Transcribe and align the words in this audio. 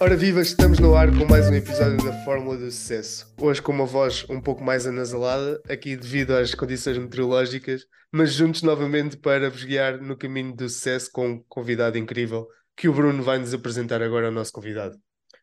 Ora 0.00 0.16
viva, 0.16 0.40
estamos 0.40 0.78
no 0.78 0.94
ar 0.94 1.10
com 1.10 1.26
mais 1.26 1.50
um 1.50 1.54
episódio 1.54 1.98
da 2.02 2.24
Fórmula 2.24 2.56
do 2.56 2.70
Sucesso. 2.70 3.26
Hoje 3.38 3.60
com 3.60 3.70
uma 3.70 3.84
voz 3.84 4.24
um 4.30 4.40
pouco 4.40 4.64
mais 4.64 4.86
anasalada, 4.86 5.60
aqui 5.68 5.94
devido 5.94 6.30
às 6.30 6.54
condições 6.54 6.96
meteorológicas, 6.96 7.84
mas 8.10 8.32
juntos 8.32 8.62
novamente 8.62 9.18
para 9.18 9.50
vos 9.50 9.62
guiar 9.62 10.00
no 10.00 10.16
caminho 10.16 10.56
do 10.56 10.68
sucesso 10.70 11.10
com 11.12 11.28
um 11.28 11.44
convidado 11.48 11.98
incrível 11.98 12.46
que 12.74 12.88
o 12.88 12.94
Bruno 12.94 13.22
vai 13.22 13.38
nos 13.38 13.52
apresentar 13.52 14.02
agora 14.02 14.26
ao 14.26 14.32
nosso 14.32 14.52
convidado. 14.52 14.96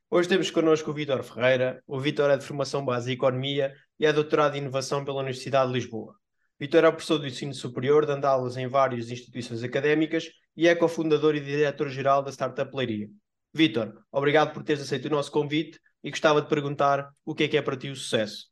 Hoje 0.10 0.28
temos 0.28 0.50
connosco 0.50 0.90
o 0.90 0.94
Vítor 0.94 1.22
Ferreira. 1.22 1.84
O 1.86 2.00
Vítor 2.00 2.32
é 2.32 2.38
de 2.38 2.46
formação 2.46 2.84
base 2.84 3.12
em 3.12 3.14
Economia 3.14 3.74
e 4.00 4.06
é 4.06 4.12
doutorado 4.12 4.56
em 4.56 4.60
Inovação 4.60 5.06
pela 5.06 5.20
Universidade 5.20 5.68
de 5.68 5.74
Lisboa. 5.74 6.16
Vítor 6.60 6.84
é 6.86 6.90
professor 6.90 7.20
do 7.20 7.28
ensino 7.28 7.54
superior, 7.54 8.06
dando 8.06 8.26
aulas 8.26 8.58
em 8.58 8.68
várias 8.68 9.12
instituições 9.12 9.64
académicas 9.64 10.28
e 10.56 10.68
é 10.68 10.74
cofundador 10.74 11.36
e 11.36 11.40
diretor-geral 11.40 12.24
da 12.24 12.32
Startup 12.32 12.76
Leiria. 12.76 13.08
Vítor, 13.54 14.04
obrigado 14.12 14.54
por 14.54 14.64
teres 14.64 14.82
aceito 14.82 15.06
o 15.06 15.12
nosso 15.12 15.32
convite 15.32 15.80
e 16.04 16.10
gostava 16.10 16.42
de 16.42 16.50
perguntar 16.50 17.12
o 17.24 17.36
que 17.36 17.44
é 17.44 17.48
que 17.48 17.58
é 17.58 17.62
para 17.62 17.78
ti 17.78 17.90
o 17.90 17.96
sucesso. 17.96 18.48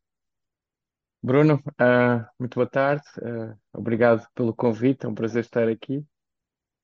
Bruno, 1.22 1.56
uh, 1.56 2.24
muito 2.40 2.54
boa 2.54 2.70
tarde, 2.70 3.04
uh, 3.18 3.58
obrigado 3.74 4.28
pelo 4.36 4.54
convite, 4.54 5.08
é 5.08 5.10
um 5.10 5.16
prazer 5.16 5.44
estar 5.44 5.68
aqui. 5.68 6.06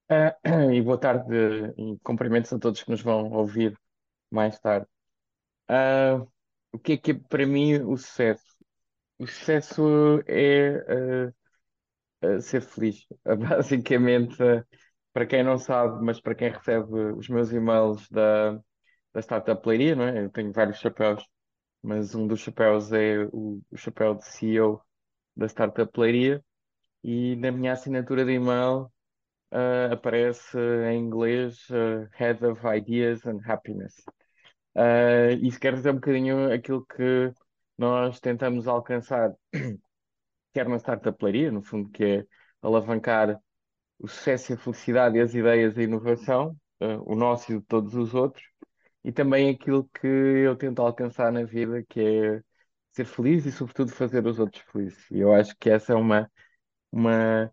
Uh, 0.10 0.72
e 0.74 0.82
boa 0.82 0.98
tarde 0.98 1.28
e 1.78 2.00
cumprimentos 2.02 2.52
a 2.52 2.58
todos 2.58 2.82
que 2.82 2.90
nos 2.90 3.02
vão 3.02 3.32
ouvir 3.32 3.78
mais 4.32 4.60
tarde. 4.60 4.88
O 6.72 6.80
que 6.80 6.94
é 6.94 6.98
que 6.98 7.12
é 7.12 7.14
para 7.14 7.46
mim 7.46 7.76
o 7.82 7.96
sucesso? 7.96 8.51
O 9.22 9.28
sucesso 9.28 10.24
é 10.26 11.32
uh, 12.26 12.42
ser 12.42 12.62
feliz. 12.64 13.06
Basicamente, 13.24 14.36
para 15.14 15.28
quem 15.28 15.44
não 15.44 15.60
sabe, 15.60 16.04
mas 16.04 16.20
para 16.20 16.34
quem 16.34 16.50
recebe 16.50 16.92
os 17.16 17.30
meus 17.30 17.52
e-mails 17.52 18.10
da, 18.10 18.54
da 19.14 19.22
Startup 19.22 19.62
Leiria, 19.68 19.96
não 19.96 20.06
é? 20.06 20.26
Eu 20.26 20.32
tenho 20.32 20.52
vários 20.52 20.80
chapéus, 20.80 21.24
mas 21.84 22.16
um 22.16 22.26
dos 22.26 22.40
chapéus 22.40 22.92
é 22.92 23.20
o, 23.32 23.62
o 23.70 23.78
chapéu 23.78 24.16
de 24.16 24.26
CEO 24.26 24.82
da 25.36 25.48
Startup 25.48 25.92
Leiria 26.00 26.44
e 27.04 27.36
na 27.36 27.52
minha 27.52 27.74
assinatura 27.74 28.26
de 28.26 28.32
e-mail 28.32 28.86
uh, 29.54 29.94
aparece 29.94 30.58
em 30.92 31.00
inglês 31.00 31.70
uh, 31.70 32.10
Head 32.14 32.44
of 32.44 32.60
Ideas 32.66 33.24
and 33.28 33.40
Happiness. 33.46 33.94
Uh, 34.76 35.38
isso 35.44 35.60
quer 35.60 35.76
dizer 35.76 35.92
um 35.92 35.96
bocadinho 35.96 36.52
aquilo 36.52 36.84
que 36.88 37.32
nós 37.82 38.20
tentamos 38.20 38.68
alcançar, 38.68 39.34
quer 40.54 40.70
na 40.70 40.78
Startup 40.78 41.18
Leiria, 41.24 41.52
no 41.52 41.64
fundo, 41.64 41.90
que 41.90 42.04
é 42.04 42.26
alavancar 42.62 43.40
o 44.00 44.08
sucesso 44.08 44.54
a 44.54 44.58
felicidade 44.58 45.20
as 45.20 45.34
ideias 45.34 45.78
a 45.78 45.84
inovação, 45.84 46.56
uh, 46.82 47.12
o 47.12 47.16
nosso 47.16 47.52
e 47.52 47.60
de 47.60 47.66
todos 47.66 47.96
os 47.96 48.14
outros, 48.14 48.44
e 49.04 49.12
também 49.12 49.50
aquilo 49.50 49.90
que 50.00 50.08
eu 50.08 50.56
tento 50.56 50.82
alcançar 50.82 51.32
na 51.32 51.44
vida, 51.44 51.84
que 51.90 52.00
é 52.02 52.44
ser 52.92 53.06
feliz 53.06 53.46
e, 53.48 53.52
sobretudo, 53.52 53.92
fazer 53.92 54.26
os 54.28 54.38
outros 54.40 54.64
felizes. 54.72 55.10
E 55.12 55.20
eu 55.20 55.34
acho 55.34 55.56
que 55.60 55.70
essa 55.70 55.94
é 55.94 55.96
uma, 55.96 56.32
uma, 56.92 57.52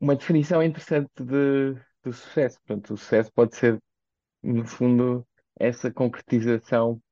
uma 0.00 0.16
definição 0.16 0.62
interessante 0.62 1.10
de, 1.20 1.74
do 2.02 2.12
sucesso. 2.12 2.58
Portanto, 2.66 2.94
o 2.94 2.96
sucesso 2.96 3.32
pode 3.32 3.56
ser, 3.56 3.80
no 4.42 4.64
fundo, 4.66 5.26
essa 5.58 5.90
concretização 5.92 7.02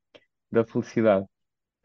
da 0.50 0.64
felicidade. 0.64 1.26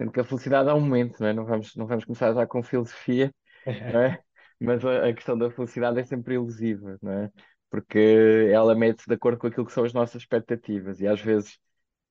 Sendo 0.01 0.11
que 0.11 0.19
a 0.19 0.23
felicidade 0.23 0.67
há 0.67 0.73
um 0.73 0.81
momento, 0.81 1.19
não 1.19 1.27
é? 1.27 1.33
Não 1.33 1.45
vamos, 1.45 1.75
não 1.75 1.85
vamos 1.85 2.05
começar 2.05 2.33
já 2.33 2.47
com 2.47 2.63
filosofia, 2.63 3.31
é? 3.67 4.19
Mas 4.59 4.83
a, 4.83 5.07
a 5.07 5.13
questão 5.13 5.37
da 5.37 5.51
felicidade 5.51 5.99
é 5.99 6.03
sempre 6.03 6.33
ilusiva, 6.33 6.97
não 7.03 7.11
é? 7.11 7.31
Porque 7.69 8.49
ela 8.51 8.73
mete-se 8.73 9.07
de 9.07 9.13
acordo 9.13 9.37
com 9.37 9.45
aquilo 9.45 9.63
que 9.63 9.71
são 9.71 9.83
as 9.83 9.93
nossas 9.93 10.23
expectativas 10.23 10.99
e 11.01 11.07
às 11.07 11.21
vezes 11.21 11.59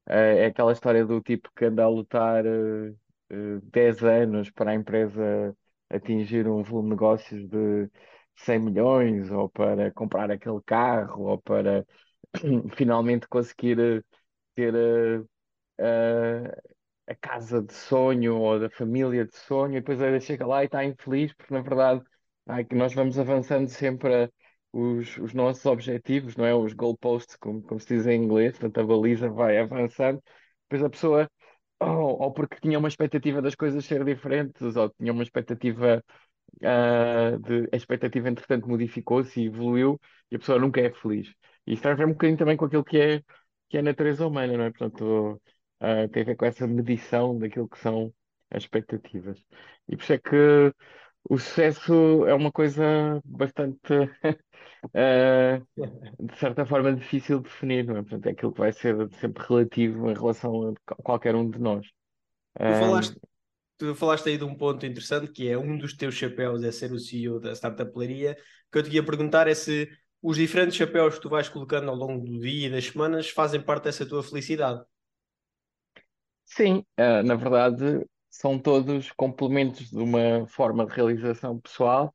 é, 0.08 0.44
é 0.44 0.46
aquela 0.46 0.72
história 0.72 1.04
do 1.04 1.20
tipo 1.20 1.50
que 1.56 1.64
anda 1.64 1.82
a 1.82 1.88
lutar 1.88 2.46
uh, 2.46 2.90
uh, 3.32 3.60
10 3.72 4.04
anos 4.04 4.50
para 4.50 4.70
a 4.70 4.74
empresa 4.76 5.52
atingir 5.88 6.46
um 6.46 6.62
volume 6.62 6.90
de 6.90 6.94
negócios 6.94 7.48
de 7.48 7.90
100 8.36 8.60
milhões 8.60 9.32
ou 9.32 9.48
para 9.48 9.90
comprar 9.90 10.30
aquele 10.30 10.60
carro 10.64 11.24
ou 11.24 11.38
para 11.42 11.84
finalmente 12.76 13.26
conseguir 13.26 13.80
uh, 13.80 14.04
ter 14.54 14.74
uh, 14.76 15.22
uh, 15.80 16.79
a 17.10 17.14
casa 17.16 17.62
de 17.62 17.72
sonho 17.74 18.36
ou 18.38 18.58
da 18.60 18.70
família 18.70 19.26
de 19.26 19.36
sonho, 19.36 19.72
e 19.76 19.80
depois 19.80 20.00
ele 20.00 20.20
chega 20.20 20.46
lá 20.46 20.62
e 20.62 20.66
está 20.66 20.84
infeliz, 20.84 21.32
porque 21.34 21.52
na 21.52 21.60
verdade 21.60 22.02
ai, 22.46 22.64
que 22.64 22.74
nós 22.74 22.94
vamos 22.94 23.18
avançando 23.18 23.68
sempre 23.68 24.24
a, 24.24 24.30
os, 24.72 25.16
os 25.18 25.34
nossos 25.34 25.64
objetivos, 25.66 26.36
não 26.36 26.44
é? 26.46 26.54
Os 26.54 26.72
goalposts, 26.72 27.36
como, 27.36 27.62
como 27.62 27.80
se 27.80 27.88
diz 27.96 28.06
em 28.06 28.22
inglês, 28.22 28.52
portanto 28.58 28.80
a 28.80 28.84
baliza 28.86 29.28
vai 29.28 29.58
avançando, 29.58 30.22
depois 30.68 30.84
a 30.84 30.90
pessoa, 30.90 31.30
ou, 31.80 32.22
ou 32.22 32.32
porque 32.32 32.60
tinha 32.60 32.78
uma 32.78 32.88
expectativa 32.88 33.42
das 33.42 33.54
coisas 33.54 33.84
ser 33.84 34.04
diferentes, 34.04 34.76
ou 34.76 34.90
tinha 34.90 35.12
uma 35.12 35.22
expectativa 35.22 36.02
uh, 36.62 37.38
de, 37.40 37.68
a 37.72 37.76
expectativa 37.76 38.28
entretanto 38.28 38.68
modificou-se 38.68 39.40
e 39.40 39.46
evoluiu, 39.46 40.00
e 40.30 40.36
a 40.36 40.38
pessoa 40.38 40.58
nunca 40.58 40.80
é 40.80 40.92
feliz. 40.92 41.34
E 41.66 41.74
isso 41.74 41.82
tem 41.82 41.92
a 41.92 41.94
ver 41.94 42.06
um 42.06 42.12
bocadinho 42.12 42.38
também 42.38 42.56
com 42.56 42.64
aquilo 42.66 42.84
que 42.84 42.98
é 42.98 43.22
que 43.68 43.76
é 43.76 43.80
a 43.80 43.82
natureza 43.84 44.26
humana, 44.26 44.56
não 44.56 44.64
é? 44.64 44.70
Portanto, 44.70 45.40
uh, 45.80 46.08
tem 46.08 46.22
a 46.22 46.26
ver 46.26 46.36
com 46.36 46.44
essa 46.44 46.66
medição 46.66 47.38
daquilo 47.38 47.68
que 47.68 47.78
são 47.78 48.12
as 48.50 48.62
expectativas. 48.64 49.38
E 49.88 49.96
por 49.96 50.02
isso 50.02 50.12
é 50.12 50.18
que 50.18 50.74
o 51.28 51.38
sucesso 51.38 52.26
é 52.26 52.34
uma 52.34 52.50
coisa 52.50 53.20
bastante, 53.24 53.92
uh, 53.94 55.66
de 56.26 56.36
certa 56.38 56.64
forma, 56.64 56.94
difícil 56.94 57.38
de 57.38 57.44
definir, 57.44 57.84
não 57.84 57.96
é? 57.96 58.02
Portanto, 58.02 58.26
é 58.26 58.30
aquilo 58.30 58.52
que 58.52 58.60
vai 58.60 58.72
ser 58.72 58.96
sempre 59.20 59.44
relativo 59.46 60.10
em 60.10 60.14
relação 60.14 60.74
a 60.86 60.94
qualquer 61.02 61.34
um 61.34 61.48
de 61.48 61.58
nós. 61.58 61.86
Tu 62.56 62.62
falaste, 62.62 63.20
tu 63.78 63.94
falaste 63.94 64.28
aí 64.28 64.38
de 64.38 64.44
um 64.44 64.54
ponto 64.54 64.84
interessante 64.84 65.30
que 65.30 65.48
é 65.48 65.56
um 65.56 65.78
dos 65.78 65.94
teus 65.94 66.14
chapéus 66.14 66.62
é 66.62 66.72
ser 66.72 66.92
o 66.92 66.98
CEO 66.98 67.38
da 67.38 67.54
Startup 67.54 67.90
Leiria. 67.96 68.36
O 68.68 68.72
que 68.72 68.78
eu 68.78 68.82
te 68.82 68.90
ia 68.90 69.04
perguntar 69.04 69.46
é 69.46 69.54
se 69.54 69.88
os 70.22 70.36
diferentes 70.36 70.76
chapéus 70.76 71.14
que 71.14 71.22
tu 71.22 71.28
vais 71.28 71.48
colocando 71.48 71.88
ao 71.90 71.96
longo 71.96 72.24
do 72.24 72.40
dia 72.40 72.68
e 72.68 72.70
das 72.70 72.86
semanas 72.86 73.30
fazem 73.30 73.60
parte 73.60 73.84
dessa 73.84 74.04
tua 74.04 74.22
felicidade. 74.22 74.82
Sim, 76.56 76.84
uh, 76.98 77.22
na 77.24 77.34
verdade, 77.36 78.06
são 78.28 78.58
todos 78.58 79.10
complementos 79.12 79.88
de 79.90 79.96
uma 79.98 80.46
forma 80.48 80.84
de 80.86 80.92
realização 80.94 81.58
pessoal, 81.60 82.14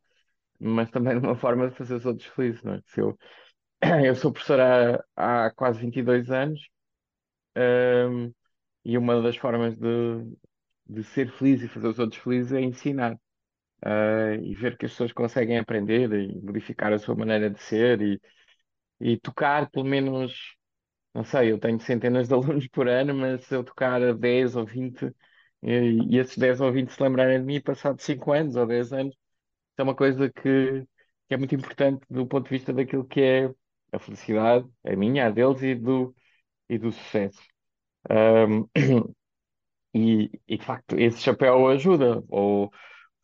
mas 0.59 0.89
também 0.91 1.19
de 1.19 1.25
uma 1.25 1.35
forma 1.37 1.69
de 1.69 1.75
fazer 1.75 1.95
os 1.95 2.05
outros 2.05 2.27
felizes. 2.29 2.63
Não 2.63 2.75
é? 2.75 2.81
Se 2.87 3.01
eu, 3.01 3.17
eu 4.05 4.15
sou 4.15 4.31
professor 4.33 4.59
há, 4.61 5.45
há 5.47 5.51
quase 5.51 5.79
22 5.81 6.31
anos, 6.31 6.61
e 8.83 8.97
uma 8.97 9.21
das 9.21 9.35
formas 9.37 9.75
de, 9.77 9.87
de 10.87 11.03
ser 11.03 11.31
feliz 11.31 11.61
e 11.63 11.67
fazer 11.67 11.87
os 11.87 11.99
outros 11.99 12.21
felizes 12.21 12.53
é 12.53 12.61
ensinar 12.61 13.13
uh, 13.85 14.35
e 14.43 14.55
ver 14.55 14.77
que 14.77 14.85
as 14.85 14.93
pessoas 14.93 15.13
conseguem 15.13 15.59
aprender 15.59 16.11
e 16.13 16.41
modificar 16.41 16.93
a 16.93 16.99
sua 16.99 17.15
maneira 17.15 17.49
de 17.49 17.61
ser 17.61 18.01
e, 18.01 18.21
e 18.99 19.19
tocar 19.19 19.69
pelo 19.71 19.85
menos, 19.85 20.54
não 21.15 21.23
sei, 21.23 21.51
eu 21.51 21.59
tenho 21.59 21.79
centenas 21.79 22.27
de 22.27 22.33
alunos 22.35 22.67
por 22.67 22.87
ano, 22.89 23.15
mas 23.15 23.45
se 23.45 23.55
eu 23.55 23.63
tocar 23.63 24.01
a 24.03 24.13
10 24.13 24.55
ou 24.55 24.65
20 24.65 25.13
e, 25.63 26.15
e 26.15 26.17
esses 26.19 26.37
10 26.37 26.61
ou 26.61 26.71
20 26.71 26.91
se 26.91 27.01
lembrarem 27.01 27.39
de 27.39 27.45
mim 27.45 27.61
passados 27.61 28.03
5 28.03 28.31
anos 28.33 28.55
ou 28.55 28.67
10 28.67 28.93
anos, 28.93 29.15
é 29.77 29.83
uma 29.83 29.95
coisa 29.95 30.29
que, 30.31 30.81
que 31.27 31.33
é 31.35 31.37
muito 31.37 31.55
importante 31.55 32.05
do 32.09 32.27
ponto 32.27 32.45
de 32.45 32.51
vista 32.51 32.73
daquilo 32.73 33.05
que 33.05 33.21
é 33.21 33.51
a 33.91 33.99
felicidade, 33.99 34.67
a 34.85 34.95
minha, 34.95 35.27
a 35.27 35.31
deles 35.31 35.61
e 35.63 35.75
do, 35.75 36.15
e 36.69 36.77
do 36.77 36.91
sucesso. 36.91 37.41
Um, 38.09 38.69
e, 39.95 40.31
e 40.47 40.57
de 40.57 40.65
facto, 40.65 40.97
esse 40.99 41.21
chapéu 41.21 41.67
ajuda, 41.69 42.23
ou 42.29 42.67
o 42.67 42.71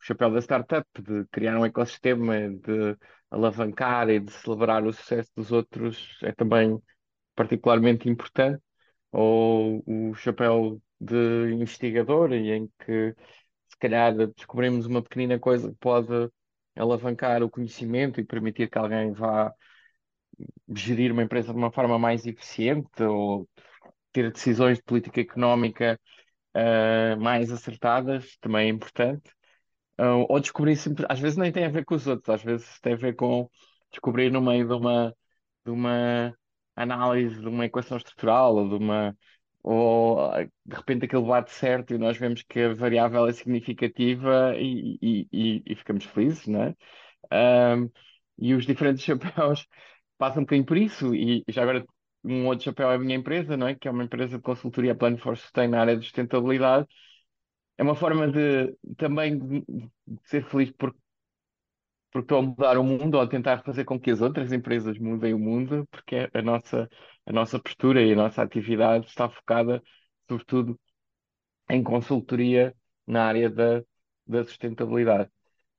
chapéu 0.00 0.30
da 0.30 0.40
startup, 0.40 0.86
de 1.00 1.26
criar 1.30 1.58
um 1.58 1.66
ecossistema, 1.66 2.34
de 2.50 2.96
alavancar 3.30 4.08
e 4.10 4.20
de 4.20 4.32
celebrar 4.32 4.84
o 4.86 4.92
sucesso 4.92 5.30
dos 5.36 5.52
outros 5.52 6.18
é 6.22 6.32
também 6.32 6.80
particularmente 7.34 8.08
importante. 8.08 8.62
Ou 9.12 9.82
o 9.86 10.14
chapéu 10.14 10.80
de 11.00 11.52
investigador, 11.52 12.32
em 12.32 12.70
que 12.78 13.14
se 13.68 13.76
calhar 13.78 14.14
descobrimos 14.36 14.86
uma 14.86 15.02
pequenina 15.02 15.38
coisa 15.38 15.70
que 15.70 15.76
pode 15.78 16.30
alavancar 16.76 17.42
o 17.42 17.50
conhecimento 17.50 18.20
e 18.20 18.24
permitir 18.24 18.70
que 18.70 18.78
alguém 18.78 19.12
vá 19.12 19.52
gerir 20.74 21.12
uma 21.12 21.22
empresa 21.22 21.52
de 21.52 21.58
uma 21.58 21.70
forma 21.72 21.98
mais 21.98 22.26
eficiente 22.26 23.02
ou 23.02 23.48
ter 24.12 24.30
decisões 24.32 24.78
de 24.78 24.84
política 24.84 25.20
económica 25.20 25.98
uh, 26.56 27.20
mais 27.20 27.50
acertadas, 27.50 28.36
também 28.40 28.68
é 28.68 28.70
importante. 28.70 29.30
Uh, 29.98 30.26
ou 30.28 30.40
descobrir 30.40 30.76
sempre, 30.76 31.06
às 31.08 31.20
vezes 31.20 31.36
nem 31.36 31.52
tem 31.52 31.64
a 31.64 31.70
ver 31.70 31.84
com 31.84 31.94
os 31.94 32.06
outros, 32.06 32.28
às 32.28 32.42
vezes 32.42 32.80
tem 32.80 32.94
a 32.94 32.96
ver 32.96 33.14
com 33.14 33.48
descobrir 33.90 34.30
no 34.30 34.40
meio 34.40 34.66
de 34.66 34.74
uma, 34.74 35.14
de 35.64 35.70
uma 35.70 36.34
análise 36.76 37.40
de 37.40 37.48
uma 37.48 37.66
equação 37.66 37.96
estrutural 37.96 38.56
ou 38.56 38.68
de 38.68 38.74
uma 38.76 39.16
ou 39.62 40.30
de 40.66 40.74
repente 40.76 41.04
aquilo 41.04 41.26
bate 41.26 41.52
certo 41.52 41.94
e 41.94 41.98
nós 41.98 42.16
vemos 42.18 42.42
que 42.42 42.60
a 42.60 42.74
variável 42.74 43.26
é 43.28 43.32
significativa 43.32 44.54
e, 44.56 44.98
e, 45.00 45.28
e, 45.32 45.62
e 45.66 45.76
ficamos 45.76 46.04
felizes, 46.04 46.46
não 46.48 46.62
é? 46.64 46.76
Um, 47.76 47.90
e 48.38 48.54
os 48.54 48.66
diferentes 48.66 49.04
chapéus 49.04 49.66
passam 50.18 50.42
um 50.42 50.44
bocadinho 50.44 50.66
por 50.66 50.76
isso, 50.76 51.14
e 51.14 51.44
já 51.48 51.62
agora 51.62 51.84
um 52.24 52.46
outro 52.46 52.64
chapéu 52.64 52.90
é 52.90 52.94
a 52.96 52.98
minha 52.98 53.16
empresa, 53.16 53.56
não 53.56 53.68
é? 53.68 53.74
Que 53.74 53.88
é 53.88 53.90
uma 53.90 54.04
empresa 54.04 54.36
de 54.36 54.42
consultoria 54.42 54.94
Plan 54.94 55.16
for 55.18 55.36
Sustain 55.36 55.68
na 55.68 55.80
área 55.80 55.96
de 55.96 56.04
sustentabilidade. 56.04 56.86
É 57.78 57.82
uma 57.82 57.94
forma 57.96 58.28
de 58.30 58.76
também 58.96 59.38
de, 59.38 59.64
ser 60.24 60.44
feliz 60.44 60.70
por, 60.72 60.94
porque 62.12 62.26
estou 62.26 62.38
a 62.38 62.42
mudar 62.42 62.78
o 62.78 62.84
mundo 62.84 63.14
ou 63.16 63.22
a 63.22 63.26
tentar 63.28 63.62
fazer 63.64 63.84
com 63.84 63.98
que 63.98 64.10
as 64.10 64.20
outras 64.20 64.52
empresas 64.52 64.98
mudem 64.98 65.34
o 65.34 65.38
mundo, 65.38 65.88
porque 65.90 66.28
a 66.32 66.42
nossa, 66.42 66.88
a 67.26 67.32
nossa 67.32 67.58
postura 67.58 68.02
e 68.02 68.12
a 68.12 68.16
nossa 68.16 68.42
atividade 68.42 69.06
está 69.06 69.28
focada, 69.28 69.82
sobretudo, 70.28 70.78
em 71.70 71.82
consultoria 71.82 72.74
na 73.06 73.24
área 73.24 73.48
da, 73.50 73.82
da 74.26 74.44
sustentabilidade. 74.44 75.30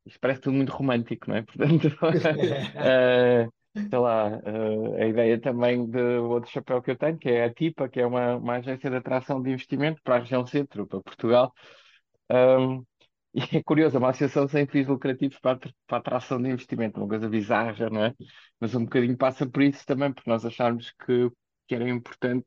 Isto 0.05 0.19
parece 0.19 0.41
tudo 0.41 0.55
muito 0.55 0.71
romântico, 0.71 1.29
não 1.29 1.37
é? 1.37 1.43
Portanto, 1.45 1.87
eh, 2.75 3.47
sei 3.89 3.99
lá, 3.99 4.29
eh, 4.43 5.03
a 5.03 5.07
ideia 5.07 5.39
também 5.39 5.85
de 5.89 6.01
outro 6.17 6.49
chapéu 6.49 6.81
que 6.81 6.91
eu 6.91 6.97
tenho, 6.97 7.17
que 7.17 7.29
é 7.29 7.45
a 7.45 7.53
TIPA, 7.53 7.89
que 7.89 7.99
é 7.99 8.05
uma, 8.05 8.37
uma 8.37 8.55
agência 8.55 8.89
de 8.89 8.95
atração 8.97 9.41
de 9.41 9.51
investimento 9.51 10.01
para 10.03 10.15
a 10.15 10.19
região 10.19 10.45
centro, 10.45 10.87
para 10.87 11.01
Portugal. 11.01 11.53
Um, 12.29 12.83
e 13.53 13.57
é 13.57 13.63
curioso, 13.63 13.95
é 13.97 13.99
uma 13.99 14.09
associação 14.09 14.47
sem 14.47 14.67
fins 14.67 14.87
lucrativos 14.87 15.39
para 15.39 15.59
para 15.87 15.97
atração 15.97 16.41
de 16.41 16.49
investimento, 16.49 16.99
uma 16.99 17.07
coisa 17.07 17.29
bizarra, 17.29 17.89
não 17.89 18.05
é? 18.05 18.13
Mas 18.59 18.75
um 18.75 18.83
bocadinho 18.85 19.17
passa 19.17 19.47
por 19.49 19.61
isso 19.63 19.85
também, 19.85 20.13
porque 20.13 20.29
nós 20.29 20.45
achámos 20.45 20.91
que, 21.05 21.29
que 21.67 21.75
era 21.75 21.89
importante 21.89 22.45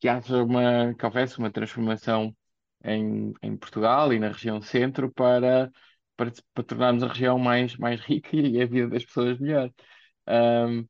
que 0.00 0.08
haja 0.08 0.42
uma, 0.44 0.94
que 0.94 1.04
houvesse 1.04 1.38
uma 1.38 1.50
transformação 1.50 2.34
em, 2.84 3.32
em 3.42 3.56
Portugal 3.56 4.12
e 4.12 4.18
na 4.18 4.28
região 4.28 4.60
centro 4.62 5.12
para, 5.12 5.70
para, 6.16 6.32
para 6.54 6.64
tornarmos 6.64 7.02
a 7.02 7.08
região 7.08 7.38
mais, 7.38 7.76
mais 7.76 8.00
rica 8.00 8.36
e 8.36 8.60
a 8.62 8.66
vida 8.66 8.88
das 8.88 9.04
pessoas 9.04 9.38
melhor. 9.38 9.70
Um, 10.28 10.82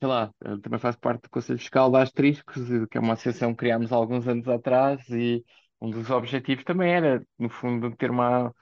sei 0.00 0.08
lá, 0.08 0.32
também 0.62 0.78
faço 0.78 0.98
parte 1.00 1.22
do 1.24 1.30
Conselho 1.30 1.58
Fiscal 1.58 1.90
da 1.90 2.02
Asteriscos, 2.02 2.62
que 2.90 2.98
é 2.98 3.00
uma 3.00 3.14
associação 3.14 3.52
que 3.52 3.58
criámos 3.58 3.92
há 3.92 3.96
alguns 3.96 4.26
anos 4.28 4.48
atrás 4.48 5.08
e 5.10 5.44
um 5.86 5.90
dos 5.90 6.10
objetivos 6.10 6.64
também 6.64 6.92
era, 6.94 7.26
no 7.38 7.48
fundo, 7.50 7.94
ter 7.96 8.10
uma, 8.10 8.54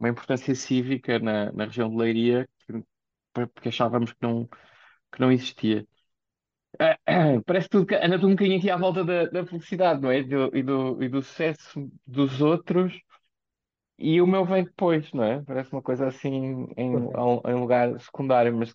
uma 0.00 0.08
importância 0.08 0.54
cívica 0.54 1.18
na, 1.20 1.52
na 1.52 1.66
região 1.66 1.90
de 1.90 1.96
Leiria, 1.96 2.48
que- 2.66 2.84
porque 3.50 3.68
achávamos 3.70 4.12
que 4.12 4.18
não, 4.22 4.46
que 5.12 5.20
não 5.20 5.32
existia. 5.32 5.86
Ah, 6.78 6.98
Parece 7.46 7.68
tudo 7.68 7.86
que 7.86 7.94
anda 7.96 8.16
tudo 8.18 8.28
um 8.28 8.30
bocadinho 8.32 8.58
aqui 8.58 8.70
à 8.70 8.76
volta 8.76 9.04
da, 9.04 9.26
da 9.26 9.46
felicidade, 9.46 10.00
não 10.02 10.10
é? 10.10 10.22
Do- 10.22 10.56
e, 10.56 10.62
do, 10.62 11.02
e 11.02 11.08
do 11.08 11.22
sucesso 11.22 11.90
dos 12.06 12.40
outros, 12.42 12.92
e 13.98 14.20
o 14.20 14.26
meu 14.26 14.44
vem 14.44 14.64
depois, 14.64 15.12
não 15.12 15.24
é? 15.24 15.42
Parece 15.42 15.72
uma 15.72 15.82
coisa 15.82 16.06
assim 16.08 16.66
em, 16.76 16.94
em 17.46 17.54
lugar 17.54 17.98
secundário, 18.00 18.56
mas 18.56 18.74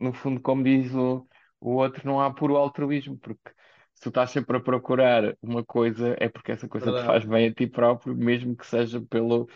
no 0.00 0.12
fundo, 0.14 0.40
como 0.42 0.64
diz 0.64 0.94
o, 0.94 1.26
o 1.60 1.72
outro, 1.76 2.06
não 2.06 2.20
há 2.20 2.32
puro 2.34 2.56
altruísmo, 2.56 3.18
porque 3.18 3.52
tu 4.02 4.10
estás 4.10 4.30
sempre 4.30 4.56
a 4.58 4.60
procurar 4.60 5.36
uma 5.42 5.64
coisa, 5.64 6.16
é 6.20 6.28
porque 6.28 6.52
essa 6.52 6.68
coisa 6.68 6.92
te 6.92 7.02
faz 7.04 7.24
Verdade. 7.24 7.28
bem 7.28 7.48
a 7.48 7.54
ti 7.54 7.66
próprio, 7.68 8.14
mesmo 8.16 8.56
que 8.56 8.66
seja 8.66 9.00
pela 9.10 9.46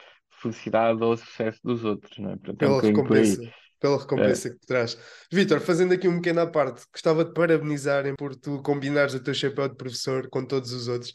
felicidade 0.41 1.03
ou 1.03 1.17
sucesso 1.17 1.61
dos 1.65 1.85
outros, 1.85 2.19
não 2.19 2.31
é? 2.33 2.37
Portanto, 2.37 2.63
é 2.63 2.69
um 2.69 2.77
Pela 2.79 2.83
aí. 2.83 2.89
recompensa, 2.89 3.41
pela 3.81 3.99
recompensa 3.99 4.51
que 4.51 4.59
te 4.59 4.67
traz. 4.67 4.99
Vitor, 5.33 5.61
fazendo 5.61 5.93
aqui 5.95 6.09
um 6.09 6.17
pequeno 6.17 6.41
à 6.43 6.47
parte, 6.47 6.85
gostava 6.93 7.25
de 7.25 7.33
parabenizarem 7.35 8.15
por 8.17 8.35
tu 8.37 8.63
combinares 8.63 9.15
o 9.15 9.21
teu 9.23 9.35
chapéu 9.35 9.69
de 9.69 9.77
professor 9.77 10.29
com 10.31 10.45
todos 10.47 10.73
os 10.73 10.89
outros, 10.89 11.13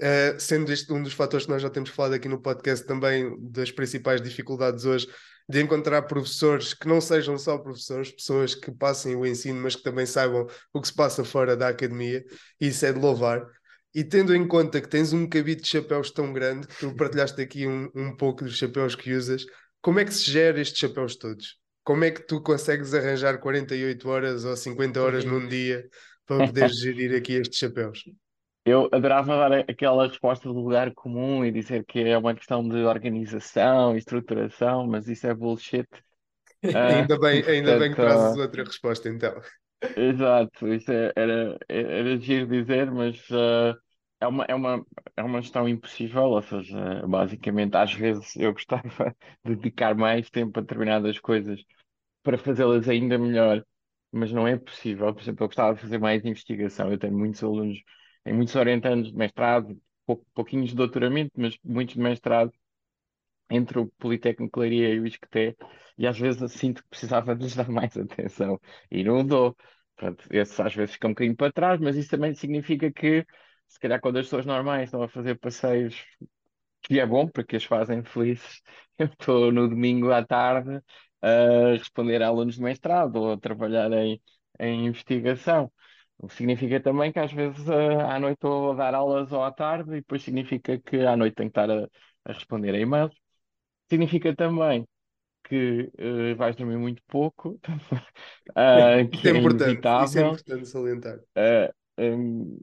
Eh, 0.00 0.36
sendo 0.38 0.72
este 0.72 0.92
um 0.92 1.02
dos 1.02 1.12
fatores 1.12 1.46
que 1.46 1.52
nós 1.52 1.62
já 1.62 1.70
temos 1.70 1.90
falado 1.90 2.14
aqui 2.14 2.28
no 2.28 2.40
podcast 2.40 2.86
também 2.86 3.36
das 3.52 3.70
principais 3.70 4.20
dificuldades 4.22 4.84
hoje, 4.84 5.06
de 5.50 5.60
encontrar 5.60 6.02
professores 6.02 6.72
que 6.72 6.86
não 6.86 7.00
sejam 7.00 7.36
só 7.36 7.58
professores, 7.58 8.12
pessoas 8.12 8.54
que 8.54 8.70
passem 8.70 9.16
o 9.16 9.26
ensino, 9.26 9.60
mas 9.60 9.74
que 9.74 9.82
também 9.82 10.06
saibam 10.06 10.46
o 10.72 10.80
que 10.80 10.86
se 10.86 10.94
passa 10.94 11.24
fora 11.24 11.56
da 11.56 11.68
academia, 11.68 12.24
isso 12.60 12.86
é 12.86 12.92
de 12.92 13.00
louvar. 13.00 13.44
E 13.92 14.04
tendo 14.04 14.34
em 14.34 14.46
conta 14.46 14.80
que 14.80 14.86
tens 14.86 15.12
um 15.12 15.28
cabide 15.28 15.62
de 15.62 15.68
chapéus 15.68 16.12
tão 16.12 16.32
grande, 16.32 16.68
que 16.68 16.78
tu 16.78 16.94
partilhaste 16.94 17.42
aqui 17.42 17.66
um, 17.66 17.90
um 17.96 18.16
pouco 18.16 18.44
dos 18.44 18.56
chapéus 18.56 18.94
que 18.94 19.12
usas, 19.12 19.44
como 19.82 19.98
é 19.98 20.04
que 20.04 20.14
se 20.14 20.30
gera 20.30 20.60
estes 20.60 20.78
chapéus 20.78 21.16
todos? 21.16 21.58
Como 21.82 22.04
é 22.04 22.12
que 22.12 22.22
tu 22.22 22.40
consegues 22.40 22.94
arranjar 22.94 23.38
48 23.40 24.08
horas 24.08 24.44
ou 24.44 24.56
50 24.56 25.02
horas 25.02 25.24
num 25.24 25.48
dia 25.48 25.88
para 26.26 26.46
poderes 26.46 26.78
gerir 26.78 27.12
aqui 27.16 27.32
estes 27.32 27.58
chapéus? 27.58 28.04
Eu 28.64 28.88
adorava 28.92 29.36
dar 29.36 29.52
a- 29.52 29.60
aquela 29.60 30.06
resposta 30.06 30.48
do 30.48 30.54
lugar 30.60 30.92
comum 30.94 31.44
e 31.44 31.50
dizer 31.52 31.84
que 31.84 32.00
é 32.00 32.16
uma 32.18 32.34
questão 32.34 32.66
de 32.68 32.76
organização 32.84 33.94
e 33.94 33.98
estruturação, 33.98 34.86
mas 34.86 35.08
isso 35.08 35.26
é 35.26 35.34
bullshit. 35.34 35.88
Ah, 36.72 36.88
Ainda 36.90 37.18
bem, 37.18 37.42
ainda 37.46 37.74
bem 37.76 37.90
que 37.92 37.98
trazes 37.98 38.34
portanto, 38.34 38.40
outra 38.40 38.64
resposta, 38.64 39.08
então. 39.08 39.40
Exato, 39.96 40.68
isso 40.72 40.90
é- 40.92 41.12
era, 41.16 41.58
era 41.68 42.18
giro 42.18 42.46
dizer, 42.46 42.90
mas 42.90 43.16
eh, 43.30 43.74
é 44.20 44.26
uma, 44.26 44.44
é 44.44 44.54
uma, 44.54 44.86
é 45.16 45.22
uma 45.22 45.42
gestão 45.42 45.68
impossível, 45.68 46.22
ou 46.24 46.42
seja, 46.42 47.06
basicamente, 47.06 47.76
às 47.76 47.92
vezes 47.92 48.34
eu 48.36 48.52
gostava 48.52 48.82
de 49.44 49.56
dedicar 49.56 49.94
mais 49.94 50.30
tempo 50.30 50.58
a 50.58 50.62
determinadas 50.62 51.18
coisas 51.18 51.60
para 52.22 52.38
fazê-las 52.38 52.88
ainda 52.88 53.18
melhor, 53.18 53.64
mas 54.12 54.32
não 54.32 54.46
é 54.48 54.58
possível. 54.58 55.12
Por 55.14 55.22
exemplo, 55.22 55.44
eu 55.44 55.48
gostava 55.48 55.74
de 55.74 55.80
fazer 55.82 55.98
mais 55.98 56.24
investigação, 56.24 56.92
eu 56.92 56.98
tenho 56.98 57.16
muitos 57.18 57.42
alunos, 57.44 57.78
tenho 58.24 58.36
muitos 58.36 58.54
orientandos 58.56 59.10
de 59.12 59.16
mestrado, 59.18 59.80
pou- 60.06 60.24
pouquinhos 60.34 60.70
de 60.70 60.76
doutoramento, 60.76 61.32
mas 61.36 61.58
muitos 61.64 61.94
de 61.94 62.00
mestrado, 62.00 62.52
entre 63.50 63.78
o 63.80 63.88
Politécnico 63.98 64.60
de 64.60 64.68
Leiria 64.68 64.94
e 64.94 65.00
o 65.00 65.06
ISCTE, 65.06 65.56
e 65.98 66.06
às 66.06 66.18
vezes 66.18 66.52
sinto 66.52 66.82
que 66.82 66.88
precisava 66.90 67.34
de 67.34 67.44
lhes 67.44 67.56
dar 67.56 67.68
mais 67.68 67.96
atenção 67.98 68.60
e 68.90 69.02
não 69.04 69.24
dou. 69.26 69.56
Pronto, 69.96 70.24
às 70.64 70.74
vezes 70.74 70.94
ficam 70.94 71.10
um 71.10 71.12
bocadinho 71.14 71.36
para 71.36 71.52
trás, 71.52 71.80
mas 71.80 71.96
isso 71.96 72.10
também 72.10 72.34
significa 72.34 72.90
que, 72.92 73.26
se 73.68 73.78
calhar, 73.78 74.00
quando 74.00 74.18
as 74.18 74.26
pessoas 74.26 74.46
normais 74.46 74.84
estão 74.84 75.02
a 75.02 75.08
fazer 75.08 75.38
passeios, 75.38 76.04
que 76.82 76.98
é 77.00 77.06
bom 77.06 77.28
porque 77.28 77.56
as 77.56 77.64
fazem 77.64 78.02
felizes, 78.04 78.62
eu 78.98 79.06
estou 79.06 79.52
no 79.52 79.68
domingo 79.68 80.12
à 80.12 80.24
tarde 80.24 80.80
a 81.22 81.72
responder 81.72 82.22
a 82.22 82.28
alunos 82.28 82.56
de 82.56 82.62
mestrado 82.62 83.16
ou 83.16 83.32
a 83.32 83.38
trabalhar 83.38 83.92
em, 83.92 84.20
em 84.58 84.86
investigação. 84.86 85.72
O 86.22 86.28
que 86.28 86.34
significa 86.34 86.80
também 86.80 87.12
que 87.12 87.18
às 87.18 87.32
vezes 87.32 87.66
eh, 87.68 88.02
à 88.02 88.18
noite 88.20 88.36
estou 88.36 88.72
a 88.72 88.74
dar 88.76 88.94
aulas 88.94 89.32
ou 89.32 89.42
à 89.42 89.50
tarde 89.52 89.90
e 89.92 89.94
depois 90.00 90.22
significa 90.22 90.78
que 90.78 90.98
à 91.06 91.16
noite 91.16 91.34
tenho 91.36 91.50
que 91.50 91.58
estar 91.60 91.70
a, 91.70 91.84
a 92.26 92.32
responder 92.32 92.74
a 92.74 92.78
e-mails. 92.78 93.14
Significa 93.90 94.34
também 94.36 94.86
que 95.44 95.90
eh, 95.98 96.34
vais 96.34 96.56
dormir 96.56 96.78
muito 96.78 97.02
pouco, 97.08 97.60
Isso 99.12 99.22
que 99.22 99.28
é 99.28 99.30
é 99.30 99.36
importante, 99.36 99.88
isso 99.98 100.18
é 100.18 100.22
importante 100.22 100.66
salientar. 100.66 101.20
ah, 101.36 101.70
hum, 101.98 102.58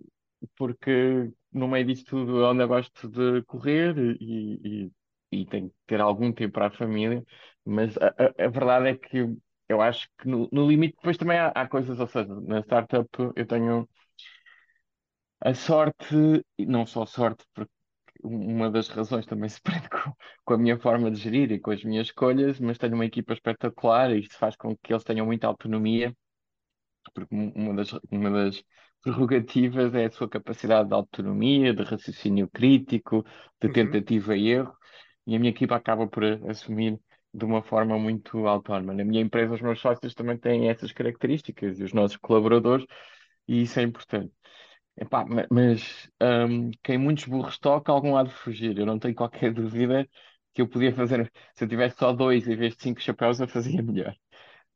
porque 0.56 1.32
no 1.52 1.68
meio 1.68 1.86
disto 1.86 2.10
tudo 2.12 2.40
eu 2.40 2.50
ainda 2.50 2.66
gosto 2.66 3.10
de 3.10 3.44
correr 3.44 3.96
e, 4.22 4.88
e, 5.32 5.42
e 5.42 5.46
tenho 5.46 5.70
que 5.70 5.76
ter 5.88 6.02
algum 6.02 6.32
tempo 6.34 6.54
para 6.54 6.68
a 6.68 6.72
família, 6.72 7.24
mas 7.66 7.98
a, 7.98 8.08
a- 8.10 8.46
a 8.46 8.48
verdade 8.50 8.90
é 8.90 8.98
que 8.98 9.36
eu 9.70 9.82
acho 9.82 10.08
que 10.20 10.28
no, 10.28 10.50
no 10.52 10.68
limite 10.70 10.96
depois 10.98 11.18
também 11.18 11.38
há, 11.40 11.50
há 11.50 11.68
coisas, 11.68 12.00
ou 12.00 12.08
seja, 12.08 12.34
na 12.42 12.60
startup 12.62 13.10
eu 13.36 13.46
tenho 13.48 13.88
a 15.42 15.54
sorte, 15.54 16.16
e 16.58 16.66
não 16.66 16.86
só 16.86 17.06
sorte, 17.06 17.46
porque 17.54 17.72
uma 18.24 18.70
das 18.72 18.88
razões 18.90 19.26
também 19.26 19.50
se 19.50 19.62
prende 19.62 19.90
com, 19.90 20.14
com 20.46 20.54
a 20.54 20.58
minha 20.58 20.80
forma 20.80 21.12
de 21.12 21.18
gerir 21.20 21.52
e 21.52 21.60
com 21.60 21.72
as 21.72 21.84
minhas 21.84 22.08
escolhas, 22.08 22.60
mas 22.60 22.78
tenho 22.78 22.96
uma 22.96 23.06
equipa 23.06 23.34
espetacular 23.34 24.12
e 24.12 24.22
isto 24.22 24.38
faz 24.38 24.56
com 24.56 24.76
que 24.78 24.94
eles 24.94 25.04
tenham 25.04 25.26
muita 25.26 25.48
autonomia, 25.48 26.16
porque 27.14 27.36
um- 27.36 27.52
uma 27.56 27.74
das, 27.76 27.94
uma 28.12 28.30
das 28.32 28.64
prerrogativas 29.02 29.94
é 29.96 30.06
a 30.06 30.12
sua 30.12 30.30
capacidade 30.30 30.90
de 30.90 30.96
autonomia, 30.96 31.74
de 31.74 31.84
raciocínio 31.84 32.50
crítico, 32.50 33.26
de 33.62 33.70
Uhum. 33.70 33.72
tentativa 33.72 34.36
e 34.36 34.50
erro, 34.50 34.76
e 35.26 35.36
a 35.36 35.40
minha 35.40 35.52
equipa 35.52 35.76
acaba 35.76 36.08
por 36.08 36.24
assumir 36.50 37.00
de 37.38 37.46
uma 37.46 37.64
forma 37.64 38.00
muito 38.00 38.48
autónoma. 38.48 38.94
Na 38.94 39.06
minha 39.06 39.22
empresa, 39.22 39.56
os 39.56 39.62
meus 39.62 39.80
sócios 39.82 40.16
também 40.16 40.38
têm 40.38 40.70
essas 40.70 40.92
características 40.94 41.80
e 41.80 41.84
os 41.86 41.94
nossos 41.94 42.18
colaboradores, 42.18 42.86
e 43.48 43.64
isso 43.64 43.80
é 43.80 43.84
importante. 43.84 44.34
Epá, 44.98 45.26
ma- 45.26 45.48
mas 45.52 46.10
hum, 46.22 46.72
quem 46.84 46.98
muitos 46.98 47.26
burros 47.26 47.58
toca, 47.60 47.92
algum 47.92 48.22
de 48.24 48.32
fugir. 48.32 48.78
Eu 48.78 48.86
não 48.86 49.00
tenho 49.00 49.16
qualquer 49.16 49.54
dúvida 49.56 50.08
que 50.54 50.62
eu 50.62 50.68
podia 50.70 50.94
fazer. 50.94 51.32
Se 51.56 51.64
eu 51.66 51.68
tivesse 51.70 51.98
só 51.98 52.14
dois 52.14 52.48
em 52.48 52.56
vez 52.56 52.76
de 52.76 52.84
cinco 52.84 53.02
chapéus, 53.02 53.40
eu 53.40 53.48
fazia 53.48 53.82
melhor. 53.84 54.16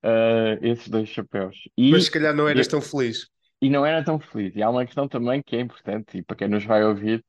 Ah, 0.04 0.58
esses 0.62 0.90
dois 0.90 1.10
chapéus. 1.10 1.58
Mas 1.88 2.06
se 2.06 2.10
E, 2.10 2.12
calhar 2.12 2.34
não 2.34 2.48
eras 2.50 2.68
e, 2.68 2.68
tão 2.68 2.82
feliz. 2.82 3.30
e 3.62 3.70
não 3.70 3.86
era 3.86 4.04
tão 4.04 4.20
feliz. 4.20 4.56
E 4.56 4.62
há 4.64 4.70
uma 4.70 4.86
questão 4.86 5.08
também 5.08 5.42
que 5.44 5.56
é 5.56 5.62
importante, 5.62 6.18
e 6.18 6.24
para 6.24 6.36
quem 6.38 6.48
nos 6.50 6.66
vai 6.66 6.84
ouvir, 6.84 7.24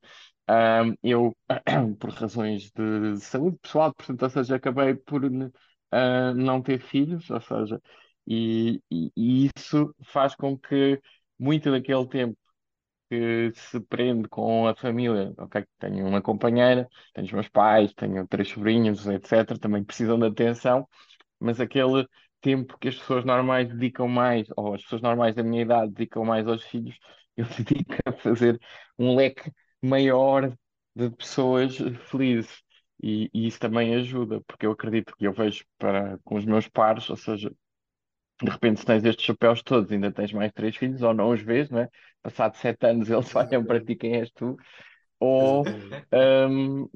hum, 0.49 0.95
eu, 1.03 1.35
por 1.99 2.09
razões 2.11 2.71
de 2.71 3.17
saúde 3.21 3.57
pessoal, 3.61 3.93
portanto, 3.93 4.23
ou 4.23 4.29
seja, 4.29 4.55
acabei 4.55 4.95
por 4.95 5.21
ah, 5.91 6.33
não 6.33 6.61
ter 6.61 6.79
filhos, 6.81 7.29
ou 7.29 7.41
seja, 7.41 7.81
e, 8.27 8.81
e 8.91 9.11
e 9.15 9.49
isso 9.57 9.93
faz 10.05 10.35
com 10.35 10.57
que 10.57 11.01
muito 11.39 11.69
daquele 11.71 12.07
tempo 12.07 12.37
que 13.09 13.51
se 13.55 13.79
prende 13.81 14.27
com 14.29 14.67
a 14.67 14.75
família. 14.75 15.33
Ok, 15.37 15.65
tenho 15.79 16.07
uma 16.07 16.21
companheira, 16.21 16.87
tenho 17.13 17.27
os 17.27 17.33
meus 17.33 17.49
pais, 17.49 17.93
tenho 17.93 18.27
três 18.27 18.49
sobrinhos, 18.49 19.05
etc. 19.07 19.59
Também 19.59 19.83
precisam 19.83 20.17
de 20.19 20.27
atenção, 20.27 20.87
mas 21.39 21.59
aquele 21.59 22.07
tempo 22.41 22.77
que 22.79 22.87
as 22.89 22.95
pessoas 22.97 23.25
normais 23.25 23.67
dedicam 23.69 24.07
mais, 24.07 24.47
ou 24.57 24.73
as 24.75 24.81
pessoas 24.83 25.01
normais 25.01 25.35
da 25.35 25.43
minha 25.43 25.61
idade 25.63 25.91
dedicam 25.93 26.25
mais 26.25 26.47
aos 26.47 26.63
filhos, 26.63 26.97
eu 27.37 27.45
dedico 27.47 27.95
a 28.05 28.11
fazer 28.13 28.59
um 28.97 29.15
leque 29.15 29.51
maior 29.83 30.55
de 30.95 31.09
pessoas 31.11 31.77
felizes. 32.09 32.63
E, 33.03 33.29
e 33.33 33.47
isso 33.47 33.59
também 33.59 33.95
ajuda, 33.95 34.41
porque 34.47 34.65
eu 34.65 34.71
acredito 34.71 35.15
que 35.17 35.27
eu 35.27 35.33
vejo 35.33 35.65
para, 35.77 36.17
com 36.23 36.35
os 36.37 36.45
meus 36.45 36.67
pares, 36.69 37.09
ou 37.09 37.17
seja, 37.17 37.51
de 38.41 38.49
repente, 38.51 38.79
se 38.79 38.85
tens 38.85 39.03
estes 39.05 39.25
chapéus 39.25 39.61
todos, 39.63 39.91
ainda 39.91 40.11
tens 40.11 40.33
mais 40.33 40.51
três 40.51 40.75
filhos, 40.75 41.01
ou 41.01 41.13
não 41.13 41.29
os 41.31 41.41
vês, 41.41 41.69
não 41.69 41.79
é? 41.79 41.89
Passado 42.21 42.55
sete 42.57 42.85
anos, 42.85 43.09
eles 43.09 43.33
olham 43.35 43.65
para 43.65 43.83
ti 43.83 43.95
quem 43.95 44.15
és 44.17 44.31
tu, 44.31 44.57
ou, 45.19 45.67
hum, 46.49 46.89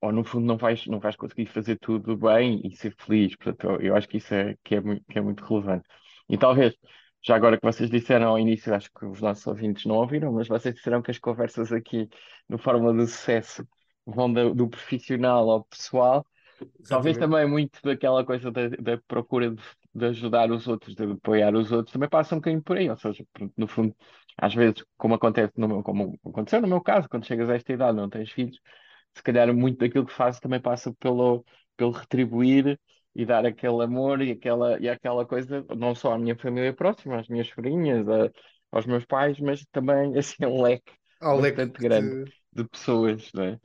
ou 0.00 0.12
no 0.12 0.24
fundo 0.24 0.46
não 0.46 0.56
vais, 0.56 0.86
não 0.86 1.00
vais 1.00 1.16
conseguir 1.16 1.46
fazer 1.46 1.78
tudo 1.78 2.16
bem 2.16 2.60
e 2.64 2.76
ser 2.76 2.94
feliz. 2.98 3.36
Portanto, 3.36 3.64
eu, 3.66 3.80
eu 3.88 3.96
acho 3.96 4.08
que 4.08 4.18
isso 4.18 4.34
é, 4.34 4.56
que 4.64 4.74
é 4.76 4.80
muito, 4.80 5.04
que 5.06 5.18
é 5.18 5.22
muito 5.22 5.44
relevante. 5.44 5.86
E 6.28 6.38
talvez, 6.38 6.74
já 7.22 7.36
agora 7.36 7.58
que 7.58 7.64
vocês 7.66 7.90
disseram 7.90 8.28
ao 8.28 8.38
início, 8.38 8.74
acho 8.74 8.90
que 8.92 9.04
os 9.04 9.20
nossos 9.20 9.46
ouvintes 9.46 9.84
não 9.84 9.96
ouviram, 9.96 10.32
mas 10.32 10.48
vocês 10.48 10.74
disseram 10.74 11.02
que 11.02 11.10
as 11.10 11.18
conversas 11.18 11.72
aqui 11.72 12.08
no 12.48 12.58
Fórmula 12.58 12.94
do 12.94 13.06
Sucesso 13.06 13.66
vão 14.06 14.32
do, 14.32 14.54
do 14.54 14.68
profissional 14.68 15.50
ao 15.50 15.64
pessoal. 15.64 16.24
Talvez 16.88 17.16
Exatamente. 17.16 17.18
também 17.18 17.48
muito 17.48 17.80
daquela 17.82 18.24
coisa 18.24 18.50
da, 18.50 18.68
da 18.68 18.98
procura 19.06 19.50
de, 19.50 19.62
de 19.94 20.06
ajudar 20.06 20.50
os 20.50 20.66
outros, 20.66 20.94
de 20.94 21.04
apoiar 21.04 21.54
os 21.54 21.70
outros, 21.72 21.92
também 21.92 22.08
passa 22.08 22.34
um 22.34 22.38
bocadinho 22.38 22.62
por 22.62 22.76
aí. 22.76 22.88
Ou 22.88 22.96
seja, 22.96 23.24
no 23.56 23.66
fundo, 23.66 23.94
às 24.36 24.54
vezes, 24.54 24.84
como 24.96 25.14
acontece 25.14 25.52
no 25.56 25.68
meu, 25.68 25.82
como 25.82 26.18
aconteceu 26.26 26.60
no 26.60 26.68
meu 26.68 26.80
caso, 26.80 27.08
quando 27.08 27.26
chegas 27.26 27.48
a 27.50 27.54
esta 27.54 27.72
idade, 27.72 27.96
não 27.96 28.08
tens 28.08 28.30
filhos, 28.30 28.58
se 29.14 29.22
calhar 29.22 29.52
muito 29.54 29.78
daquilo 29.78 30.06
que 30.06 30.12
fazes 30.12 30.40
também 30.40 30.60
passa 30.60 30.92
pelo, 30.94 31.44
pelo 31.76 31.90
retribuir 31.90 32.78
e 33.14 33.24
dar 33.26 33.44
aquele 33.46 33.82
amor 33.84 34.20
e 34.22 34.32
aquela, 34.32 34.78
e 34.80 34.88
aquela 34.88 35.26
coisa, 35.26 35.64
não 35.76 35.94
só 35.94 36.12
à 36.14 36.18
minha 36.18 36.36
família 36.36 36.72
próxima, 36.74 37.18
às 37.20 37.28
minhas 37.28 37.48
sobrinhas, 37.48 38.08
a- 38.08 38.30
aos 38.72 38.86
meus 38.86 39.04
pais, 39.04 39.38
mas 39.40 39.64
também 39.72 40.16
assim, 40.18 40.44
um 40.46 40.62
leque 40.62 40.92
Ao 41.20 41.38
leque 41.40 41.64
bastante 41.64 41.78
que 41.78 41.80
grande 41.80 42.16
te. 42.24 42.32
de 42.52 42.64
pessoas, 42.68 43.30
não 43.34 43.44
é? 43.44 43.60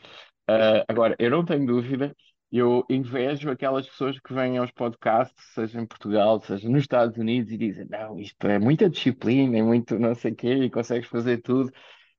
Ah, 0.48 0.86
agora, 0.88 1.16
eu 1.20 1.30
não 1.32 1.44
tenho 1.46 1.66
dúvida, 1.66 2.16
eu 2.52 2.86
invejo 2.90 3.50
aquelas 3.50 3.88
pessoas 3.88 4.20
que 4.20 4.34
vêm 4.34 4.58
aos 4.58 4.72
podcasts, 4.72 5.36
seja 5.54 5.80
em 5.82 5.86
Portugal, 5.88 6.40
seja 6.42 6.70
nos 6.70 6.82
Estados 6.82 7.18
Unidos, 7.18 7.52
e 7.52 7.58
dizem: 7.58 7.88
Não, 7.90 8.20
isto 8.20 8.48
é 8.48 8.60
muita 8.60 8.90
disciplina, 8.90 9.58
é 9.58 9.64
muito 9.64 9.98
não 10.00 10.14
sei 10.16 10.32
o 10.32 10.36
quê, 10.36 10.54
e 10.56 10.70
consegues 10.70 11.10
fazer 11.10 11.40
tudo. 11.42 11.72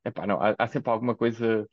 Epá, 0.04 0.26
não, 0.26 0.40
há, 0.42 0.54
há 0.59 0.68
sempre 0.68 0.90
alguma 0.90 1.16
coisa 1.16 1.68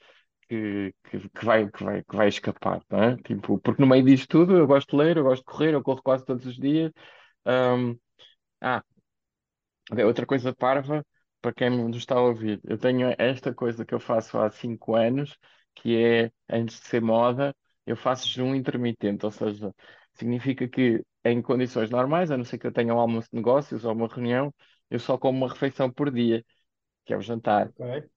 que, 0.48 0.94
que, 1.06 1.30
que 1.30 1.46
vai, 1.46 1.70
que 1.70 1.84
vai, 1.84 2.04
que 2.04 2.16
vai 2.16 2.28
escapar, 2.28 2.82
não 2.90 3.04
é? 3.04 3.18
Tipo, 3.18 3.60
porque 3.60 3.82
no 3.82 3.88
meio 3.88 4.04
disto 4.06 4.28
tudo, 4.28 4.58
eu 4.58 4.68
gosto 4.68 4.92
de 4.92 4.98
ler, 5.04 5.18
eu 5.18 5.24
gosto 5.24 5.42
de 5.42 5.46
correr, 5.46 5.74
eu 5.74 5.84
corro 5.84 6.02
quase 6.04 6.26
todos 6.26 6.46
os 6.46 6.58
dias. 6.58 6.92
Ahm, 7.46 7.96
ah, 8.62 8.84
outra 10.06 10.26
coisa 10.26 10.54
parva, 10.56 11.06
para 11.42 11.54
quem 11.54 11.70
nos 11.70 11.98
está 11.98 12.16
a 12.16 12.22
ouvir, 12.22 12.60
eu 12.64 12.78
tenho 12.78 13.14
esta 13.18 13.54
coisa 13.54 13.86
que 13.86 13.94
eu 13.94 14.00
faço 14.00 14.38
há 14.40 14.50
cinco 14.50 14.96
anos, 14.96 15.38
que 15.76 15.98
é, 15.98 16.32
antes 16.50 16.80
de 16.80 16.88
ser 16.88 17.02
moda, 17.02 17.56
eu 17.86 17.96
faço 17.98 18.28
jejum 18.28 18.56
intermitente, 18.56 19.26
ou 19.26 19.32
seja, 19.32 19.74
significa 20.14 20.68
que 20.68 21.04
em 21.26 21.42
condições 21.42 21.90
normais, 21.90 22.32
a 22.32 22.38
não 22.38 22.46
ser 22.46 22.58
que 22.58 22.68
eu 22.68 22.72
tenha 22.72 22.94
um 22.94 23.00
almoço 23.00 23.30
de 23.32 23.36
negócios 23.38 23.84
ou 23.86 23.94
uma 23.94 24.08
reunião, 24.08 24.54
eu 24.90 25.00
só 25.00 25.18
como 25.18 25.38
uma 25.40 25.50
refeição 25.50 25.92
por 25.92 26.12
dia, 26.12 26.46
que 27.06 27.14
é 27.14 27.18
o 27.18 27.22
jantar. 27.22 27.72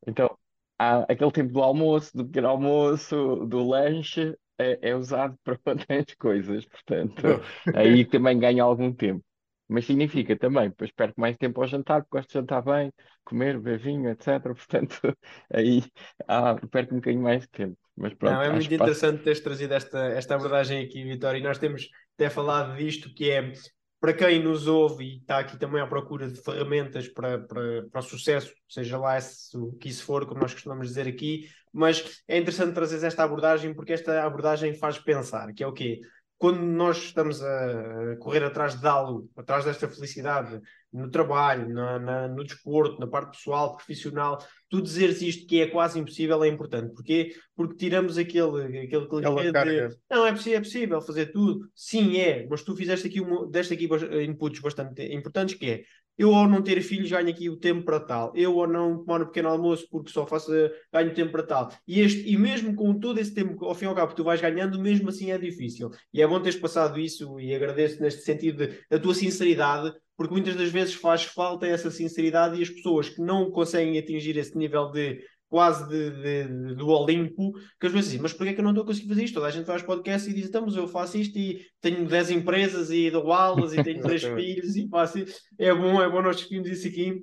Então, 0.06 0.38
há 0.78 1.00
aquele 1.12 1.32
tempo 1.32 1.52
do 1.52 1.62
almoço, 1.62 2.16
do 2.16 2.24
pequeno 2.26 2.48
almoço, 2.48 3.46
do 3.46 3.66
lanche, 3.66 4.36
é, 4.58 4.90
é 4.90 4.94
usado 4.96 5.36
para 5.44 5.58
outras 5.66 6.06
coisas, 6.18 6.64
portanto, 6.66 7.38
aí 7.72 8.04
também 8.06 8.38
ganho 8.38 8.64
algum 8.64 8.92
tempo. 8.92 9.24
Mas 9.68 9.84
significa 9.86 10.36
também, 10.38 10.68
depois 10.70 10.92
perco 10.92 11.20
mais 11.20 11.36
tempo 11.36 11.60
ao 11.60 11.66
jantar, 11.66 12.02
porque 12.02 12.18
gosto 12.18 12.28
de 12.28 12.34
jantar 12.34 12.62
bem, 12.62 12.92
comer, 13.24 13.58
beber 13.58 13.78
vinho, 13.80 14.08
etc. 14.10 14.54
Portanto, 14.54 15.00
aí 15.52 15.82
ah, 16.28 16.54
perco 16.70 16.94
um 16.94 16.98
bocadinho 16.98 17.22
mais 17.22 17.42
de 17.42 17.48
tempo. 17.48 17.76
Mas 17.96 18.14
Não, 18.20 18.42
pronto, 18.42 18.42
é 18.42 18.50
acho 18.50 18.50
muito 18.50 18.68
que 18.68 18.76
passo. 18.76 18.96
interessante 18.96 19.22
teres 19.22 19.40
trazido 19.40 19.74
esta, 19.74 19.98
esta 20.08 20.34
abordagem 20.34 20.84
aqui, 20.84 21.04
Vitória, 21.04 21.38
e 21.38 21.42
nós 21.42 21.58
temos 21.58 21.88
até 22.14 22.30
falado 22.30 22.76
disto, 22.76 23.12
que 23.14 23.30
é 23.30 23.52
para 24.00 24.12
quem 24.12 24.42
nos 24.42 24.66
ouve 24.66 25.04
e 25.04 25.16
está 25.18 25.38
aqui 25.38 25.58
também 25.58 25.80
à 25.80 25.86
procura 25.86 26.30
de 26.30 26.40
ferramentas 26.40 27.08
para, 27.08 27.38
para, 27.38 27.86
para 27.90 28.00
o 28.00 28.02
sucesso, 28.02 28.52
seja 28.68 28.98
lá 28.98 29.18
o 29.54 29.72
que 29.72 29.88
isso 29.88 30.04
for, 30.04 30.26
como 30.26 30.40
nós 30.40 30.52
costumamos 30.52 30.88
dizer 30.88 31.06
aqui, 31.08 31.48
mas 31.72 32.22
é 32.28 32.38
interessante 32.38 32.74
trazer 32.74 33.04
esta 33.04 33.24
abordagem 33.24 33.74
porque 33.74 33.92
esta 33.92 34.22
abordagem 34.22 34.74
faz 34.74 34.98
pensar, 34.98 35.52
que 35.52 35.62
é 35.62 35.66
o 35.66 35.72
quê? 35.72 36.00
Quando 36.38 36.60
nós 36.60 36.98
estamos 36.98 37.42
a 37.42 38.16
correr 38.20 38.44
atrás 38.44 38.78
de 38.78 38.86
algo, 38.86 39.30
atrás 39.36 39.64
desta 39.64 39.88
felicidade, 39.88 40.60
no 40.92 41.10
trabalho, 41.10 41.68
na, 41.68 41.98
na, 41.98 42.28
no 42.28 42.44
desporto, 42.44 43.00
na 43.00 43.06
parte 43.06 43.36
pessoal, 43.36 43.74
profissional, 43.74 44.38
tu 44.68 44.82
dizeres 44.82 45.22
isto 45.22 45.46
que 45.46 45.60
é 45.60 45.66
quase 45.66 45.98
impossível 45.98 46.42
é 46.44 46.48
importante. 46.48 46.92
Porquê? 46.94 47.34
Porque 47.54 47.76
tiramos 47.76 48.18
aquele, 48.18 48.80
aquele 48.84 49.06
clichê 49.06 49.52
de 49.52 49.96
não, 50.10 50.26
é 50.26 50.32
possível, 50.32 50.58
é 50.58 50.62
possível 50.62 51.00
fazer 51.00 51.26
tudo. 51.26 51.70
Sim, 51.74 52.18
é, 52.18 52.46
mas 52.48 52.62
tu 52.62 52.76
fizeste 52.76 53.06
aqui, 53.06 53.20
uma, 53.20 53.46
deste 53.48 53.74
aqui 53.74 53.88
inputs 54.26 54.60
bastante 54.60 55.02
importantes 55.14 55.54
que 55.54 55.70
é 55.70 55.84
eu 56.18 56.34
ao 56.34 56.48
não 56.48 56.62
ter 56.62 56.80
filhos 56.80 57.10
ganho 57.10 57.28
aqui 57.28 57.48
o 57.50 57.56
tempo 57.56 57.84
para 57.84 58.00
tal, 58.00 58.32
eu 58.34 58.58
ao 58.60 58.66
não 58.66 59.04
tomar 59.04 59.22
um 59.22 59.26
pequeno 59.26 59.48
almoço 59.48 59.86
porque 59.90 60.10
só 60.10 60.26
faço 60.26 60.50
ganho 60.92 61.14
tempo 61.14 61.32
para 61.32 61.42
tal. 61.42 61.72
E, 61.86 62.00
este, 62.00 62.28
e 62.30 62.36
mesmo 62.36 62.74
com 62.74 62.98
todo 62.98 63.18
esse 63.18 63.34
tempo, 63.34 63.64
ao 63.64 63.74
fim 63.74 63.84
e 63.84 63.88
ao 63.88 63.94
cabo, 63.94 64.14
tu 64.14 64.24
vais 64.24 64.40
ganhando, 64.40 64.80
mesmo 64.80 65.08
assim 65.08 65.30
é 65.30 65.38
difícil. 65.38 65.90
E 66.12 66.22
é 66.22 66.26
bom 66.26 66.40
teres 66.40 66.58
passado 66.58 66.98
isso 66.98 67.38
e 67.38 67.54
agradeço 67.54 68.02
neste 68.02 68.22
sentido 68.22 68.68
da 68.90 68.98
tua 68.98 69.14
sinceridade, 69.14 69.92
porque 70.16 70.32
muitas 70.32 70.56
das 70.56 70.70
vezes 70.70 70.94
faz 70.94 71.24
falta 71.24 71.66
essa 71.66 71.90
sinceridade 71.90 72.58
e 72.58 72.62
as 72.62 72.70
pessoas 72.70 73.08
que 73.10 73.20
não 73.20 73.50
conseguem 73.50 73.98
atingir 73.98 74.36
esse 74.36 74.56
nível 74.56 74.90
de 74.90 75.22
quase 75.48 75.88
de, 75.88 76.10
de, 76.10 76.74
do 76.74 76.88
Olimpo, 76.88 77.52
que 77.80 77.86
às 77.86 77.92
vezes 77.92 78.10
dizem, 78.10 78.22
mas 78.22 78.32
porquê 78.32 78.50
é 78.50 78.54
que 78.54 78.60
eu 78.60 78.64
não 78.64 78.72
estou 78.72 78.84
a 78.84 78.86
conseguir 78.86 79.08
fazer 79.08 79.24
isto? 79.24 79.34
Toda 79.34 79.46
a 79.46 79.50
gente 79.50 79.66
faz 79.66 79.82
podcast 79.82 80.28
e 80.28 80.34
diz, 80.34 80.46
estamos, 80.46 80.76
eu 80.76 80.88
faço 80.88 81.18
isto 81.18 81.38
e 81.38 81.64
tenho 81.80 82.06
10 82.06 82.30
empresas 82.30 82.90
e 82.90 83.10
dou 83.10 83.32
aulas 83.32 83.72
e 83.72 83.82
tenho 83.82 84.00
três 84.00 84.22
Exatamente. 84.24 84.46
filhos 84.46 84.76
e 84.76 84.88
faço 84.88 85.18
isto. 85.18 85.40
É 85.58 85.72
bom, 85.72 86.02
é 86.02 86.08
bom 86.08 86.22
nós 86.22 86.36
discutirmos 86.36 86.68
isso 86.68 86.88
aqui. 86.88 87.22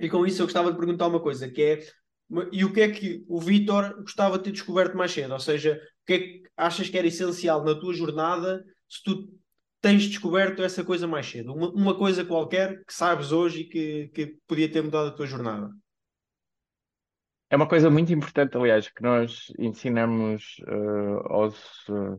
E 0.00 0.08
com 0.08 0.24
isso 0.26 0.40
eu 0.40 0.46
gostava 0.46 0.70
de 0.70 0.78
perguntar 0.78 1.08
uma 1.08 1.20
coisa, 1.20 1.48
que 1.50 1.62
é, 1.62 1.80
e 2.52 2.64
o 2.64 2.72
que 2.72 2.80
é 2.80 2.88
que 2.88 3.24
o 3.28 3.40
Vítor 3.40 3.96
gostava 4.00 4.38
de 4.38 4.44
ter 4.44 4.52
descoberto 4.52 4.96
mais 4.96 5.12
cedo? 5.12 5.32
Ou 5.32 5.40
seja, 5.40 5.80
o 6.02 6.06
que 6.06 6.12
é 6.12 6.18
que 6.18 6.42
achas 6.56 6.88
que 6.88 6.96
era 6.96 7.06
essencial 7.06 7.64
na 7.64 7.74
tua 7.74 7.92
jornada 7.92 8.64
se 8.88 9.02
tu 9.02 9.28
tens 9.80 10.04
descoberto 10.04 10.62
essa 10.62 10.84
coisa 10.84 11.06
mais 11.06 11.26
cedo? 11.26 11.52
Uma, 11.52 11.70
uma 11.70 11.98
coisa 11.98 12.24
qualquer 12.24 12.82
que 12.84 12.94
sabes 12.94 13.32
hoje 13.32 13.60
e 13.60 13.64
que, 13.64 14.08
que 14.14 14.36
podia 14.46 14.70
ter 14.70 14.82
mudado 14.82 15.08
a 15.08 15.12
tua 15.12 15.26
jornada? 15.26 15.70
É 17.50 17.56
uma 17.56 17.68
coisa 17.68 17.88
muito 17.90 18.12
importante, 18.12 18.56
aliás, 18.56 18.88
que 18.90 19.02
nós 19.02 19.50
ensinamos 19.58 20.56
eh, 20.66 21.22
aos, 21.30 21.56
eh, 21.88 22.18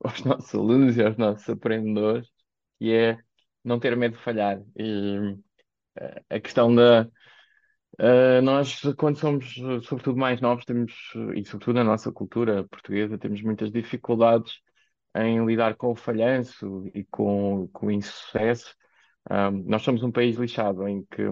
aos 0.04 0.24
nossos 0.24 0.54
alunos 0.54 0.96
e 0.96 1.02
aos 1.02 1.16
nossos 1.16 1.48
aprendedores, 1.48 2.28
que 2.78 2.92
é 2.92 3.18
não 3.64 3.78
ter 3.78 3.96
medo 3.96 4.16
de 4.16 4.22
falhar. 4.22 4.60
E 4.76 5.36
eh, 5.96 6.22
a 6.30 6.40
questão 6.40 6.74
da. 6.74 7.08
nós, 8.42 8.80
quando 8.98 9.18
somos, 9.18 9.54
sobretudo, 9.84 10.18
mais 10.18 10.40
novos, 10.40 10.64
temos, 10.64 10.92
e 11.36 11.44
sobretudo 11.44 11.76
na 11.76 11.84
nossa 11.84 12.10
cultura 12.12 12.64
portuguesa, 12.68 13.18
temos 13.18 13.40
muitas 13.42 13.70
dificuldades 13.70 14.60
em 15.16 15.44
lidar 15.46 15.76
com 15.76 15.92
o 15.92 15.96
falhanço 15.96 16.90
e 16.94 17.04
com, 17.04 17.68
com 17.72 17.86
o 17.86 17.90
insucesso. 17.92 18.74
Nós 19.66 19.82
somos 19.82 20.02
um 20.02 20.10
país 20.12 20.36
lixado 20.36 20.86
em 20.88 21.04
que 21.04 21.22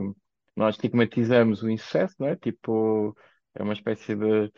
nós 0.57 0.77
estigmatizamos 0.77 1.63
o 1.63 1.71
insucesso, 1.71 2.15
não 2.21 2.29
é? 2.29 2.37
Tipo, 2.37 3.17
é 3.55 3.63
uma 3.63 3.73
espécie 3.75 4.15
de 4.17 4.53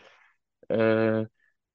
uh, 0.71 1.29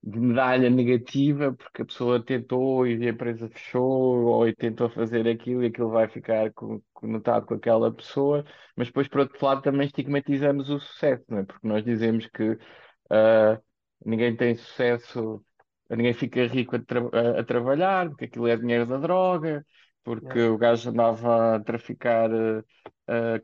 de 0.04 0.20
medalha 0.20 0.70
negativa 0.70 1.54
porque 1.54 1.82
a 1.82 1.86
pessoa 1.86 2.24
tentou 2.24 2.88
e 2.88 3.06
a 3.08 3.12
empresa 3.12 3.50
fechou 3.50 3.84
ou 4.26 4.54
tentou 4.56 4.90
fazer 4.90 5.28
aquilo 5.28 5.64
e 5.64 5.68
aquilo 5.68 5.90
vai 5.92 6.08
ficar 6.08 6.52
co- 6.54 6.82
conotado 6.94 7.46
com 7.46 7.56
aquela 7.56 7.94
pessoa, 7.94 8.46
mas 8.78 8.88
depois, 8.88 9.08
por 9.10 9.22
outro 9.22 9.46
lado, 9.46 9.62
também 9.62 9.88
estigmatizamos 9.88 10.70
o 10.70 10.80
sucesso, 10.80 11.24
não 11.30 11.40
é? 11.40 11.44
Porque 11.46 11.68
nós 11.68 11.84
dizemos 11.84 12.28
que 12.28 12.52
uh, 12.54 13.62
ninguém 14.06 14.36
tem 14.36 14.56
sucesso, 14.56 15.44
ninguém 15.90 16.14
fica 16.14 16.46
rico 16.48 16.76
a, 16.76 16.80
tra- 16.80 17.10
a- 17.14 17.40
a 17.42 17.44
trabalhar, 17.44 18.10
porque 18.10 18.26
aquilo 18.26 18.48
é 18.48 18.56
dinheiro 18.58 18.86
da 18.86 18.98
droga, 18.98 19.66
porque 20.04 20.40
o 20.42 20.58
gajo 20.58 20.90
andava 20.90 21.56
a 21.58 21.60
traficar 21.64 22.30
uh, 22.32 22.64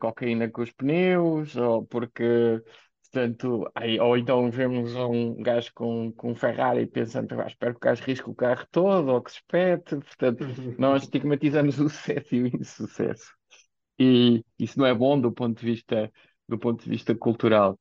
cocaína 0.00 0.48
com 0.50 0.62
os 0.62 0.72
pneus, 0.72 1.56
ou 1.56 1.86
porque 1.86 2.62
Portanto, 3.16 3.70
aí, 3.74 3.98
ou 3.98 4.14
então 4.18 4.50
vemos 4.50 4.94
um 4.94 5.42
gajo 5.42 5.72
com, 5.74 6.12
com 6.12 6.32
um 6.32 6.34
Ferrari 6.34 6.82
e 6.82 6.86
pensando, 6.86 7.40
"Ah, 7.40 7.46
espero 7.46 7.72
que 7.72 7.78
o 7.78 7.80
gajo 7.80 8.04
risque 8.04 8.28
o 8.28 8.34
carro 8.34 8.66
todo 8.70 9.08
ou 9.08 9.22
que 9.22 9.30
se 9.30 9.38
espete. 9.38 9.96
Portanto, 9.96 10.44
nós 10.78 11.04
estigmatizamos 11.04 11.78
o 11.80 11.88
sucesso 11.88 12.34
e 12.34 12.42
o 12.42 12.46
insucesso. 12.46 13.32
E 13.98 14.44
isso 14.58 14.78
não 14.78 14.84
é 14.86 14.94
bom 14.94 15.18
do 15.18 15.32
ponto 15.32 15.58
de 15.58 15.64
vista, 15.64 16.12
do 16.46 16.58
ponto 16.58 16.84
de 16.84 16.90
vista 16.90 17.14
cultural. 17.14 17.78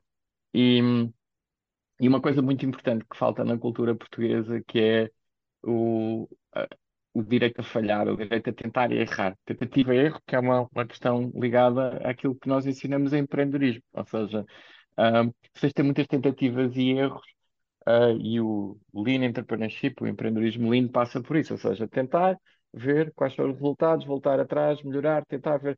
E, 0.53 0.79
e 1.99 2.07
uma 2.07 2.21
coisa 2.21 2.41
muito 2.41 2.65
importante 2.65 3.05
que 3.09 3.17
falta 3.17 3.43
na 3.43 3.57
cultura 3.57 3.93
portuguesa, 3.93 4.61
que 4.65 4.79
é 4.79 5.11
o, 5.63 6.29
o 7.13 7.23
direito 7.23 7.59
a 7.59 7.63
falhar, 7.63 8.07
o 8.07 8.15
direito 8.15 8.49
a 8.49 8.53
tentar 8.53 8.91
e 8.91 8.99
errar. 8.99 9.37
Tentativa 9.45 9.93
e 9.95 9.97
erro, 9.99 10.21
que 10.25 10.35
é 10.35 10.39
uma, 10.39 10.69
uma 10.73 10.85
questão 10.85 11.29
ligada 11.35 11.97
àquilo 12.09 12.35
que 12.35 12.47
nós 12.47 12.65
ensinamos 12.65 13.11
em 13.13 13.19
empreendedorismo. 13.19 13.83
Ou 13.93 14.05
seja, 14.05 14.45
um, 14.97 15.31
vocês 15.53 15.73
têm 15.73 15.85
muitas 15.85 16.07
tentativas 16.07 16.75
e 16.75 16.91
erros, 16.91 17.21
uh, 17.87 18.17
e 18.19 18.39
o 18.41 18.79
Lean 18.93 19.25
Entrepreneurship, 19.25 19.95
o 20.01 20.07
empreendedorismo 20.07 20.69
Lean, 20.69 20.87
passa 20.87 21.21
por 21.21 21.35
isso. 21.37 21.53
Ou 21.53 21.59
seja, 21.59 21.87
tentar 21.87 22.37
ver 22.73 23.13
quais 23.13 23.33
são 23.35 23.45
os 23.49 23.53
resultados, 23.53 24.05
voltar 24.05 24.39
atrás, 24.39 24.81
melhorar, 24.83 25.25
tentar 25.25 25.57
ver. 25.57 25.77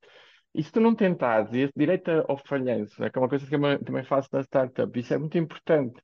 E 0.54 0.64
se 0.64 0.72
tu 0.72 0.80
não 0.80 0.96
tentares, 0.96 1.54
e 1.54 1.60
esse 1.60 1.74
direito 1.76 2.10
ao 2.28 2.38
falhanço, 2.38 3.04
é 3.04 3.10
que 3.10 3.18
é 3.18 3.22
uma 3.22 3.30
coisa 3.30 3.46
que 3.48 3.56
eu 3.56 3.84
também 3.84 4.04
faço 4.04 4.30
na 4.34 4.42
startup, 4.42 5.00
isso 5.00 5.14
é 5.14 5.18
muito 5.18 5.38
importante. 5.38 6.02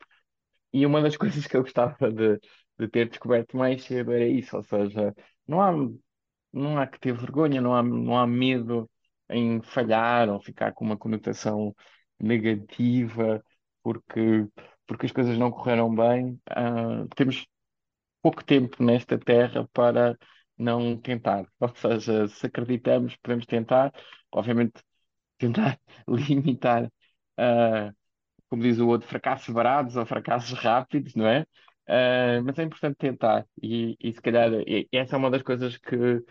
E 0.74 0.86
uma 0.86 1.01
das 1.01 1.17
coisas 1.17 1.48
que 1.48 1.58
eu 1.58 1.62
gostava 1.63 2.12
de, 2.12 2.39
de 2.79 2.88
ter 2.89 3.10
descoberto 3.10 3.58
mais 3.58 3.84
cedo 3.84 4.12
era 4.12 4.27
isso, 4.27 4.55
ou 4.58 4.63
seja, 4.63 5.13
não 5.48 5.62
há, 5.62 5.72
não 6.51 6.77
há 6.77 6.88
que 6.88 7.00
ter 7.00 7.13
vergonha, 7.13 7.62
não 7.62 7.75
há, 7.75 7.84
não 7.84 8.17
há 8.17 8.27
medo 8.27 8.89
em 9.29 9.62
falhar 9.62 10.29
ou 10.29 10.39
ficar 10.41 10.74
com 10.74 10.86
uma 10.86 10.98
conotação 10.98 11.75
negativa 12.20 13.43
porque, 13.84 14.48
porque 14.88 15.05
as 15.08 15.12
coisas 15.12 15.38
não 15.38 15.51
correram 15.51 15.93
bem. 15.93 16.39
Uh, 16.51 17.08
temos 17.15 17.46
pouco 18.22 18.43
tempo 18.43 18.84
nesta 18.84 19.17
terra 19.17 19.67
para 19.74 20.17
não 20.58 20.98
tentar. 20.98 21.46
Ou 21.60 21.70
seja, 21.75 22.27
se 22.27 22.48
acreditamos, 22.48 23.15
podemos 23.17 23.46
tentar, 23.46 23.93
obviamente, 24.32 24.82
tentar 25.38 25.79
limitar, 26.08 26.86
uh, 26.86 27.96
como 28.50 28.63
diz 28.63 28.79
o 28.79 28.88
outro, 28.88 29.08
fracassos 29.08 29.53
baratos 29.53 29.96
ou 29.96 30.05
fracassos 30.05 30.58
rápidos, 30.60 31.15
não 31.15 31.27
é? 31.27 31.41
Uh, 31.89 32.43
mas 32.46 32.58
é 32.60 32.63
importante 32.63 32.98
tentar, 32.98 33.46
e, 33.62 33.98
e 34.00 34.13
se 34.13 34.22
calhar 34.22 34.51
e, 34.67 34.88
essa 34.91 35.15
é 35.15 35.20
uma 35.20 35.29
das 35.32 35.41
coisas 35.43 35.77
que, 35.77 36.24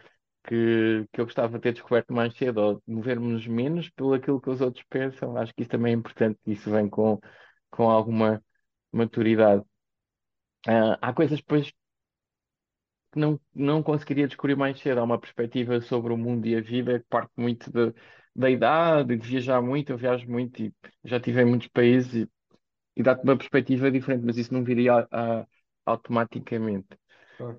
que, 0.44 1.06
que 1.12 1.20
eu 1.20 1.24
gostava 1.24 1.56
de 1.56 1.62
ter 1.62 1.72
descoberto 1.72 2.12
mais 2.12 2.34
cedo, 2.36 2.58
ou 2.60 2.82
movermos 2.86 3.46
menos 3.46 3.88
pelo 3.90 4.14
aquilo 4.14 4.40
que 4.40 4.50
os 4.50 4.60
outros 4.60 4.84
pensam. 4.88 5.36
Acho 5.36 5.54
que 5.54 5.62
isso 5.62 5.70
também 5.70 5.92
é 5.92 5.96
importante, 5.96 6.38
isso 6.46 6.70
vem 6.70 6.88
com, 6.88 7.20
com 7.70 7.90
alguma 7.90 8.42
maturidade. 8.92 9.62
Uh, 10.66 10.96
há 11.00 11.12
coisas 11.12 11.38
depois 11.40 11.72
que 13.12 13.18
não, 13.18 13.40
não 13.54 13.82
conseguiria 13.82 14.26
descobrir 14.26 14.56
mais 14.56 14.78
cedo. 14.80 14.98
Há 15.00 15.04
uma 15.04 15.18
perspectiva 15.18 15.80
sobre 15.80 16.12
o 16.12 16.16
mundo 16.16 16.46
e 16.46 16.56
a 16.56 16.60
vida 16.60 17.00
que 17.00 17.06
parte 17.08 17.32
muito 17.36 17.70
de, 17.70 17.94
da 18.34 18.50
idade, 18.50 19.16
de 19.16 19.26
viajar 19.28 19.60
muito. 19.62 19.90
Eu 19.92 19.98
viajo 19.98 20.28
muito 20.30 20.62
e 20.62 20.74
já 21.04 21.16
estive 21.18 21.42
em 21.42 21.44
muitos 21.46 21.68
países 21.68 22.14
e, 22.14 22.30
e 22.96 23.02
dá-te 23.02 23.24
uma 23.24 23.36
perspectiva 23.36 23.90
diferente, 23.90 24.24
mas 24.24 24.36
isso 24.38 24.52
não 24.54 24.64
viria 24.64 24.94
a, 25.10 25.40
a, 25.42 25.46
automaticamente. 25.86 26.88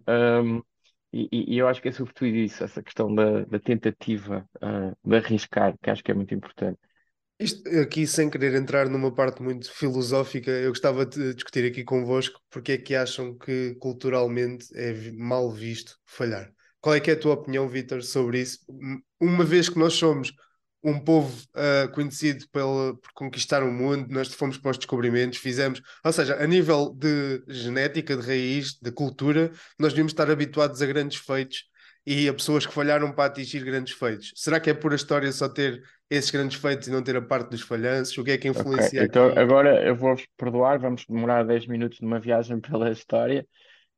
Um, 0.08 0.64
e, 1.14 1.54
e, 1.54 1.58
eu 1.58 1.68
acho 1.68 1.82
que 1.82 1.90
é 1.90 1.92
sobretudo 1.92 2.28
isso, 2.28 2.64
essa 2.64 2.82
questão 2.82 3.14
da, 3.14 3.46
da 3.46 3.60
tentativa 3.60 4.48
uh, 4.58 4.98
de 5.08 5.16
arriscar, 5.16 5.76
que 5.82 5.90
acho 5.90 6.04
que 6.04 6.12
é 6.12 6.16
muito 6.16 6.34
importante. 6.34 6.80
Isto 7.40 7.68
aqui, 7.80 8.08
sem 8.08 8.30
querer 8.30 8.56
entrar 8.56 8.90
numa 8.90 9.14
parte 9.14 9.42
muito 9.42 9.72
filosófica, 9.72 10.50
eu 10.50 10.70
gostava 10.70 11.06
de 11.06 11.34
discutir 11.34 11.66
aqui 11.66 11.84
convosco 11.84 12.40
porque 12.50 12.74
é 12.74 12.78
que 12.78 12.96
acham 12.96 13.38
que 13.38 13.76
culturalmente 13.76 14.68
é 14.76 15.12
mal 15.12 15.52
visto 15.52 15.98
falhar. 16.06 16.52
Qual 16.80 16.96
é 16.96 17.00
que 17.00 17.12
é 17.12 17.14
a 17.14 17.20
tua 17.20 17.34
opinião, 17.34 17.68
Vitor, 17.68 18.02
sobre 18.02 18.42
isso? 18.42 18.60
Uma 19.20 19.44
vez 19.44 19.70
que 19.70 19.80
nós 19.80 19.94
somos 19.94 20.34
um 20.84 21.00
povo 21.00 21.32
uh, 21.56 21.90
conhecido 21.94 22.46
pela, 22.52 22.96
por 22.96 23.12
conquistar 23.14 23.64
o 23.64 23.72
mundo, 23.72 24.08
nós 24.10 24.34
fomos 24.34 24.58
para 24.58 24.72
os 24.72 24.78
descobrimentos, 24.78 25.40
fizemos, 25.40 25.82
ou 26.04 26.12
seja, 26.12 26.36
a 26.36 26.46
nível 26.46 26.94
de 26.94 27.42
genética, 27.48 28.18
de 28.18 28.28
raiz, 28.28 28.74
de 28.82 28.92
cultura, 28.92 29.52
nós 29.80 29.94
devíamos 29.94 30.12
estar 30.12 30.30
habituados 30.30 30.82
a 30.82 30.86
grandes 30.86 31.20
feitos 31.20 31.64
e 32.06 32.28
a 32.28 32.34
pessoas 32.34 32.66
que 32.66 32.74
falharam 32.74 33.14
para 33.14 33.26
atingir 33.26 33.64
grandes 33.64 33.94
feitos. 33.94 34.34
Será 34.36 34.60
que 34.60 34.70
é 34.70 34.74
por 34.74 34.92
a 34.92 34.96
história 34.96 35.32
só 35.32 35.48
ter 35.48 35.82
esses 36.10 36.30
grandes 36.30 36.60
feitos 36.60 36.88
e 36.90 36.92
não 36.92 37.02
ter 37.02 37.16
a 37.16 37.22
parte 37.22 37.52
dos 37.52 37.62
falhanços? 37.62 38.18
O 38.18 38.24
que 38.24 38.32
é 38.32 38.38
que 38.38 38.50
influencia 38.50 38.88
okay, 38.88 39.06
então, 39.06 39.32
agora 39.38 39.82
eu 39.88 39.96
vou-vos 39.96 40.26
perdoar, 40.38 40.80
vamos 40.80 41.06
demorar 41.08 41.44
10 41.44 41.66
minutos 41.68 42.02
numa 42.02 42.20
viagem 42.20 42.60
pela 42.62 42.92
história 42.92 43.48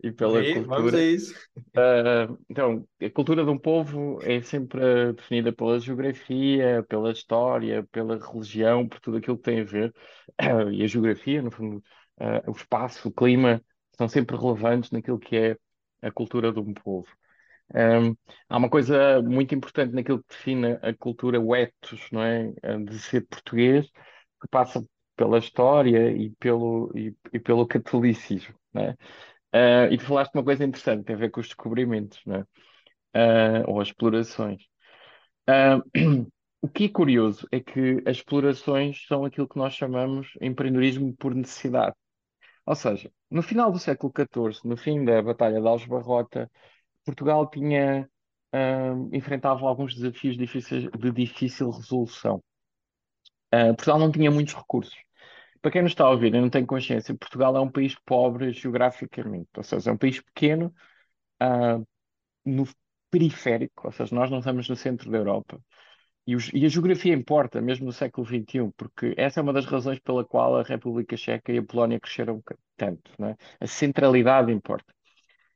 e 0.04 0.12
pela 0.12 0.40
Aí, 0.40 0.54
cultura. 0.54 0.78
Vamos 0.78 0.94
a 0.94 1.02
isso. 1.04 1.34
Uh, 1.58 2.38
então, 2.50 2.88
a 3.02 3.10
cultura 3.10 3.44
de 3.44 3.50
um 3.50 3.58
povo 3.58 4.20
é 4.22 4.42
sempre 4.42 5.14
definida 5.14 5.52
pela 5.54 5.80
geografia, 5.80 6.86
pela 6.88 7.12
história, 7.12 7.84
pela 7.92 8.18
religião, 8.18 8.88
por 8.88 9.00
tudo 9.00 9.18
aquilo 9.18 9.38
que 9.38 9.44
tem 9.44 9.62
a 9.62 9.64
ver. 9.64 9.94
Uh, 10.42 10.72
e 10.72 10.84
a 10.84 10.88
geografia, 10.88 11.42
no 11.42 11.52
fundo, 11.52 11.78
uh, 12.20 12.50
o 12.50 12.52
espaço, 12.52 13.08
o 13.08 13.12
clima, 13.12 13.62
são 13.98 14.08
sempre 14.08 14.38
relevantes 14.38 14.92
naquilo 14.92 15.20
que 15.20 15.36
é 15.36 15.58
a 16.02 16.12
cultura 16.12 16.52
de 16.52 16.60
um 16.60 16.74
povo. 16.74 17.08
Um, 17.74 18.16
há 18.48 18.58
uma 18.58 18.70
coisa 18.70 19.22
muito 19.24 19.56
importante 19.56 19.94
naquilo 19.94 20.20
que 20.20 20.36
define 20.36 20.78
a 20.82 20.94
cultura 20.94 21.42
wetos, 21.42 22.08
não 22.12 22.22
é? 22.22 22.52
De 22.84 23.00
ser 23.00 23.26
português, 23.26 23.90
que 24.40 24.48
passa 24.52 24.86
pela 25.16 25.40
história 25.40 26.12
e 26.12 26.30
pelo, 26.32 26.92
e, 26.96 27.16
e 27.34 27.40
pelo 27.40 27.66
catolicismo, 27.66 28.54
não 28.74 28.84
é? 28.84 28.96
Uh, 29.56 29.88
e 29.90 29.98
tu 29.98 30.04
falaste 30.04 30.34
uma 30.34 30.44
coisa 30.44 30.66
interessante, 30.66 31.06
tem 31.06 31.16
a 31.16 31.20
ver 31.20 31.32
com 31.32 31.40
os 31.40 31.48
descobrimentos, 31.48 32.20
não 32.26 32.36
é? 32.36 32.42
Uh, 33.62 33.72
ou 33.72 33.80
as 33.80 33.88
explorações. 33.88 34.62
Uh, 35.50 36.28
o 36.62 36.68
que 36.68 36.86
é 36.86 36.90
curioso 36.90 37.48
é 37.50 37.62
que 37.62 38.04
as 38.06 38.18
explorações 38.18 39.06
são 39.08 39.24
aquilo 39.24 39.48
que 39.48 39.58
nós 39.58 39.74
chamamos 39.74 40.28
de 40.40 40.46
empreendedorismo 40.46 41.16
por 41.16 41.34
necessidade. 41.34 41.96
Ou 42.66 42.76
seja, 42.76 43.10
no 43.32 43.42
final 43.42 43.72
do 43.72 43.80
século 43.80 44.12
XIV, 44.14 44.60
no 44.66 44.76
fim 44.76 45.06
da 45.06 45.22
Batalha 45.22 45.62
de 45.62 45.68
Aljubarrota, 45.68 46.52
Portugal 47.06 47.50
tinha, 47.50 48.10
enfrentava 49.14 49.68
alguns 49.68 49.94
desafios 49.96 50.36
difíceis, 50.36 50.90
de 50.90 51.12
difícil 51.12 51.70
resolução. 51.70 52.44
Portugal 53.52 54.00
não 54.00 54.12
tinha 54.12 54.32
muitos 54.32 54.56
recursos. 54.56 54.96
Para 55.66 55.72
quem 55.72 55.82
nos 55.82 55.94
está 55.94 56.04
a 56.04 56.12
ouvir 56.12 56.32
e 56.36 56.40
não 56.40 56.48
tem 56.48 56.64
consciência, 56.64 57.18
Portugal 57.18 57.58
é 57.58 57.60
um 57.60 57.72
país 57.72 57.96
pobre 58.06 58.52
geograficamente, 58.54 59.50
ou 59.58 59.64
seja, 59.64 59.90
é 59.90 59.94
um 59.94 59.98
país 59.98 60.22
pequeno, 60.22 60.72
uh, 61.42 61.84
no 62.46 62.68
periférico, 63.10 63.88
ou 63.88 63.92
seja, 63.92 64.14
nós 64.14 64.30
não 64.30 64.38
estamos 64.38 64.70
no 64.70 64.76
centro 64.76 65.10
da 65.10 65.18
Europa. 65.18 65.60
E, 66.28 66.36
os, 66.36 66.52
e, 66.54 66.64
a 66.68 66.70
geografia 66.70 67.16
importa, 67.16 67.62
mesmo 67.62 67.88
no 67.88 67.92
século 67.92 68.28
XXI, 68.28 68.72
porque 68.78 69.16
essa 69.18 69.40
é 69.40 69.44
uma 69.44 69.54
das 69.54 69.66
razões 69.66 69.98
pela 70.00 70.24
qual 70.24 70.56
a 70.56 70.62
República 70.62 71.18
Checa 71.18 71.52
e 71.52 71.58
a 71.58 71.64
Polónia 71.64 72.00
cresceram 72.00 72.44
tanto. 72.78 73.12
É? 73.24 73.36
A 73.60 73.66
centralidade 73.66 74.52
importa. 74.52 74.94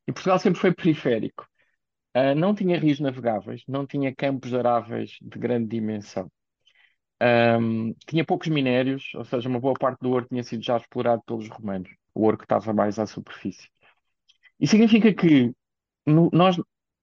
E 0.07 0.11
Portugal 0.11 0.39
sempre 0.39 0.59
foi 0.59 0.73
periférico. 0.73 1.47
Uh, 2.17 2.33
não 2.35 2.55
tinha 2.55 2.79
rios 2.79 2.99
navegáveis, 2.99 3.63
não 3.67 3.85
tinha 3.85 4.15
campos 4.15 4.55
aráveis 4.55 5.19
de 5.21 5.37
grande 5.37 5.67
dimensão. 5.67 6.31
Um, 7.21 7.93
tinha 8.07 8.25
poucos 8.25 8.47
minérios, 8.47 9.11
ou 9.15 9.25
seja, 9.25 9.49
uma 9.49 9.59
boa 9.59 9.73
parte 9.73 9.99
do 10.01 10.09
ouro 10.11 10.25
tinha 10.27 10.43
sido 10.43 10.63
já 10.63 10.77
explorado 10.77 11.21
pelos 11.25 11.49
romanos, 11.49 11.89
o 12.13 12.23
ouro 12.23 12.37
que 12.37 12.45
estava 12.45 12.73
mais 12.73 12.97
à 12.97 13.05
superfície. 13.05 13.69
Isso 14.59 14.71
significa 14.71 15.13
que 15.13 15.53
no, 16.05 16.29
nós, 16.33 16.57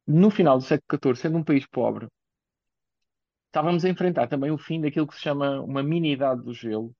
no 0.07 0.31
final 0.31 0.59
do 0.59 0.64
século 0.64 1.00
XIV, 1.02 1.16
sendo 1.16 1.38
um 1.38 1.44
país 1.44 1.66
pobre, 1.66 2.09
estávamos 3.46 3.85
a 3.85 3.88
enfrentar 3.88 4.29
também 4.29 4.50
o 4.50 4.59
fim 4.59 4.81
daquilo 4.81 5.07
que 5.07 5.14
se 5.14 5.22
chama 5.22 5.61
uma 5.61 5.83
mini-idade 5.83 6.42
do 6.42 6.52
gelo 6.52 6.94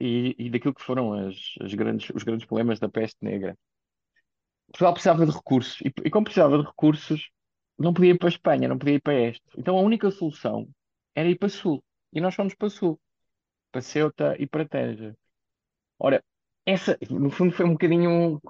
e, 0.00 0.34
e 0.38 0.50
daquilo 0.50 0.74
que 0.74 0.82
foram 0.82 1.12
as, 1.12 1.36
as 1.60 1.74
grandes, 1.74 2.10
os 2.14 2.22
grandes 2.22 2.46
problemas 2.46 2.78
da 2.78 2.88
peste 2.88 3.16
negra. 3.22 3.56
Portugal 4.68 4.92
precisava 4.92 5.26
de 5.26 5.32
recursos 5.32 5.80
e, 5.80 5.92
e 6.04 6.10
como 6.10 6.24
precisava 6.24 6.58
de 6.58 6.64
recursos, 6.64 7.30
não 7.78 7.94
podia 7.94 8.10
ir 8.12 8.18
para 8.18 8.28
a 8.28 8.30
Espanha, 8.30 8.68
não 8.68 8.78
podia 8.78 8.94
ir 8.94 9.00
para 9.00 9.14
este. 9.14 9.42
Então 9.56 9.76
a 9.78 9.80
única 9.82 10.10
solução 10.10 10.68
era 11.14 11.28
ir 11.28 11.36
para 11.38 11.46
o 11.46 11.50
Sul. 11.50 11.82
E 12.12 12.20
nós 12.20 12.34
fomos 12.34 12.54
para 12.54 12.66
o 12.66 12.70
sul, 12.70 13.00
para 13.70 13.80
Ceuta 13.80 14.36
e 14.38 14.46
para 14.46 14.66
Tanger. 14.66 15.16
Ora, 15.98 16.22
essa, 16.64 16.98
no 17.10 17.30
fundo, 17.30 17.52
foi 17.52 17.64
um 17.64 17.72
bocadinho 17.72 18.40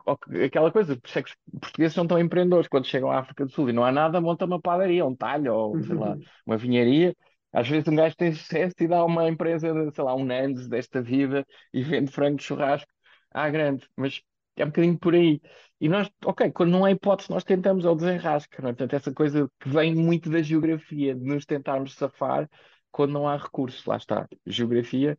aquela 0.44 0.72
coisa, 0.72 0.96
por 0.96 1.06
isso 1.06 1.18
é 1.18 1.22
que 1.22 1.30
os 1.30 1.36
portugueses 1.60 1.94
são 1.94 2.06
tão 2.06 2.18
empreendedores. 2.18 2.68
Quando 2.68 2.86
chegam 2.86 3.10
à 3.10 3.18
África 3.18 3.44
do 3.44 3.52
Sul 3.52 3.68
e 3.68 3.72
não 3.72 3.84
há 3.84 3.92
nada, 3.92 4.20
monta 4.20 4.46
uma 4.46 4.60
padaria, 4.60 5.04
um 5.04 5.14
talho, 5.14 5.54
ou 5.54 5.82
sei 5.82 5.94
lá, 5.94 6.16
uma 6.46 6.56
vinharia. 6.56 7.14
Às 7.52 7.68
vezes 7.68 7.88
um 7.88 7.94
gajo 7.94 8.16
tem 8.16 8.32
sucesso 8.32 8.74
e 8.80 8.88
dá 8.88 9.04
uma 9.04 9.28
empresa, 9.28 9.68
sei 9.94 10.04
lá, 10.04 10.14
um 10.14 10.24
Nandes 10.24 10.68
desta 10.68 11.02
vida 11.02 11.46
e 11.72 11.82
vende 11.82 12.10
frango 12.10 12.38
de 12.38 12.44
churrasco 12.44 12.90
à 13.30 13.48
grande. 13.50 13.86
Mas 13.96 14.22
é 14.56 14.64
um 14.64 14.68
bocadinho 14.68 14.98
por 14.98 15.14
aí. 15.14 15.40
E 15.80 15.88
nós, 15.88 16.10
ok, 16.24 16.50
quando 16.52 16.70
não 16.70 16.84
há 16.84 16.90
hipótese, 16.90 17.30
nós 17.30 17.44
tentamos 17.44 17.84
ao 17.84 17.94
desenrasque. 17.94 18.60
Não 18.62 18.70
é? 18.70 18.72
Portanto, 18.72 18.94
essa 18.94 19.12
coisa 19.12 19.50
que 19.60 19.68
vem 19.68 19.94
muito 19.94 20.30
da 20.30 20.40
geografia, 20.40 21.14
de 21.14 21.22
nos 21.24 21.44
tentarmos 21.44 21.94
safar 21.94 22.48
quando 22.96 23.12
não 23.12 23.28
há 23.28 23.36
recursos, 23.36 23.84
lá 23.84 23.98
está, 23.98 24.26
geografia 24.46 25.18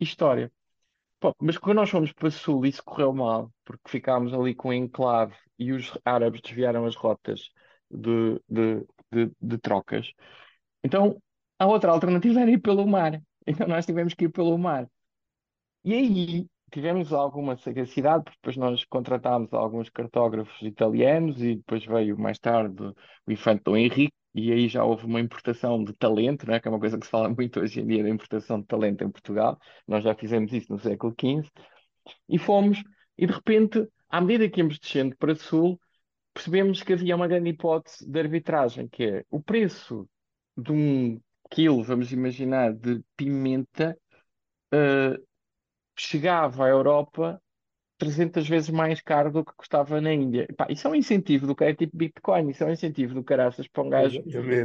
e 0.00 0.04
história. 0.04 0.50
Pô, 1.20 1.34
mas 1.38 1.58
quando 1.58 1.76
nós 1.76 1.90
fomos 1.90 2.10
para 2.10 2.28
o 2.28 2.30
sul, 2.30 2.64
isso 2.64 2.82
correu 2.82 3.12
mal, 3.12 3.52
porque 3.66 3.90
ficámos 3.90 4.32
ali 4.32 4.54
com 4.54 4.70
o 4.70 4.72
enclave 4.72 5.34
e 5.58 5.70
os 5.72 5.92
árabes 6.06 6.40
desviaram 6.40 6.86
as 6.86 6.96
rotas 6.96 7.50
de, 7.90 8.40
de, 8.48 8.86
de, 9.12 9.30
de 9.38 9.58
trocas. 9.58 10.10
Então, 10.82 11.20
a 11.58 11.66
outra 11.66 11.92
alternativa 11.92 12.40
era 12.40 12.50
ir 12.50 12.62
pelo 12.62 12.86
mar. 12.86 13.20
Então, 13.46 13.68
nós 13.68 13.84
tivemos 13.84 14.14
que 14.14 14.24
ir 14.24 14.30
pelo 14.30 14.56
mar. 14.56 14.88
E 15.84 15.92
aí, 15.92 16.46
tivemos 16.72 17.12
alguma 17.12 17.58
sagacidade, 17.58 18.24
porque 18.24 18.38
depois 18.40 18.56
nós 18.56 18.84
contratámos 18.86 19.52
alguns 19.52 19.90
cartógrafos 19.90 20.62
italianos 20.62 21.42
e 21.42 21.56
depois 21.56 21.84
veio 21.84 22.18
mais 22.18 22.38
tarde 22.38 22.82
o 23.26 23.30
Infante 23.30 23.64
Dom 23.64 23.76
Henrique, 23.76 24.14
e 24.38 24.52
aí 24.52 24.68
já 24.68 24.84
houve 24.84 25.06
uma 25.06 25.20
importação 25.20 25.82
de 25.82 25.92
talento, 25.92 26.46
né, 26.46 26.60
que 26.60 26.68
é 26.68 26.70
uma 26.70 26.80
coisa 26.80 26.98
que 26.98 27.06
se 27.06 27.10
fala 27.10 27.28
muito 27.34 27.60
hoje 27.60 27.80
em 27.80 27.86
dia, 27.86 28.02
da 28.02 28.08
importação 28.08 28.60
de 28.60 28.66
talento 28.66 29.04
em 29.04 29.10
Portugal. 29.10 29.58
Nós 29.86 30.04
já 30.04 30.14
fizemos 30.14 30.52
isso 30.52 30.72
no 30.72 30.78
século 30.78 31.14
XV, 31.18 31.50
e 32.28 32.38
fomos, 32.38 32.82
e 33.16 33.26
de 33.26 33.32
repente, 33.32 33.86
à 34.08 34.20
medida 34.20 34.48
que 34.48 34.60
íamos 34.60 34.78
descendo 34.78 35.16
para 35.16 35.34
sul, 35.34 35.78
percebemos 36.32 36.82
que 36.82 36.92
havia 36.92 37.16
uma 37.16 37.28
grande 37.28 37.50
hipótese 37.50 38.08
de 38.08 38.18
arbitragem, 38.18 38.88
que 38.88 39.04
é 39.04 39.24
o 39.30 39.42
preço 39.42 40.08
de 40.56 40.72
um 40.72 41.20
quilo, 41.50 41.82
vamos 41.82 42.12
imaginar, 42.12 42.72
de 42.72 43.02
pimenta, 43.16 43.96
uh, 44.72 45.28
chegava 45.96 46.66
à 46.66 46.68
Europa 46.68 47.40
300 47.98 48.48
vezes 48.48 48.70
mais 48.70 49.00
caro 49.00 49.30
do 49.30 49.44
que 49.44 49.52
custava 49.56 50.00
na 50.00 50.14
Índia. 50.14 50.46
Pá, 50.56 50.66
isso 50.70 50.86
é 50.86 50.90
um 50.90 50.94
incentivo 50.94 51.46
do 51.46 51.54
cara, 51.54 51.72
é 51.72 51.74
tipo 51.74 51.96
Bitcoin, 51.96 52.50
isso 52.50 52.62
é 52.62 52.66
um 52.66 52.70
incentivo 52.70 53.14
do 53.14 53.24
caraças 53.24 53.66
para 53.66 53.82
um 53.82 53.90
gajo, 53.90 54.22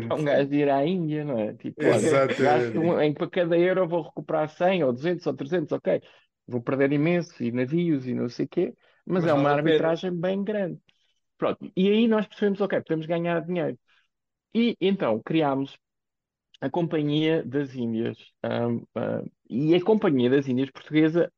para 0.07 0.17
um 0.17 0.23
gajo 0.23 0.53
ir 0.53 0.69
à 0.69 0.85
Índia, 0.85 1.25
não 1.25 1.39
é? 1.39 1.53
Tipo, 1.53 1.83
olha, 1.83 3.05
em 3.05 3.13
para 3.13 3.29
cada 3.29 3.57
euro 3.57 3.87
vou 3.87 4.03
recuperar 4.03 4.47
100 4.49 4.83
ou 4.83 4.93
200 4.93 5.25
ou 5.25 5.33
300, 5.33 5.71
ok. 5.71 6.01
Vou 6.47 6.61
perder 6.61 6.91
imenso, 6.91 7.41
e 7.43 7.51
navios 7.51 8.07
e 8.07 8.13
não 8.13 8.29
sei 8.29 8.45
o 8.45 8.49
quê, 8.49 8.73
mas, 9.05 9.23
mas 9.23 9.31
é 9.31 9.33
uma 9.33 9.49
arbitragem 9.49 10.11
bem 10.11 10.43
grande. 10.43 10.79
Pronto, 11.37 11.71
e 11.75 11.89
aí 11.89 12.07
nós 12.07 12.27
percebemos, 12.27 12.61
ok, 12.61 12.81
podemos 12.81 13.05
ganhar 13.05 13.41
dinheiro. 13.41 13.77
E 14.53 14.77
então 14.79 15.19
criámos 15.23 15.75
a 16.61 16.69
Companhia 16.69 17.43
das 17.43 17.73
Índias. 17.75 18.17
Um, 18.43 18.75
um, 18.95 19.29
e 19.49 19.75
a 19.75 19.83
Companhia 19.83 20.29
das 20.29 20.47
Índias 20.47 20.69
Portuguesa 20.69 21.31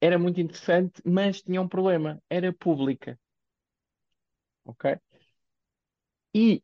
era 0.00 0.18
muito 0.18 0.40
interessante, 0.40 1.02
mas 1.04 1.42
tinha 1.42 1.60
um 1.60 1.68
problema: 1.68 2.22
era 2.30 2.52
pública. 2.52 3.18
Ok? 4.64 4.98
E 6.34 6.62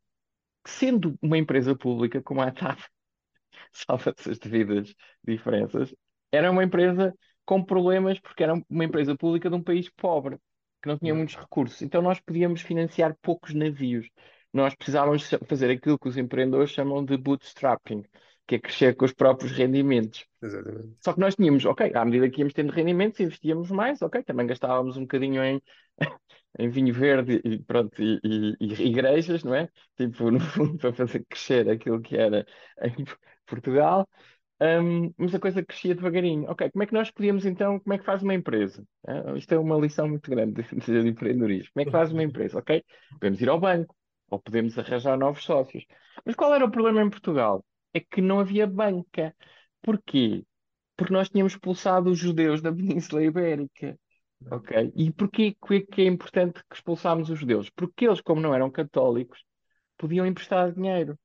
sendo 0.66 1.18
uma 1.22 1.38
empresa 1.38 1.76
pública 1.76 2.22
como 2.22 2.42
a 2.42 2.50
TAP, 2.52 2.80
salva-se 3.72 4.30
as 4.30 4.38
devidas 4.38 4.94
diferenças, 5.26 5.94
era 6.32 6.50
uma 6.50 6.64
empresa 6.64 7.14
com 7.44 7.64
problemas 7.64 8.20
porque 8.20 8.42
era 8.44 8.54
uma 8.68 8.84
empresa 8.84 9.16
pública 9.16 9.50
de 9.50 9.56
um 9.56 9.62
país 9.62 9.90
pobre, 9.90 10.38
que 10.82 10.88
não 10.88 10.98
tinha 10.98 11.14
muitos 11.14 11.36
recursos. 11.36 11.82
Então 11.82 12.02
nós 12.02 12.20
podíamos 12.20 12.62
financiar 12.62 13.16
poucos 13.22 13.54
navios 13.54 14.08
nós 14.54 14.72
precisávamos 14.76 15.28
fazer 15.48 15.68
aquilo 15.68 15.98
que 15.98 16.08
os 16.08 16.16
empreendedores 16.16 16.70
chamam 16.70 17.04
de 17.04 17.16
bootstrapping, 17.16 18.04
que 18.46 18.56
é 18.56 18.58
crescer 18.58 18.94
com 18.94 19.04
os 19.04 19.12
próprios 19.12 19.52
rendimentos. 19.52 20.26
Exatamente. 20.42 20.96
Só 21.00 21.12
que 21.12 21.20
nós 21.20 21.34
tínhamos, 21.34 21.64
ok, 21.64 21.92
à 21.94 22.04
medida 22.04 22.28
que 22.28 22.40
íamos 22.40 22.52
tendo 22.52 22.72
rendimentos, 22.72 23.20
investíamos 23.20 23.70
mais, 23.70 24.02
ok, 24.02 24.22
também 24.22 24.46
gastávamos 24.46 24.96
um 24.96 25.02
bocadinho 25.02 25.42
em, 25.42 25.62
em 26.58 26.68
vinho 26.68 26.92
verde 26.92 27.40
e 27.44 27.58
pronto, 27.58 28.02
e, 28.02 28.20
e, 28.22 28.56
e, 28.60 28.88
igrejas, 28.88 29.42
não 29.44 29.54
é? 29.54 29.68
Tipo, 29.96 30.30
no 30.30 30.40
fundo, 30.40 30.76
para 30.78 30.92
fazer 30.92 31.24
crescer 31.24 31.68
aquilo 31.68 32.00
que 32.00 32.16
era 32.16 32.46
em 32.82 33.04
Portugal. 33.46 34.08
Um, 34.60 35.12
mas 35.18 35.34
a 35.34 35.40
coisa 35.40 35.64
crescia 35.64 35.94
devagarinho. 35.94 36.48
Ok, 36.48 36.70
como 36.70 36.82
é 36.82 36.86
que 36.86 36.94
nós 36.94 37.10
podíamos 37.10 37.44
então, 37.44 37.80
como 37.80 37.92
é 37.94 37.98
que 37.98 38.04
faz 38.04 38.22
uma 38.22 38.34
empresa? 38.34 38.86
Uh, 39.06 39.36
isto 39.36 39.52
é 39.52 39.58
uma 39.58 39.76
lição 39.76 40.08
muito 40.08 40.30
grande 40.30 40.62
de, 40.62 41.02
de 41.02 41.08
empreendedorismo. 41.08 41.70
Como 41.72 41.82
é 41.82 41.84
que 41.84 41.90
faz 41.90 42.12
uma 42.12 42.22
empresa? 42.22 42.58
Ok, 42.58 42.84
podemos 43.12 43.40
ir 43.40 43.48
ao 43.48 43.58
banco, 43.58 43.96
ou 44.30 44.38
podemos 44.38 44.78
arranjar 44.78 45.18
novos 45.18 45.42
sócios. 45.44 45.84
Mas 46.24 46.36
qual 46.36 46.54
era 46.54 46.64
o 46.64 46.70
problema 46.70 47.02
em 47.02 47.10
Portugal? 47.10 47.64
É 47.94 48.00
que 48.00 48.20
não 48.20 48.40
havia 48.40 48.66
banca. 48.66 49.34
Porquê? 49.80 50.44
Porque 50.96 51.12
nós 51.12 51.28
tínhamos 51.30 51.54
expulsado 51.54 52.10
os 52.10 52.18
judeus 52.18 52.60
da 52.60 52.72
Península 52.72 53.24
Ibérica. 53.24 53.98
Ok? 54.50 54.92
E 54.94 55.10
porquê 55.12 55.56
que 55.90 56.02
é 56.02 56.06
importante 56.06 56.62
que 56.68 56.74
expulsámos 56.74 57.30
os 57.30 57.38
judeus? 57.38 57.70
Porque 57.70 58.06
eles, 58.06 58.20
como 58.20 58.40
não 58.40 58.54
eram 58.54 58.70
católicos, 58.70 59.42
podiam 59.96 60.26
emprestar 60.26 60.72
dinheiro. 60.72 61.18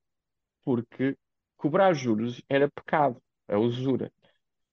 Porque 0.64 1.16
cobrar 1.56 1.92
juros 1.92 2.42
era 2.48 2.70
pecado, 2.70 3.20
a 3.48 3.58
usura. 3.58 4.10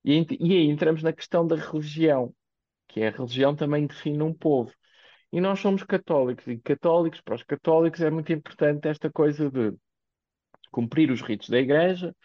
E, 0.03 0.25
e 0.39 0.53
aí 0.53 0.69
entramos 0.69 1.03
na 1.03 1.11
questão 1.11 1.45
da 1.45 1.55
religião, 1.55 2.33
que 2.87 3.01
é 3.01 3.09
a 3.09 3.11
religião 3.11 3.55
também 3.55 3.87
define 3.87 4.23
um 4.23 4.33
povo. 4.33 4.71
E 5.31 5.41
nós 5.41 5.59
somos 5.59 5.83
católicos, 5.83 6.47
e 6.47 6.57
católicos, 6.57 7.19
para 7.21 7.35
os 7.35 7.43
católicos 7.43 7.99
é 8.01 8.09
muito 8.09 8.31
importante 8.31 8.87
esta 8.87 9.11
coisa 9.11 9.49
de 9.49 9.73
cumprir 10.71 11.11
os 11.11 11.21
ritos 11.21 11.49
da 11.49 11.59
igreja, 11.59 12.15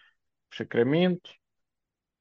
os 0.50 0.56
sacramentos, 0.56 1.32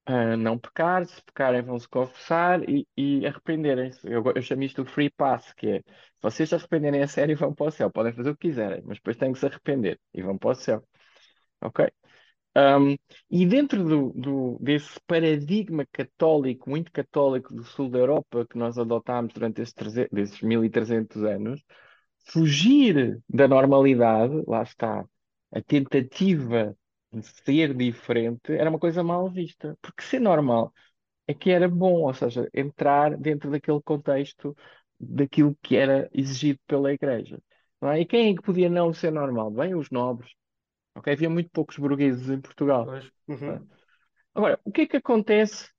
uh, 0.09 0.37
não 0.37 0.57
pecar, 0.57 1.05
se 1.05 1.21
pecarem 1.23 1.61
vão 1.61 1.79
se 1.79 1.87
confessar 1.87 2.67
e, 2.69 2.87
e 2.97 3.25
arrependerem-se. 3.25 4.07
Eu, 4.07 4.23
eu 4.35 4.41
chamo 4.41 4.63
isto 4.63 4.83
de 4.83 4.91
free 4.91 5.09
pass, 5.09 5.53
que 5.53 5.67
é 5.67 5.79
se 5.79 5.83
vocês 6.21 6.49
se 6.49 6.55
arrependerem 6.55 7.01
a 7.03 7.07
sério 7.07 7.37
vão 7.37 7.53
para 7.53 7.67
o 7.67 7.71
céu, 7.71 7.91
podem 7.91 8.13
fazer 8.13 8.29
o 8.31 8.37
que 8.37 8.47
quiserem, 8.49 8.81
mas 8.85 8.97
depois 8.97 9.17
têm 9.17 9.33
que 9.33 9.39
se 9.39 9.45
arrepender 9.45 9.99
e 10.13 10.21
vão 10.21 10.37
para 10.37 10.51
o 10.51 10.55
céu. 10.55 10.83
Ok? 11.61 11.87
Um, 12.55 12.97
e 13.29 13.45
dentro 13.45 13.83
do, 13.83 14.09
do, 14.13 14.57
desse 14.59 14.99
paradigma 15.07 15.85
católico, 15.91 16.69
muito 16.69 16.91
católico 16.91 17.53
do 17.53 17.63
sul 17.63 17.89
da 17.89 17.99
Europa, 17.99 18.45
que 18.45 18.57
nós 18.57 18.77
adotámos 18.77 19.33
durante 19.33 19.61
esses, 19.61 19.73
300, 19.73 20.17
esses 20.17 20.41
1300 20.41 21.23
anos, 21.23 21.63
fugir 22.25 23.19
da 23.29 23.47
normalidade, 23.47 24.43
lá 24.47 24.63
está, 24.63 25.05
a 25.51 25.61
tentativa 25.61 26.75
de 27.11 27.23
ser 27.23 27.73
diferente, 27.75 28.53
era 28.53 28.69
uma 28.69 28.79
coisa 28.79 29.03
mal 29.03 29.29
vista. 29.29 29.77
Porque 29.81 30.03
ser 30.03 30.19
normal 30.19 30.73
é 31.27 31.33
que 31.33 31.51
era 31.51 31.67
bom, 31.67 32.01
ou 32.03 32.13
seja, 32.13 32.49
entrar 32.53 33.17
dentro 33.17 33.51
daquele 33.51 33.81
contexto 33.81 34.55
daquilo 34.99 35.57
que 35.61 35.75
era 35.75 36.09
exigido 36.13 36.59
pela 36.67 36.93
Igreja. 36.93 37.41
É? 37.83 37.99
E 37.99 38.05
quem 38.05 38.31
é 38.31 38.35
que 38.35 38.43
podia 38.43 38.69
não 38.69 38.93
ser 38.93 39.11
normal? 39.11 39.49
Bem, 39.51 39.75
os 39.75 39.89
nobres, 39.89 40.31
Ok? 40.95 41.13
Havia 41.13 41.29
muito 41.29 41.49
poucos 41.51 41.77
burgueses 41.77 42.29
em 42.29 42.39
Portugal. 42.39 42.85
Uhum. 43.27 43.67
Agora, 44.33 44.59
o 44.63 44.71
que 44.71 44.81
é 44.81 44.87
que 44.87 44.97
acontece 44.97 45.69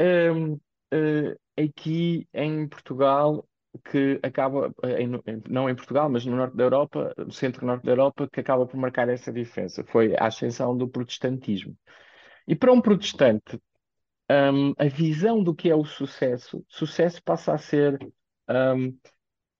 um, 0.00 0.54
uh, 0.54 0.60
eh, 0.92 1.62
aqui 1.62 2.28
em 2.32 2.68
Portugal 2.68 3.46
que 3.84 4.20
acaba, 4.22 4.72
em, 4.98 5.20
não 5.48 5.68
em 5.68 5.74
Portugal, 5.74 6.08
mas 6.08 6.24
no 6.26 6.36
norte 6.36 6.56
da 6.56 6.64
Europa, 6.64 7.14
no 7.16 7.32
centro 7.32 7.64
e 7.64 7.66
norte 7.66 7.84
da 7.84 7.92
Europa, 7.92 8.28
que 8.30 8.40
acaba 8.40 8.66
por 8.66 8.76
marcar 8.76 9.08
essa 9.08 9.32
diferença? 9.32 9.84
Foi 9.84 10.14
a 10.16 10.26
ascensão 10.26 10.76
do 10.76 10.88
protestantismo. 10.88 11.76
E 12.46 12.54
para 12.54 12.72
um 12.72 12.80
protestante, 12.80 13.60
um, 14.30 14.74
a 14.78 14.88
visão 14.88 15.42
do 15.42 15.54
que 15.54 15.70
é 15.70 15.74
o 15.74 15.84
sucesso, 15.84 16.64
sucesso 16.68 17.22
passa 17.22 17.54
a 17.54 17.58
ser 17.58 17.98
um, 18.48 18.96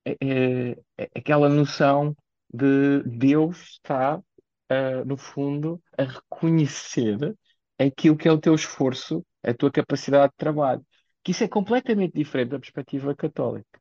é, 0.04 0.16
é, 0.20 0.70
é 0.98 1.10
aquela 1.16 1.48
noção 1.48 2.16
de 2.52 3.02
Deus 3.04 3.74
está 3.74 4.18
uh, 4.18 5.04
no 5.06 5.16
fundo, 5.16 5.82
a 5.96 6.04
reconhecer 6.04 7.34
aquilo 7.78 8.16
que 8.16 8.28
é 8.28 8.32
o 8.32 8.38
teu 8.38 8.54
esforço, 8.54 9.24
a 9.42 9.54
tua 9.54 9.70
capacidade 9.70 10.32
de 10.32 10.36
trabalho. 10.36 10.84
Que 11.22 11.30
isso 11.32 11.44
é 11.44 11.48
completamente 11.48 12.14
diferente 12.14 12.50
da 12.50 12.58
perspectiva 12.58 13.14
católica. 13.14 13.80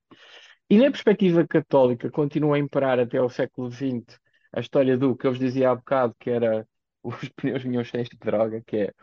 E 0.69 0.77
na 0.77 0.86
perspectiva 0.91 1.45
católica 1.47 2.10
continua 2.10 2.56
a 2.56 2.60
imperar 2.60 2.99
até 2.99 3.17
ao 3.17 3.30
século 3.30 3.69
XX 3.71 4.19
a 4.54 4.60
história 4.60 4.97
do 4.97 5.15
que 5.15 5.25
eu 5.27 5.32
vos 5.32 5.39
dizia 5.39 5.71
há 5.71 5.75
bocado, 5.75 6.15
que 6.19 6.30
era 6.30 6.67
os 7.04 7.30
pneus 7.30 7.63
vinham 7.63 7.84
cheios 7.84 8.10
de 8.10 8.17
droga, 8.17 8.62
que 8.65 8.77
é 8.77 8.93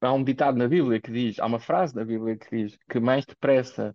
há 0.00 0.12
um 0.12 0.22
ditado 0.24 0.56
na 0.56 0.68
Bíblia 0.68 1.00
que 1.00 1.10
diz, 1.10 1.38
há 1.38 1.46
uma 1.46 1.58
frase 1.58 1.94
na 1.94 2.04
Bíblia 2.04 2.36
que 2.36 2.48
diz 2.50 2.78
que 2.88 3.00
mais 3.00 3.24
depressa 3.26 3.94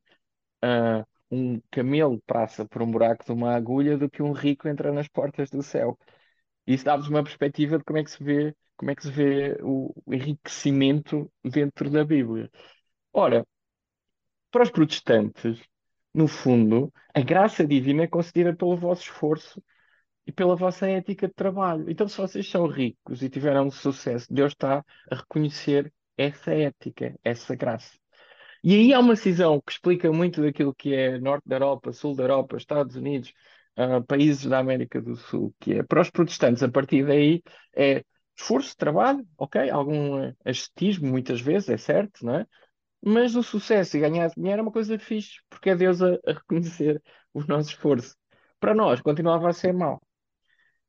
uh, 0.64 1.06
um 1.32 1.62
camelo 1.72 2.22
passa 2.28 2.66
por 2.66 2.82
um 2.82 2.92
buraco 2.92 3.26
de 3.26 3.32
uma 3.32 3.56
agulha 3.56 3.98
do 3.98 4.10
que 4.10 4.22
um 4.22 4.32
rico 4.32 4.68
entra 4.68 4.92
nas 4.92 5.08
portas 5.08 5.50
do 5.50 5.64
céu. 5.64 5.98
Isso 6.68 6.86
dá-vos 6.86 7.08
uma 7.08 7.24
perspectiva 7.24 7.78
de 7.78 7.84
como 7.84 8.00
é 8.00 8.04
que 8.04 8.12
se 8.12 8.24
vê, 8.24 8.56
como 8.78 8.92
é 8.92 8.96
que 8.96 9.04
se 9.04 9.12
vê 9.12 9.58
o 9.62 9.94
enriquecimento 10.08 11.32
dentro 11.44 11.90
da 11.90 12.04
Bíblia. 12.06 12.50
Ora, 13.14 13.46
para 14.52 14.64
os 14.64 14.72
protestantes, 14.72 15.62
no 16.14 16.28
fundo, 16.28 16.92
a 17.14 17.22
graça 17.22 17.66
divina 17.66 18.04
é 18.04 18.08
concedida 18.08 18.56
pelo 18.56 18.78
vosso 18.78 19.04
esforço 19.04 19.64
e 20.26 20.32
pela 20.32 20.56
vossa 20.56 20.88
ética 20.88 21.28
de 21.28 21.34
trabalho. 21.34 21.90
Então, 21.90 22.08
se 22.08 22.18
vocês 22.18 22.50
são 22.50 22.68
ricos 22.68 23.22
e 23.22 23.30
tiveram 23.30 23.70
sucesso, 23.72 24.34
Deus 24.34 24.54
está 24.54 24.84
a 25.12 25.16
reconhecer 25.16 25.94
essa 26.18 26.52
ética, 26.54 27.16
essa 27.24 27.56
graça. 27.56 27.98
E 28.64 28.76
aí 28.76 28.94
há 28.94 29.00
uma 29.00 29.16
cisão 29.16 29.62
que 29.62 29.74
explica 29.74 30.12
muito 30.12 30.42
daquilo 30.42 30.74
que 30.74 30.94
é 30.94 31.20
Norte 31.20 31.48
da 31.48 31.58
Europa, 31.58 31.92
Sul 31.92 32.16
da 32.16 32.24
Europa, 32.24 32.58
Estados 32.58 32.96
Unidos, 32.96 33.34
uh, 33.78 34.04
países 34.06 34.46
da 34.46 34.60
América 34.60 35.02
do 35.02 35.16
Sul, 35.16 35.54
que 35.60 35.74
é 35.74 35.84
para 35.84 36.02
os 36.02 36.10
protestantes, 36.10 36.64
a 36.64 36.70
partir 36.70 37.06
daí 37.06 37.44
é 37.76 38.04
esforço, 38.38 38.76
trabalho, 38.78 39.28
ok, 39.38 39.70
algum 39.70 40.32
ascetismo 40.46 41.10
muitas 41.10 41.42
vezes, 41.42 41.70
é 41.70 41.78
certo, 41.78 42.26
não 42.26 42.36
é? 42.36 42.48
Mas 43.06 43.36
o 43.36 43.44
sucesso 43.44 43.98
e 43.98 44.00
ganhar 44.00 44.30
dinheiro 44.30 44.60
é 44.60 44.62
uma 44.62 44.72
coisa 44.72 44.98
fixe, 44.98 45.42
porque 45.50 45.70
é 45.72 45.76
Deus 45.76 46.02
a, 46.02 46.14
a 46.26 46.34
reconhecer 46.34 47.02
o 47.34 47.44
nosso 47.44 47.70
esforço. 47.72 48.16
Para 48.60 48.74
nós, 48.74 49.02
continuava 49.02 49.50
a 49.50 49.54
ser 49.54 49.74
mau. 49.74 50.02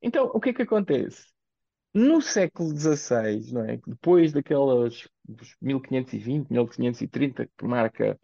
Então, 0.00 0.26
o 0.32 0.40
que 0.40 0.50
é 0.50 0.54
que 0.54 0.62
acontece? 0.62 1.26
No 1.92 2.20
século 2.20 2.70
XVI, 2.76 3.52
não 3.52 3.64
é? 3.64 3.78
depois 3.86 4.32
daquelas 4.32 5.08
1520, 5.60 6.50
1530, 6.50 7.48
que 7.56 7.64
marca 7.66 8.18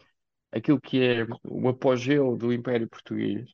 aquilo 0.53 0.81
que 0.81 1.03
é 1.03 1.27
o 1.45 1.69
apogeu 1.69 2.37
do 2.37 2.53
Império 2.53 2.89
Português, 2.89 3.51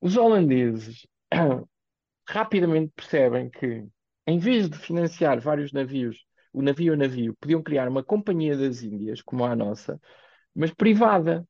os 0.00 0.16
holandeses 0.16 1.06
rapidamente 2.28 2.92
percebem 2.94 3.50
que, 3.50 3.86
em 4.26 4.38
vez 4.38 4.68
de 4.68 4.78
financiar 4.78 5.40
vários 5.40 5.72
navios, 5.72 6.27
o 6.52 6.62
navio 6.62 6.94
a 6.94 6.96
navio, 6.96 7.36
podiam 7.40 7.62
criar 7.62 7.88
uma 7.88 8.02
companhia 8.02 8.56
das 8.56 8.82
Índias, 8.82 9.22
como 9.22 9.44
a 9.44 9.54
nossa, 9.56 10.00
mas 10.54 10.72
privada. 10.72 11.46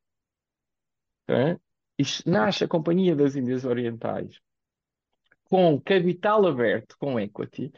É? 1.27 1.57
E 1.99 2.03
nasce 2.25 2.63
a 2.63 2.67
Companhia 2.67 3.15
das 3.15 3.35
Índias 3.35 3.65
Orientais 3.65 4.39
com 5.49 5.81
capital 5.81 6.45
aberto, 6.47 6.95
com 6.99 7.19
equity, 7.19 7.73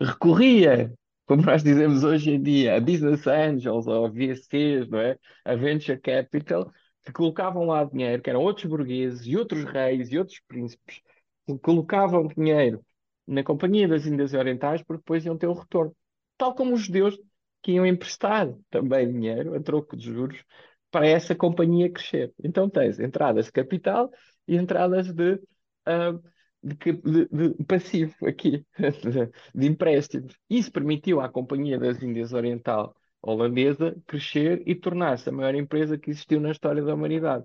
recorria, 0.00 0.92
como 1.26 1.42
nós 1.42 1.62
dizemos 1.62 2.04
hoje 2.04 2.32
em 2.32 2.42
dia, 2.42 2.76
a 2.76 2.80
business 2.80 3.26
angels 3.26 3.86
ou 3.86 4.10
VCs, 4.12 4.88
não 4.88 5.00
é? 5.00 5.18
A 5.44 5.54
venture 5.56 5.98
capital, 5.98 6.70
que 7.02 7.12
colocavam 7.12 7.66
lá 7.66 7.84
dinheiro, 7.84 8.22
que 8.22 8.30
eram 8.30 8.42
outros 8.42 8.66
burgueses 8.66 9.26
e 9.26 9.36
outros 9.36 9.64
reis 9.64 10.10
e 10.12 10.18
outros 10.18 10.40
príncipes, 10.46 11.00
que 11.46 11.58
colocavam 11.58 12.26
dinheiro 12.28 12.84
na 13.26 13.42
Companhia 13.42 13.88
das 13.88 14.06
Índias 14.06 14.34
Orientais 14.34 14.82
porque 14.82 15.00
depois 15.00 15.24
iam 15.24 15.38
ter 15.38 15.46
o 15.46 15.54
retorno. 15.54 15.94
Tal 16.36 16.54
como 16.54 16.74
os 16.74 16.82
judeus 16.82 17.18
que 17.62 17.72
iam 17.72 17.86
emprestar 17.86 18.52
também 18.70 19.10
dinheiro 19.10 19.54
a 19.54 19.62
troco 19.62 19.96
de 19.96 20.12
juros 20.12 20.44
para 20.90 21.06
essa 21.06 21.34
companhia 21.34 21.90
crescer. 21.90 22.32
Então 22.42 22.68
tens 22.68 22.98
entradas 23.00 23.46
de 23.46 23.52
capital 23.52 24.10
e 24.46 24.56
entradas 24.56 25.12
de 25.12 25.34
uh, 25.34 26.22
de, 26.64 26.76
de, 26.92 27.28
de 27.28 27.64
passivo 27.64 28.26
aqui, 28.26 28.64
de, 29.54 29.66
empréstimos. 29.66 30.34
Isso 30.48 30.72
permitiu 30.72 31.20
à 31.20 31.28
Companhia 31.28 31.78
das 31.78 32.02
Índias 32.02 32.32
Oriental 32.32 32.96
holandesa 33.20 33.96
crescer 34.06 34.62
e 34.66 34.74
tornar-se 34.74 35.28
a 35.28 35.32
maior 35.32 35.54
empresa 35.54 35.98
que 35.98 36.10
existiu 36.10 36.40
na 36.40 36.50
história 36.50 36.82
da 36.82 36.94
humanidade. 36.94 37.44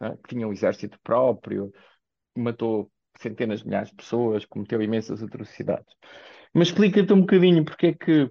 É? 0.00 0.10
Que 0.16 0.34
tinha 0.34 0.46
um 0.46 0.52
exército 0.52 0.98
próprio, 1.02 1.72
matou 2.36 2.90
centenas 3.18 3.60
de 3.60 3.66
milhares 3.66 3.90
de 3.90 3.96
pessoas, 3.96 4.44
cometeu 4.44 4.82
imensas 4.82 5.22
atrocidades. 5.22 5.94
Mas 6.54 6.68
explica-te 6.68 7.12
um 7.12 7.20
bocadinho 7.20 7.64
porque 7.64 7.88
é 7.88 7.94
que 7.94 8.30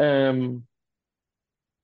um, 0.00 0.62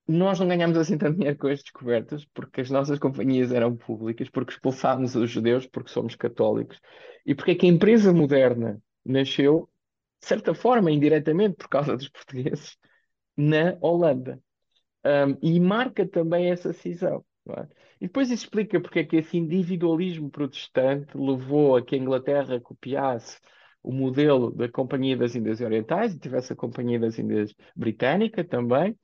nós 0.06 0.40
não 0.40 0.48
ganhámos 0.48 0.78
assim 0.78 0.96
tanto 0.96 1.16
dinheiro 1.18 1.36
com 1.36 1.48
as 1.48 1.62
descobertas, 1.62 2.24
porque 2.32 2.62
as 2.62 2.70
nossas 2.70 2.98
companhias 2.98 3.52
eram 3.52 3.76
públicas, 3.76 4.30
porque 4.30 4.52
expulsámos 4.52 5.14
os 5.14 5.30
judeus, 5.30 5.66
porque 5.66 5.90
somos 5.90 6.16
católicos, 6.16 6.80
e 7.26 7.34
porque 7.34 7.50
é 7.50 7.54
que 7.54 7.66
a 7.66 7.68
empresa 7.68 8.12
moderna 8.12 8.80
nasceu, 9.04 9.68
de 10.20 10.26
certa 10.26 10.54
forma, 10.54 10.90
indiretamente, 10.90 11.56
por 11.56 11.68
causa 11.68 11.96
dos 11.96 12.08
portugueses, 12.08 12.78
na 13.36 13.76
Holanda. 13.80 14.40
Um, 15.04 15.36
e 15.42 15.60
marca 15.60 16.06
também 16.08 16.50
essa 16.50 16.72
cisão. 16.72 17.24
É? 17.50 17.62
E 18.00 18.06
depois 18.06 18.30
isso 18.30 18.44
explica 18.44 18.80
porque 18.80 19.00
é 19.00 19.04
que 19.04 19.16
esse 19.16 19.36
individualismo 19.36 20.30
protestante 20.30 21.16
levou 21.16 21.76
a 21.76 21.82
que 21.82 21.94
a 21.94 21.98
Inglaterra 21.98 22.60
copiasse 22.60 23.38
o 23.82 23.92
modelo 23.92 24.50
da 24.50 24.68
Companhia 24.68 25.16
das 25.16 25.34
Índias 25.34 25.60
Orientais 25.60 26.14
e 26.14 26.18
tivesse 26.18 26.52
a 26.52 26.56
Companhia 26.56 26.98
das 26.98 27.18
Índias 27.18 27.54
Britânica 27.74 28.44
também, 28.44 28.96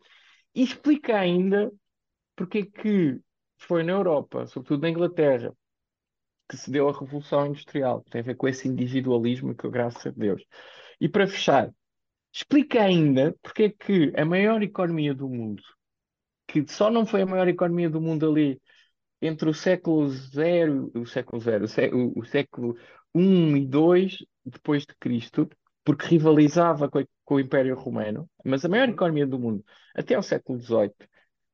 e 0.55 0.63
explica 0.63 1.19
ainda 1.19 1.73
porque 2.37 2.59
é 2.59 2.67
que 2.67 3.21
foi 3.59 3.83
na 3.83 3.93
Europa, 3.93 4.47
sobretudo 4.47 4.83
na 4.83 4.91
Inglaterra, 4.91 5.55
que 6.49 6.57
se 6.57 6.71
deu 6.71 6.89
a 6.89 6.93
Revolução 6.93 7.47
Industrial. 7.47 8.05
Tem 8.11 8.21
a 8.21 8.25
ver 8.25 8.37
com 8.37 8.47
esse 8.49 8.69
individualismo 8.69 9.55
que, 9.55 9.69
graças 9.69 10.07
a 10.07 10.11
Deus. 10.11 10.45
E 11.01 11.09
para 11.09 11.27
fechar, 11.27 11.71
explica 12.33 12.83
ainda 12.83 13.35
porque 13.43 13.65
é 13.65 13.71
que 13.71 14.13
a 14.17 14.25
maior 14.25 14.63
economia 14.63 15.15
do 15.15 15.29
mundo, 15.29 15.63
que 16.47 16.65
só 16.69 16.91
não 16.91 17.07
foi 17.07 17.23
a 17.23 17.27
maior 17.27 17.49
economia 17.49 17.89
do 17.89 18.01
mundo 18.01 18.29
ali 18.31 18.61
entre 19.23 19.49
o 19.49 19.55
século 19.55 20.09
zero, 20.09 20.91
o 20.95 21.07
século 21.07 21.41
zero, 21.41 21.65
o, 21.65 22.25
século 22.25 22.77
1 23.15 23.57
e 23.57 23.67
2 23.67 24.19
depois 24.45 24.85
de 24.87 24.95
Cristo, 24.97 25.49
porque 25.85 26.07
rivalizava 26.07 26.89
com, 26.89 27.05
com, 27.25 27.35
o 27.37 27.41
Império 27.41 27.75
Romano, 27.77 28.29
mas 28.45 28.65
a 28.65 28.69
maior 28.69 28.89
uhum. 28.89 28.95
economia 28.95 29.27
do 29.27 29.39
mundo 29.39 29.65
até 29.95 30.19
o 30.19 30.23
século 30.23 30.59
XVIII, 30.61 30.95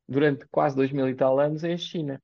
durante 0.09 0.47
quase 0.51 0.77
dois 0.77 0.93
mil 0.93 1.09
e 1.09 1.15
tal 1.15 1.39
anos, 1.39 1.65
é 1.65 1.73
a 1.73 1.79
China. 1.79 2.21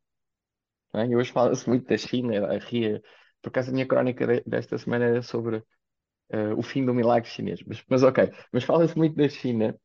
É? 0.95 1.07
E 1.07 1.17
hoje 1.17 1.33
fala-se 1.33 1.69
muito 1.69 1.87
da 1.87 1.97
China, 1.97 2.47
a 2.47 2.59
ria. 2.59 3.03
Por 3.43 3.51
acaso 3.51 3.71
a 3.71 3.73
minha 3.73 3.87
crónica 3.87 4.27
de, 4.27 4.43
desta 4.47 4.79
semana 4.79 5.05
era 5.05 5.23
sobre 5.23 5.59
uh, 5.59 6.57
o 6.57 6.63
fim 6.63 6.85
do 6.85 6.95
milagre 6.95 7.29
chinês. 7.29 7.61
Mas, 7.67 7.83
mas 7.89 8.03
ok, 8.03 8.31
mas 8.53 8.65
fala-se 8.65 8.97
muito 8.97 9.17
da 9.17 9.29
China. 9.29 9.77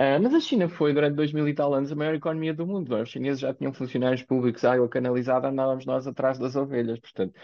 Uh, 0.00 0.22
mas 0.22 0.32
a 0.32 0.40
China 0.40 0.68
foi, 0.68 0.94
durante 0.94 1.16
dois 1.16 1.32
mil 1.32 1.48
e 1.48 1.54
tal 1.54 1.74
anos, 1.74 1.90
a 1.90 1.96
maior 1.96 2.14
economia 2.14 2.54
do 2.54 2.66
mundo. 2.66 2.94
Os 2.96 3.10
chineses 3.10 3.40
já 3.40 3.52
tinham 3.52 3.72
funcionários 3.72 4.22
públicos, 4.22 4.64
água 4.64 4.88
canalizada, 4.88 5.48
andávamos 5.48 5.84
nós 5.86 6.06
atrás 6.06 6.38
das 6.38 6.54
ovelhas, 6.54 7.00
portanto. 7.00 7.34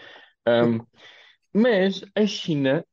Um, 0.47 0.79
mas 1.55 2.03
a 2.13 2.25
China 2.27 2.85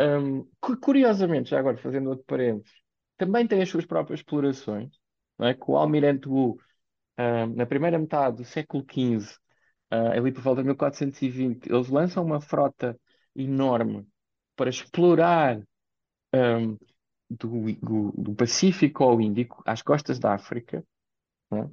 um, 0.00 0.48
curiosamente, 0.80 1.50
já 1.50 1.58
agora 1.58 1.76
fazendo 1.76 2.10
outro 2.10 2.24
parênteses, 2.24 2.72
também 3.16 3.46
tem 3.46 3.62
as 3.62 3.68
suas 3.68 3.86
próprias 3.86 4.20
explorações, 4.20 4.90
não 5.38 5.46
é? 5.46 5.56
O 5.66 5.76
Almirante 5.76 6.28
Wu, 6.28 6.58
um, 7.18 7.46
na 7.54 7.66
primeira 7.66 7.98
metade 7.98 8.38
do 8.38 8.44
século 8.44 8.84
XV, 8.84 9.36
uh, 9.92 10.12
ali 10.12 10.32
por 10.32 10.42
volta 10.42 10.62
de 10.62 10.68
1420, 10.68 11.66
eles 11.70 11.88
lançam 11.88 12.24
uma 12.24 12.40
frota 12.40 12.98
enorme 13.36 14.06
para 14.56 14.70
explorar 14.70 15.60
um, 16.34 16.76
do, 17.30 17.72
do, 17.74 18.12
do, 18.12 18.34
Pacífico 18.34 19.04
ao 19.04 19.20
Índico, 19.20 19.62
às 19.64 19.82
costas 19.82 20.18
da 20.18 20.34
África, 20.34 20.84
é? 21.56 21.68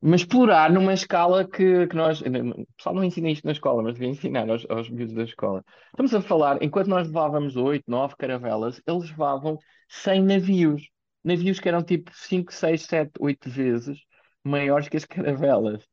mas 0.00 0.20
explorar 0.20 0.72
numa 0.72 0.92
escala 0.94 1.46
que, 1.46 1.86
que 1.88 1.96
nós. 1.96 2.20
O 2.20 2.66
pessoal 2.76 2.94
não 2.94 3.04
ensina 3.04 3.30
isto 3.30 3.44
na 3.44 3.52
escola, 3.52 3.82
mas 3.82 3.94
devia 3.94 4.08
ensinar 4.08 4.48
aos, 4.48 4.64
aos 4.70 4.88
miúdos 4.88 5.14
da 5.14 5.24
escola. 5.24 5.64
Estamos 5.88 6.14
a 6.14 6.20
falar, 6.22 6.62
enquanto 6.62 6.88
nós 6.88 7.06
levávamos 7.08 7.56
oito, 7.56 7.84
nove 7.88 8.14
caravelas, 8.16 8.80
eles 8.86 9.10
levavam 9.10 9.58
100 9.88 10.22
navios. 10.22 10.88
Navios 11.24 11.58
que 11.60 11.68
eram 11.68 11.82
tipo 11.82 12.10
5, 12.14 12.52
6, 12.52 12.82
7, 12.82 13.12
8 13.20 13.50
vezes 13.50 13.98
maiores 14.44 14.88
que 14.88 14.96
as 14.96 15.04
caravelas. 15.04 15.86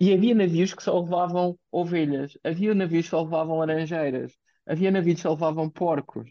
E 0.00 0.12
havia 0.12 0.34
navios 0.34 0.74
que 0.74 0.82
só 0.82 1.00
levavam 1.00 1.58
ovelhas, 1.72 2.38
havia 2.44 2.74
navios 2.74 3.06
que 3.06 3.10
só 3.10 3.22
levavam 3.22 3.58
laranjeiras, 3.58 4.32
havia 4.66 4.90
navios 4.90 5.16
que 5.16 5.22
só 5.22 5.30
levavam 5.30 5.68
porcos. 5.70 6.30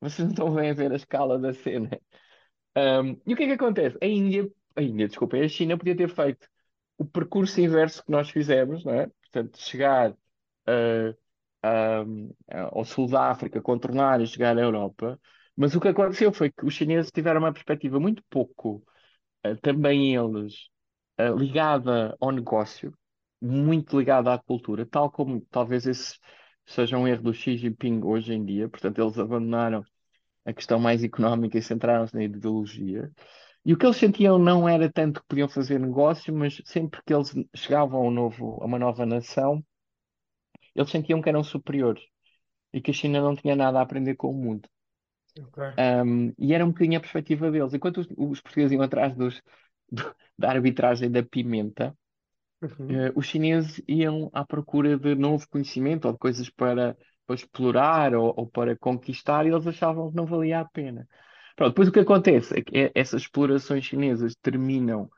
Vocês 0.00 0.26
não 0.26 0.30
estão 0.32 0.54
bem 0.54 0.70
a 0.70 0.74
ver 0.74 0.92
a 0.92 0.96
escala 0.96 1.38
da 1.38 1.52
cena. 1.52 1.90
Um, 2.76 3.20
e 3.26 3.34
o 3.34 3.36
que 3.36 3.44
é 3.44 3.46
que 3.46 3.52
acontece? 3.52 3.98
A 4.00 4.06
Índia 4.06 4.48
a 4.76 4.82
Índia, 4.82 5.08
desculpa, 5.08 5.36
a 5.36 5.48
China 5.48 5.76
podia 5.76 5.96
ter 5.96 6.08
feito 6.08 6.48
o 6.98 7.04
percurso 7.04 7.60
inverso 7.60 8.04
que 8.04 8.10
nós 8.10 8.30
fizemos, 8.30 8.84
não 8.84 8.92
é? 8.92 9.06
Portanto, 9.22 9.58
chegar 9.58 10.10
uh, 10.10 11.10
uh, 11.64 12.34
ao 12.72 12.84
sul 12.84 13.08
da 13.08 13.30
África, 13.30 13.60
contornar 13.62 14.20
e 14.20 14.26
chegar 14.26 14.56
à 14.56 14.60
Europa. 14.60 15.18
Mas 15.56 15.74
o 15.74 15.80
que 15.80 15.88
aconteceu 15.88 16.32
foi 16.32 16.50
que 16.50 16.64
os 16.64 16.74
chineses 16.74 17.10
tiveram 17.10 17.40
uma 17.40 17.52
perspectiva 17.52 17.98
muito 18.00 18.22
pouco, 18.28 18.84
uh, 19.46 19.56
também 19.62 20.14
eles, 20.14 20.68
ligada 21.36 22.16
ao 22.18 22.30
negócio, 22.32 22.94
muito 23.40 23.98
ligada 23.98 24.32
à 24.32 24.38
cultura, 24.38 24.86
tal 24.86 25.10
como 25.10 25.42
talvez 25.50 25.86
esse 25.86 26.18
seja 26.66 26.96
um 26.96 27.06
erro 27.06 27.22
do 27.24 27.34
Xi 27.34 27.56
Jinping 27.56 28.02
hoje 28.04 28.32
em 28.32 28.44
dia. 28.44 28.68
Portanto, 28.68 29.00
eles 29.00 29.18
abandonaram 29.18 29.84
a 30.44 30.52
questão 30.52 30.78
mais 30.78 31.04
económica 31.04 31.58
e 31.58 31.62
centraram-se 31.62 32.14
na 32.14 32.24
ideologia. 32.24 33.10
E 33.64 33.74
o 33.74 33.76
que 33.76 33.84
eles 33.84 33.98
sentiam 33.98 34.38
não 34.38 34.68
era 34.68 34.90
tanto 34.90 35.20
que 35.20 35.28
podiam 35.28 35.48
fazer 35.48 35.78
negócio, 35.78 36.34
mas 36.34 36.60
sempre 36.64 37.00
que 37.04 37.12
eles 37.12 37.34
chegavam 37.54 38.00
a, 38.00 38.04
um 38.04 38.10
novo, 38.10 38.58
a 38.62 38.64
uma 38.64 38.78
nova 38.78 39.04
nação, 39.04 39.62
eles 40.74 40.90
sentiam 40.90 41.20
que 41.20 41.28
eram 41.28 41.44
superiores 41.44 42.02
e 42.72 42.80
que 42.80 42.90
a 42.90 42.94
China 42.94 43.20
não 43.20 43.36
tinha 43.36 43.54
nada 43.54 43.78
a 43.78 43.82
aprender 43.82 44.14
com 44.14 44.30
o 44.30 44.34
mundo. 44.34 44.68
Okay. 45.38 46.02
Um, 46.04 46.32
e 46.38 46.54
era 46.54 46.64
um 46.64 46.68
bocadinho 46.68 46.98
a 46.98 47.00
perspectiva 47.00 47.50
deles. 47.50 47.74
Enquanto 47.74 47.98
os, 47.98 48.08
os 48.16 48.40
portugueses 48.40 48.72
iam 48.72 48.82
atrás 48.82 49.14
dos, 49.14 49.40
do, 49.90 50.14
da 50.38 50.50
arbitragem 50.50 51.10
da 51.10 51.22
pimenta, 51.22 51.96
uhum. 52.62 53.08
uh, 53.08 53.12
os 53.14 53.26
chineses 53.26 53.82
iam 53.86 54.30
à 54.32 54.44
procura 54.44 54.98
de 54.98 55.14
novo 55.14 55.46
conhecimento 55.48 56.06
ou 56.06 56.12
de 56.12 56.18
coisas 56.18 56.48
para, 56.48 56.96
para 57.26 57.36
explorar 57.36 58.14
ou, 58.14 58.32
ou 58.36 58.46
para 58.46 58.76
conquistar 58.76 59.46
e 59.46 59.50
eles 59.50 59.66
achavam 59.66 60.10
que 60.10 60.16
não 60.16 60.26
valia 60.26 60.60
a 60.60 60.64
pena. 60.64 61.06
Pronto, 61.60 61.72
depois 61.72 61.88
o 61.88 61.92
que 61.92 62.00
acontece 62.00 62.58
é 62.58 62.62
que 62.62 62.78
é, 62.78 62.92
essas 62.94 63.20
explorações 63.20 63.84
chinesas 63.84 64.34
terminam 64.36 65.10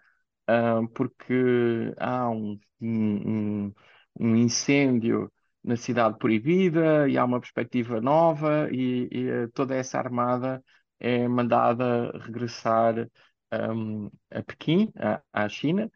ah, 0.49 0.81
porque 0.95 1.95
há 1.99 2.31
um, 2.31 2.59
um, 2.81 3.73
um 4.19 4.37
incêndio 4.37 5.33
na 5.65 5.77
cidade 5.77 6.19
proibida 6.19 7.09
e 7.09 7.17
há 7.17 7.25
uma 7.25 7.41
perspectiva 7.41 8.01
nova 8.01 8.69
e, 8.73 9.09
e 9.13 9.29
eh, 9.31 9.49
toda 9.55 9.77
essa 9.77 9.99
armada 9.99 10.65
é 11.01 11.29
mandada 11.29 12.11
regressar 12.19 13.09
a 14.31 14.43
Pequim, 14.43 14.91
à, 14.97 15.23
à 15.33 15.49
China, 15.49 15.91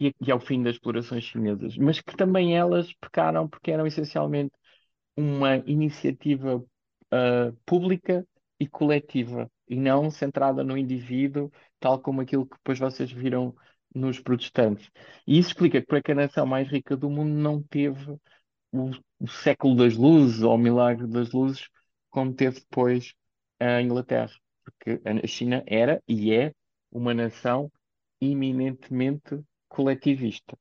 e, 0.00 0.12
e 0.20 0.32
ao 0.32 0.40
fim 0.40 0.62
das 0.62 0.74
explorações 0.74 1.24
chinesas, 1.24 1.76
mas 1.76 2.00
que 2.00 2.16
também 2.16 2.56
elas 2.56 2.92
pecaram 2.94 3.48
porque 3.48 3.70
eram 3.70 3.86
essencialmente 3.86 4.52
uma 5.16 5.56
iniciativa 5.58 6.56
uh, 6.56 7.52
pública 7.66 8.26
e 8.58 8.66
coletiva 8.68 9.50
e 9.68 9.76
não 9.76 10.10
centrada 10.10 10.62
no 10.64 10.76
indivíduo, 10.76 11.50
tal 11.80 12.00
como 12.00 12.20
aquilo 12.20 12.46
que 12.46 12.56
depois 12.56 12.78
vocês 12.78 13.10
viram 13.10 13.54
nos 13.94 14.20
protestantes. 14.20 14.90
E 15.26 15.38
isso 15.38 15.50
explica 15.50 15.80
que 15.80 15.86
porque 15.86 16.12
a 16.12 16.14
nação 16.14 16.46
mais 16.46 16.68
rica 16.68 16.96
do 16.96 17.08
mundo 17.10 17.30
não 17.32 17.62
teve 17.62 18.18
o, 18.72 18.90
o 19.20 19.28
século 19.28 19.76
das 19.76 19.96
luzes 19.96 20.42
ou 20.42 20.54
o 20.54 20.58
milagre 20.58 21.06
das 21.06 21.32
luzes 21.32 21.68
como 22.10 22.34
teve 22.34 22.60
depois 22.60 23.14
a 23.60 23.80
Inglaterra. 23.80 24.30
Porque 24.64 25.00
a 25.04 25.26
China 25.26 25.62
era 25.66 26.02
e 26.08 26.32
é 26.32 26.52
uma 26.90 27.12
nação 27.14 27.70
eminentemente 28.20 29.40
coletivista. 29.68 30.56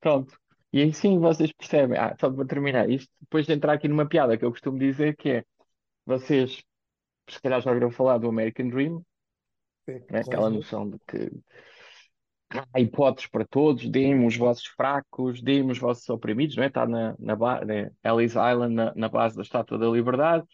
Pronto. 0.00 0.38
E 0.72 0.82
aí 0.82 0.92
sim 0.92 1.18
vocês 1.18 1.52
percebem. 1.52 1.98
Ah, 1.98 2.14
só 2.20 2.30
para 2.30 2.46
terminar, 2.46 2.88
isto 2.90 3.10
depois 3.20 3.46
de 3.46 3.52
entrar 3.52 3.72
aqui 3.74 3.88
numa 3.88 4.06
piada 4.08 4.36
que 4.36 4.44
eu 4.44 4.50
costumo 4.50 4.78
dizer 4.78 5.16
que 5.16 5.30
é 5.30 5.44
vocês 6.06 6.62
se 7.34 7.40
calhar 7.42 7.60
já 7.60 7.70
ouviram 7.70 7.90
falar 7.90 8.18
do 8.18 8.28
American 8.28 8.68
Dream, 8.68 9.04
Sim, 9.88 10.02
né? 10.10 10.20
Aquela 10.20 10.50
noção 10.50 10.88
de 10.90 10.98
que 11.06 11.30
há 12.74 12.80
hipóteses 12.80 13.28
para 13.30 13.44
todos, 13.46 13.88
deem 13.88 14.26
os 14.26 14.36
vossos 14.36 14.66
fracos, 14.66 15.42
deem 15.42 15.70
os 15.70 15.78
vossos 15.78 16.08
oprimidos, 16.08 16.56
não 16.56 16.64
é? 16.64 16.66
Está 16.68 16.86
na, 16.86 17.14
na 17.18 17.36
né? 17.64 17.90
Ellis 18.04 18.32
Island, 18.32 18.74
na, 18.74 18.94
na 18.94 19.08
base 19.08 19.36
da 19.36 19.42
Estátua 19.42 19.78
da 19.78 19.86
Liberdade, 19.88 20.44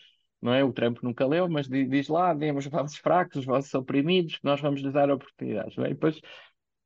não 0.43 0.53
é? 0.53 0.65
O 0.65 0.73
Trump 0.73 0.99
nunca 1.03 1.27
leu, 1.27 1.49
mas 1.49 1.69
di- 1.69 1.87
diz 1.87 2.09
lá, 2.09 2.35
deem 2.35 2.57
os 2.57 2.67
vossos 2.67 2.97
fracos, 2.99 3.37
os 3.39 3.45
vossos 3.47 3.73
oprimidos, 3.75 4.39
nós 4.43 4.61
vamos 4.61 4.81
lhes 4.83 4.93
dar 4.93 5.11
oportunidades, 5.11 5.77
não 5.77 5.85
é? 5.85 5.91
E 5.91 5.95
depois 5.95 6.21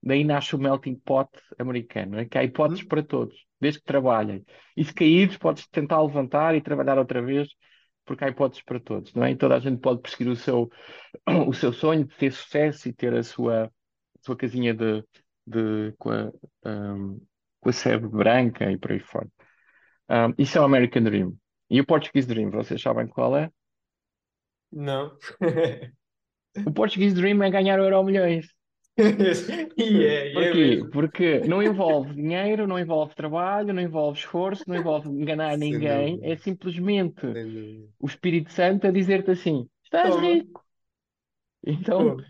daí 0.02 0.24
nasce 0.24 0.54
o 0.54 0.58
melting 0.58 0.94
pot 0.96 1.30
americano, 1.58 2.12
não 2.12 2.18
é? 2.20 2.24
Que 2.26 2.38
há 2.38 2.44
hipóteses 2.44 2.82
Uhum. 2.82 2.88
para 2.88 3.02
todos, 3.02 3.36
desde 3.60 3.80
que 3.80 3.86
trabalhem. 3.86 4.44
E 4.76 4.84
se 4.84 4.94
caíres, 4.94 5.36
podes 5.38 5.66
tentar 5.68 6.02
levantar 6.02 6.54
e 6.54 6.60
trabalhar 6.60 6.98
outra 6.98 7.22
vez, 7.22 7.48
porque 8.08 8.24
há 8.24 8.28
hipóteses 8.28 8.64
para 8.64 8.80
todos, 8.80 9.12
não 9.12 9.22
é? 9.22 9.32
E 9.32 9.36
toda 9.36 9.54
a 9.54 9.60
gente 9.60 9.80
pode 9.80 10.00
perseguir 10.00 10.32
o 10.32 10.36
seu, 10.36 10.70
o 11.46 11.52
seu 11.52 11.72
sonho 11.72 12.06
de 12.06 12.16
ter 12.16 12.32
sucesso 12.32 12.88
e 12.88 12.92
ter 12.92 13.14
a 13.14 13.22
sua, 13.22 13.66
a 13.66 13.70
sua 14.24 14.36
casinha 14.36 14.74
de, 14.74 15.04
de, 15.46 15.94
com 15.98 16.10
a, 16.10 16.32
um, 16.64 17.20
com 17.60 17.68
a 17.68 17.72
sebe 17.72 18.08
branca 18.08 18.72
e 18.72 18.78
por 18.78 18.92
aí 18.92 18.98
fora. 18.98 19.28
Um, 20.08 20.34
isso 20.38 20.56
é 20.56 20.60
o 20.60 20.64
American 20.64 21.02
Dream. 21.02 21.36
E 21.68 21.80
o 21.80 21.86
Portuguese 21.86 22.26
Dream, 22.26 22.50
vocês 22.50 22.80
sabem 22.80 23.06
qual 23.06 23.36
é? 23.36 23.50
Não. 24.72 25.16
O 26.66 26.72
Portuguese 26.72 27.14
Dream 27.14 27.40
é 27.44 27.50
ganhar 27.50 27.78
Euro 27.78 28.02
milhões. 28.02 28.52
E 29.76 30.04
é, 30.04 30.50
é 30.50 30.54
Porquê? 30.54 30.84
Porque 30.90 31.40
não 31.46 31.62
envolve 31.62 32.14
dinheiro, 32.14 32.66
não 32.66 32.78
envolve 32.78 33.14
trabalho, 33.14 33.72
não 33.74 33.82
envolve 33.82 34.18
esforço, 34.18 34.64
não 34.68 34.76
envolve 34.76 35.08
enganar 35.08 35.56
Sem 35.60 35.84
ninguém. 35.86 36.18
dúvida. 36.18 36.22
É 36.22 36.36
simplesmente 36.36 37.26
o 38.00 38.06
Espírito 38.06 38.52
Santo 38.52 38.86
a 38.86 38.90
dizer-te 38.92 39.32
assim: 39.32 39.68
estás 39.84 40.16
Toma. 40.16 40.16
rico. 40.16 40.64
Então, 41.64 42.16
Pô, 42.16 42.28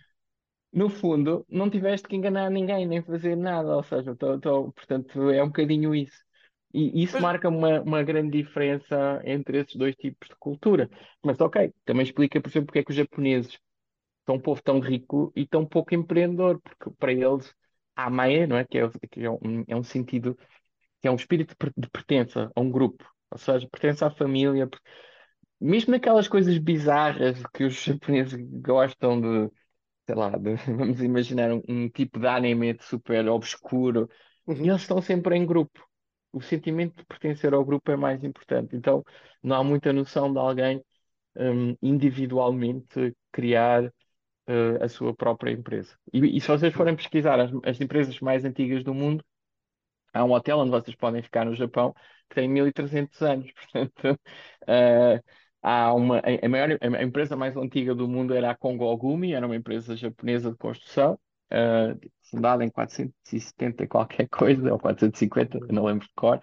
no 0.72 0.90
fundo, 0.90 1.46
não 1.50 1.70
tiveste 1.70 2.09
que 2.09 2.16
enganar 2.16 2.50
ninguém, 2.50 2.87
nem 2.87 3.02
fazer 3.02 3.37
nada. 3.37 3.76
Ou 3.76 3.83
seja, 3.83 4.16
tô- 4.16 4.38
tô- 4.40 4.72
portanto, 4.72 5.31
é 5.31 5.42
um 5.42 5.48
bocadinho 5.48 5.94
isso. 5.94 6.22
E 6.74 7.02
isso 7.04 7.20
Mas, 7.20 7.22
marca 7.22 7.48
uma, 7.48 7.81
uma 7.83 8.02
grande 8.02 8.38
diferença 8.42 9.22
entre 9.24 9.61
esses 9.61 9.76
dois 9.76 9.96
tipos 9.96 10.28
de 10.28 10.37
cultura. 10.37 10.90
Mas, 11.24 11.40
ok, 11.40 11.72
também 11.85 12.04
explica, 12.04 12.40
por 12.40 12.48
exemplo, 12.50 12.66
porque 12.68 12.81
é 12.81 12.85
que 12.85 12.90
os 12.90 12.96
japoneses 12.96 13.59
um 14.35 14.41
povo 14.41 14.62
tão 14.62 14.81
rico 14.81 15.33
e 15.37 15.47
tão 15.47 15.67
pouco 15.67 15.95
empreendedor, 15.95 16.61
porque 16.61 16.91
para 16.99 17.12
eles 17.12 17.55
há 17.97 18.11
maia, 18.11 18.47
não 18.47 18.57
é? 18.57 18.64
Que 18.64 18.79
é, 18.79 18.88
que 19.11 19.21
é 19.25 19.31
um, 19.31 19.64
é 19.69 19.77
um 19.77 19.83
sentido, 19.85 20.37
que 21.01 21.09
é 21.09 21.12
um 21.12 21.17
espírito 21.17 21.51
de 21.51 21.57
per- 21.57 21.73
de 21.77 21.91
pertença 21.91 22.51
a 22.55 22.61
um 22.61 22.71
grupo, 22.71 23.05
ou 23.31 23.38
seja, 23.38 23.69
pertence 23.71 24.05
à 24.05 24.11
família, 24.11 24.69
mesmo 25.61 25.93
naquelas 25.93 26.29
coisas 26.29 26.57
bizarras 26.59 27.43
que 27.55 27.64
os 27.64 27.75
japoneses 27.83 28.35
gostam 28.62 29.21
de, 29.21 29.51
sei 30.07 30.14
lá, 30.17 30.31
de- 30.38 30.57
vamos 30.77 31.03
imaginar 31.03 31.53
um, 31.53 31.62
um 31.69 31.88
tipo 31.91 32.19
de 32.21 32.27
anime 32.27 32.77
super 32.83 33.29
obscuro, 33.29 34.09
e 34.61 34.69
Uhum. 34.69 34.71
eles 34.71 34.83
estão 34.83 35.03
sempre 35.03 35.37
em 35.37 35.47
grupo. 35.47 35.87
O 36.33 36.43
sentimento 36.43 36.97
de 36.99 37.07
pertencer 37.07 37.55
ao 37.55 37.64
grupo 37.64 37.91
é 37.93 37.97
mais 37.97 38.25
importante. 38.25 38.77
Então, 38.77 39.05
não 39.43 39.57
há 39.57 39.64
muita 39.64 39.93
noção 39.93 40.33
de 40.33 40.38
alguém, 40.38 40.85
hum, 41.37 41.77
individualmente 41.83 43.17
criar 43.33 43.93
eh, 44.49 44.83
a 44.83 44.89
sua 44.89 45.15
própria 45.15 45.53
empresa. 45.53 45.95
E, 46.13 46.39
e 46.39 46.41
se 46.41 46.49
vocês 46.49 46.73
forem 46.75 46.97
pesquisar 46.97 47.39
as, 47.39 47.51
as 47.65 47.81
empresas 47.81 48.19
mais 48.21 48.45
antigas 48.47 48.83
do 48.83 48.95
mundo, 48.95 49.23
há 50.13 50.25
um 50.25 50.33
hotel 50.33 50.59
onde 50.59 50.71
vocês 50.71 50.97
podem 50.97 51.23
ficar 51.23 51.45
no 51.45 51.55
Japão 51.55 51.95
que 52.29 52.35
tem 52.37 52.49
1300 52.49 53.21
anos. 53.23 53.53
Portanto, 53.53 54.21
eh, 54.67 55.23
há 55.63 55.93
uma, 55.95 56.21
a, 56.21 56.49
maior, 56.49 56.79
a 56.81 57.03
empresa 57.03 57.37
mais 57.37 57.57
antiga 57.59 57.95
do 57.95 58.09
mundo 58.09 58.35
era 58.35 58.51
a 58.51 58.57
Kongogumi, 58.57 59.35
era 59.35 59.45
uma 59.47 59.57
empresa 59.57 59.95
japonesa 59.97 60.51
de 60.51 60.57
construção, 60.57 61.19
eh, 61.51 61.95
fundada 62.31 62.65
em 62.65 62.71
470 62.71 63.85
e 63.85 63.87
qualquer 63.87 64.29
coisa, 64.31 64.73
ou 64.73 64.79
450, 64.79 65.59
eu 65.59 65.75
não 65.75 65.85
lembro 65.85 66.07
de 66.07 66.13
cor. 66.15 66.41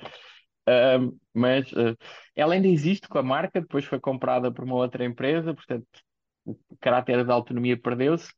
Um, 0.68 1.18
mas 1.34 1.72
uh, 1.74 1.96
ela 2.36 2.56
ainda 2.56 2.68
existe 2.68 3.08
com 3.08 3.20
a 3.20 3.24
marca, 3.24 3.62
depois 3.62 3.86
foi 3.86 4.00
comprada 4.00 4.52
por 4.52 4.64
uma 4.64 4.76
outra 4.76 5.06
empresa, 5.06 5.54
portanto 5.54 5.86
o 6.46 6.78
caráter 6.80 7.26
da 7.26 7.34
autonomia 7.34 7.78
perdeu-se, 7.80 8.32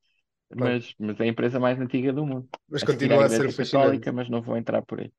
mas, 0.54 0.94
mas 1.00 1.20
é 1.20 1.24
a 1.26 1.28
empresa 1.28 1.60
mais 1.60 1.80
antiga 1.80 2.14
do 2.14 2.26
mundo. 2.26 2.50
Mas 2.70 2.84
A 2.84 2.88
continua 2.90 3.26
a 3.26 3.30
ser 3.30 3.52
fascinante. 3.52 4.02
Católica, 4.02 4.12
mas 4.14 4.30
não 4.30 4.42
vou 4.42 4.58
entrar 4.58 4.82
por 4.84 5.00
aí. 5.02 5.12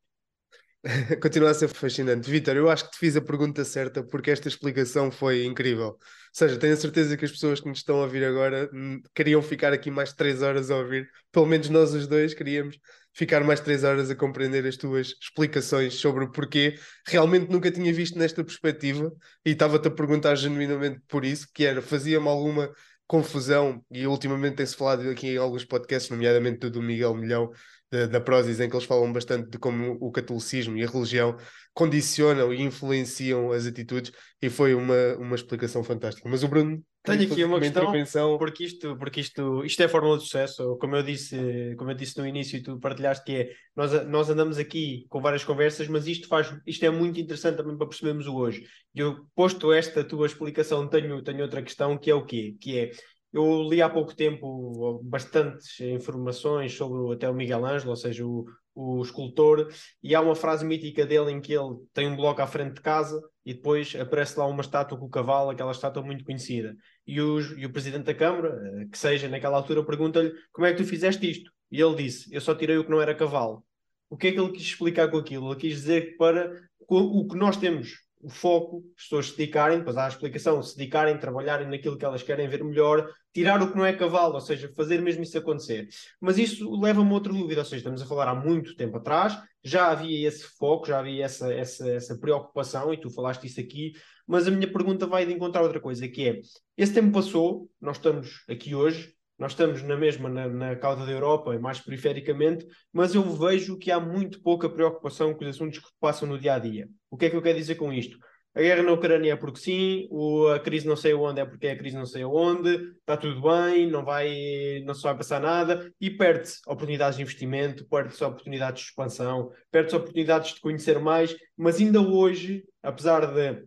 Continua 1.21 1.51
a 1.51 1.55
ser 1.55 1.69
fascinante. 1.69 2.31
Vitor, 2.31 2.57
eu 2.57 2.71
acho 2.71 2.85
que 2.85 2.93
te 2.93 2.99
fiz 2.99 3.17
a 3.17 3.21
pergunta 3.21 3.64
certa 3.64 4.03
porque 4.03 4.31
esta 4.31 4.49
explicação 4.49 5.11
foi 5.11 5.45
incrível. 5.45 5.88
Ou 5.88 5.99
seja, 6.33 6.57
tenho 6.59 6.75
a 6.75 6.77
certeza 6.77 7.17
que 7.17 7.25
as 7.25 7.33
pessoas 7.33 7.61
que 7.61 7.69
nos 7.69 7.79
estão 7.79 7.97
a 7.97 8.05
ouvir 8.05 8.25
agora 8.25 8.71
hum, 8.73 9.01
queriam 9.14 9.43
ficar 9.43 9.73
aqui 9.73 9.91
mais 9.91 10.12
três 10.12 10.41
horas 10.41 10.71
a 10.71 10.77
ouvir. 10.77 11.09
Pelo 11.33 11.47
menos 11.47 11.69
nós 11.69 11.93
os 11.95 12.07
dois 12.07 12.33
queríamos 12.33 12.79
ficar 13.12 13.43
mais 13.43 13.59
três 13.61 13.83
horas 13.83 14.09
a 14.11 14.14
compreender 14.14 14.64
as 14.67 14.77
tuas 14.77 15.14
explicações 15.21 15.95
sobre 15.95 16.25
o 16.25 16.31
porquê. 16.31 16.79
Realmente 17.07 17.51
nunca 17.51 17.71
tinha 17.73 17.93
visto 17.93 18.17
nesta 18.17 18.45
perspectiva 18.45 19.12
e 19.45 19.51
estava-te 19.51 19.88
a 19.88 19.91
perguntar 19.91 20.37
genuinamente 20.37 21.01
por 21.09 21.25
isso, 21.25 21.49
que 21.53 21.64
era, 21.64 21.83
fazia-me 21.83 22.29
alguma 22.29 22.71
confusão, 23.09 23.83
e 23.91 24.07
ultimamente 24.07 24.57
tem-se 24.57 24.77
falado 24.77 25.09
aqui 25.09 25.29
em 25.29 25.38
alguns 25.38 25.64
podcasts, 25.64 26.11
nomeadamente 26.11 26.59
do 26.59 26.71
do 26.71 26.83
Miguel 26.83 27.14
Milhão, 27.14 27.51
da, 27.90 28.07
da 28.07 28.20
Prozis, 28.20 28.61
em 28.61 28.68
que 28.68 28.77
eles 28.77 28.87
falam 28.87 29.12
bastante 29.12 29.51
de 29.51 29.59
como 29.59 29.96
o 30.01 30.11
catolicismo 30.11 30.77
e 30.77 30.85
a 30.85 30.87
religião 30.87 31.37
condicionam 31.72 32.53
e 32.53 32.62
influenciam 32.62 33.53
as 33.53 33.66
atitudes, 33.66 34.12
e 34.42 34.51
foi 34.51 34.74
uma, 34.74 35.16
uma 35.18 35.37
explicação 35.37 35.83
fantástica. 35.85 36.29
Mas 36.29 36.42
o 36.42 36.48
Bruno 36.48 36.83
Tenho 37.05 37.33
aqui 37.33 37.44
uma 37.44 37.59
questão, 37.59 37.85
intervenção. 37.85 38.38
porque 38.38 38.64
isto, 38.64 38.96
porque 38.98 39.20
isto, 39.20 39.64
isto 39.64 39.83
é 39.83 39.88
fórmula 39.88 40.18
de 40.18 40.24
sucesso, 40.24 40.77
como 40.79 40.96
eu 40.96 41.03
disse, 41.03 41.74
como 41.79 41.90
eu 41.90 41.94
disse 41.94 42.18
no 42.18 42.27
início 42.27 42.59
e 42.59 42.62
tu 42.62 42.79
partilhaste 42.79 43.24
que 43.24 43.33
é, 43.33 43.51
nós, 43.74 44.07
nós 44.07 44.29
andamos 44.29 44.59
aqui 44.59 45.07
com 45.09 45.20
várias 45.20 45.44
conversas, 45.44 45.88
mas 45.88 46.07
isto 46.07 46.29
faz, 46.29 46.53
isto 46.66 46.85
é 46.85 46.90
muito 46.90 47.18
interessante 47.18 47.57
também 47.57 47.77
para 47.77 47.87
percebermos 47.87 48.27
o 48.27 48.37
hoje. 48.37 48.64
E 48.94 49.01
eu, 49.01 49.27
posto 49.35 49.72
esta 49.72 50.05
tua 50.05 50.27
explicação, 50.27 50.87
tenho, 50.88 51.22
tenho 51.22 51.42
outra 51.42 51.62
questão 51.62 51.96
que 51.96 52.11
é 52.11 52.14
o 52.14 52.24
quê? 52.24 52.57
Que 52.61 52.79
é, 52.79 52.90
eu 53.33 53.69
li 53.69 53.83
há 53.83 53.88
pouco 53.88 54.14
tempo 54.14 55.01
bastantes 55.05 55.79
informações 55.81 56.73
sobre 56.75 57.14
até 57.14 57.29
o 57.29 57.35
Miguel 57.35 57.64
Ângelo, 57.64 57.91
ou 57.91 57.97
seja, 57.97 58.27
o, 58.27 58.47
o 58.75 59.03
escultor, 59.03 59.69
e 60.03 60.14
há 60.14 60.21
uma 60.21 60.35
frase 60.35 60.64
mítica 60.64 61.05
dele 61.05 61.33
em 61.33 61.41
que 61.41 61.53
ele 61.53 61.77
tem 61.93 62.09
um 62.09 62.17
bloco 62.17 62.41
à 62.41 62.47
frente 62.47 62.77
de 62.77 62.81
casa 62.81 63.21
e 63.45 63.53
depois 63.53 63.95
aparece 63.97 64.38
lá 64.38 64.47
uma 64.47 64.61
estátua 64.61 64.99
com 64.99 65.07
o 65.07 65.11
cavalo, 65.11 65.51
aquela 65.51 65.73
estátua 65.73 66.03
muito 66.03 66.25
conhecida. 66.25 66.77
E, 67.07 67.21
os, 67.21 67.51
e 67.57 67.67
o 67.67 67.73
presidente 67.73 68.05
da 68.05 68.14
Câmara, 68.14 68.49
eh, 68.49 68.87
que 68.91 68.99
seja 68.99 69.29
naquela 69.29 69.57
altura, 69.57 69.85
pergunta-lhe 69.85 70.33
como 70.53 70.67
é 70.67 70.73
que 70.73 70.83
tu 70.83 70.88
fizeste 70.88 71.29
isto? 71.31 71.51
E 71.71 71.81
ele 71.81 71.97
disse: 71.97 72.33
Eu 72.33 72.41
só 72.41 72.55
tirei 72.55 72.79
o 72.79 72.85
que 72.85 72.91
não 72.91 73.01
era 73.01 73.14
cavalo. 73.14 73.64
O 74.09 74.17
que 74.17 74.29
é 74.29 74.33
que 74.33 74.41
ele 74.41 74.53
quis 74.53 74.62
explicar 74.62 75.11
com 75.11 75.19
aquilo? 75.19 75.51
Ele 75.51 75.61
quis 75.61 75.75
dizer 75.75 76.12
que 76.12 76.17
para 76.17 76.51
o 76.88 77.27
que 77.27 77.37
nós 77.37 77.57
temos 77.57 78.08
o 78.20 78.28
foco, 78.28 78.83
as 78.96 79.04
pessoas 79.04 79.26
se 79.26 79.37
dedicarem, 79.37 79.78
depois 79.78 79.96
há 79.96 80.07
a 80.07 80.09
explicação, 80.09 80.62
se 80.62 80.76
dedicarem, 80.76 81.18
trabalharem 81.18 81.68
naquilo 81.68 81.96
que 81.96 82.04
elas 82.04 82.22
querem 82.22 82.48
ver 82.48 82.64
melhor, 82.64 83.09
tirar 83.33 83.62
o 83.62 83.70
que 83.70 83.76
não 83.76 83.87
é 83.87 83.92
cavalo, 83.92 84.35
ou 84.35 84.40
seja, 84.40 84.72
fazer 84.74 85.00
mesmo 85.00 85.22
isso 85.22 85.38
acontecer. 85.38 85.88
Mas 86.20 86.38
isso 86.38 86.70
leva-me 86.81 87.11
a 87.11 87.14
outra 87.14 87.33
dúvida, 87.33 87.61
ou 87.61 87.64
seja, 87.64 87.76
estamos 87.76 88.02
a 88.02 88.07
falar 88.07 88.28
há 88.28 88.35
muito 88.35 88.74
tempo 88.74 88.96
atrás, 88.96 89.38
já 89.62 89.90
havia 89.90 90.26
esse 90.26 90.44
foco, 90.59 90.87
já 90.87 90.98
havia 90.98 91.24
essa, 91.24 91.52
essa, 91.52 91.88
essa 91.88 92.18
preocupação, 92.18 92.92
e 92.92 93.00
tu 93.00 93.11
falaste 93.11 93.46
isso 93.46 93.61
aqui, 93.61 93.92
mas 94.26 94.46
a 94.46 94.50
minha 94.50 94.70
pergunta 94.70 95.07
vai 95.07 95.24
de 95.24 95.33
encontrar 95.33 95.62
outra 95.62 95.81
coisa, 95.81 96.09
que 96.09 96.28
é, 96.28 96.40
esse 96.77 96.92
tempo 96.92 97.12
passou, 97.12 97.71
nós 97.81 97.96
estamos 97.96 98.44
aqui 98.48 98.75
hoje, 98.75 99.14
nós 99.39 99.53
estamos 99.53 99.83
na 99.83 99.97
mesma 99.97 100.29
na, 100.29 100.49
na 100.49 100.77
cauda 100.77 101.07
da 101.07 101.13
Europa, 101.13 101.57
mais 101.59 101.81
perifericamente, 101.81 102.67
mas 102.93 103.15
eu 103.15 103.23
vejo 103.23 103.79
que 103.79 103.91
há 103.91 104.01
muito 104.01 104.43
pouca 104.43 104.69
preocupação 104.69 105.33
com 105.33 105.45
os 105.45 105.51
assuntos 105.51 105.79
que 105.79 105.89
passam 106.01 106.29
no 106.29 106.39
dia 106.39 106.55
a 106.55 106.59
dia. 106.59 106.89
O 107.11 107.17
que 107.17 107.27
é 107.27 107.31
que 107.31 107.37
eu 107.37 107.43
quero 107.43 107.57
dizer 107.57 107.77
com 107.77 107.93
isto? 107.93 108.19
A 108.55 108.61
guerra 108.61 108.83
na 108.83 108.93
Ucrânia 108.93 109.35
é 109.35 109.37
porque 109.37 109.61
sim, 109.61 110.09
o, 110.11 110.49
a 110.49 110.59
crise 110.59 110.85
não 110.85 110.97
sei 110.97 111.15
onde 111.15 111.41
é 111.41 111.45
porque 111.45 111.69
é 111.69 111.73
a 111.73 111.79
crise 111.79 111.97
não 111.97 112.07
sei 112.07 112.25
onde, 112.25 112.71
está 112.99 113.17
tudo 113.17 113.41
bem, 113.41 113.89
não 113.89 114.05
vai, 114.05 114.83
não 114.85 114.95
se 114.95 115.03
vai 115.03 115.17
passar 115.17 115.41
nada, 115.41 115.93
e 116.01 116.11
perde-se 116.11 116.59
oportunidades 116.67 117.17
de 117.17 117.23
investimento, 117.23 117.87
perde-se 117.87 118.25
oportunidades 118.25 118.83
de 118.83 118.89
expansão, 118.89 119.53
perde-se 119.71 119.95
oportunidades 119.95 120.55
de 120.55 120.61
conhecer 120.61 120.99
mais, 120.99 121.37
mas 121.57 121.79
ainda 121.79 122.01
hoje, 122.01 122.65
apesar 122.83 123.27
de, 123.27 123.63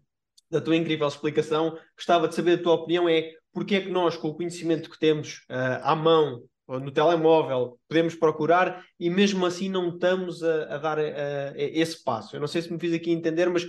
da 0.50 0.60
tua 0.60 0.76
incrível 0.76 1.08
explicação, 1.08 1.78
gostava 1.96 2.28
de 2.28 2.36
saber 2.36 2.60
a 2.60 2.62
tua 2.62 2.74
opinião, 2.74 3.08
é 3.08 3.32
porque 3.54 3.76
é 3.76 3.82
que 3.82 3.90
nós, 3.90 4.18
com 4.18 4.30
o 4.30 4.36
conhecimento 4.36 4.90
que 4.90 5.00
temos 5.00 5.46
uh, 5.50 5.82
à 5.84 5.96
mão, 5.96 6.42
ou 6.72 6.80
no 6.80 6.90
telemóvel, 6.90 7.78
podemos 7.88 8.16
procurar 8.16 8.86
e 8.98 9.10
mesmo 9.10 9.46
assim 9.46 9.68
não 9.68 9.90
estamos 9.90 10.42
a, 10.42 10.76
a 10.76 10.78
dar 10.78 11.00
a, 11.00 11.02
a, 11.02 11.54
esse 11.58 12.02
passo. 12.02 12.34
Eu 12.34 12.40
não 12.40 12.48
sei 12.48 12.62
se 12.62 12.72
me 12.72 12.80
fiz 12.80 12.94
aqui 12.94 13.12
entender, 13.12 13.50
mas 13.50 13.66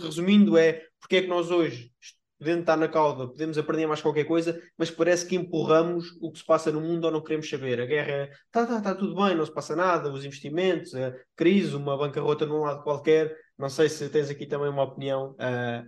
resumindo 0.00 0.56
é 0.56 0.84
porque 1.00 1.16
é 1.16 1.22
que 1.22 1.26
nós 1.26 1.50
hoje, 1.50 1.90
podendo 2.38 2.60
estar 2.60 2.76
na 2.76 2.86
cauda, 2.86 3.26
podemos 3.26 3.58
aprender 3.58 3.88
mais 3.88 4.00
qualquer 4.00 4.24
coisa, 4.24 4.62
mas 4.78 4.92
parece 4.92 5.26
que 5.26 5.34
empurramos 5.34 6.16
o 6.20 6.30
que 6.30 6.38
se 6.38 6.44
passa 6.44 6.70
no 6.70 6.80
mundo 6.80 7.06
ou 7.06 7.10
não 7.10 7.20
queremos 7.20 7.50
saber. 7.50 7.80
A 7.80 7.86
guerra 7.86 8.30
está 8.46 8.64
tá, 8.64 8.80
tá 8.80 8.94
tudo 8.94 9.16
bem, 9.16 9.34
não 9.34 9.44
se 9.44 9.52
passa 9.52 9.74
nada, 9.74 10.12
os 10.12 10.24
investimentos, 10.24 10.94
a 10.94 11.12
crise, 11.34 11.74
uma 11.74 11.98
bancarrota 11.98 12.46
num 12.46 12.60
lado 12.60 12.84
qualquer. 12.84 13.36
Não 13.58 13.68
sei 13.68 13.88
se 13.88 14.08
tens 14.08 14.30
aqui 14.30 14.46
também 14.46 14.68
uma 14.68 14.84
opinião 14.84 15.34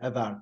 a 0.00 0.10
dar. 0.10 0.40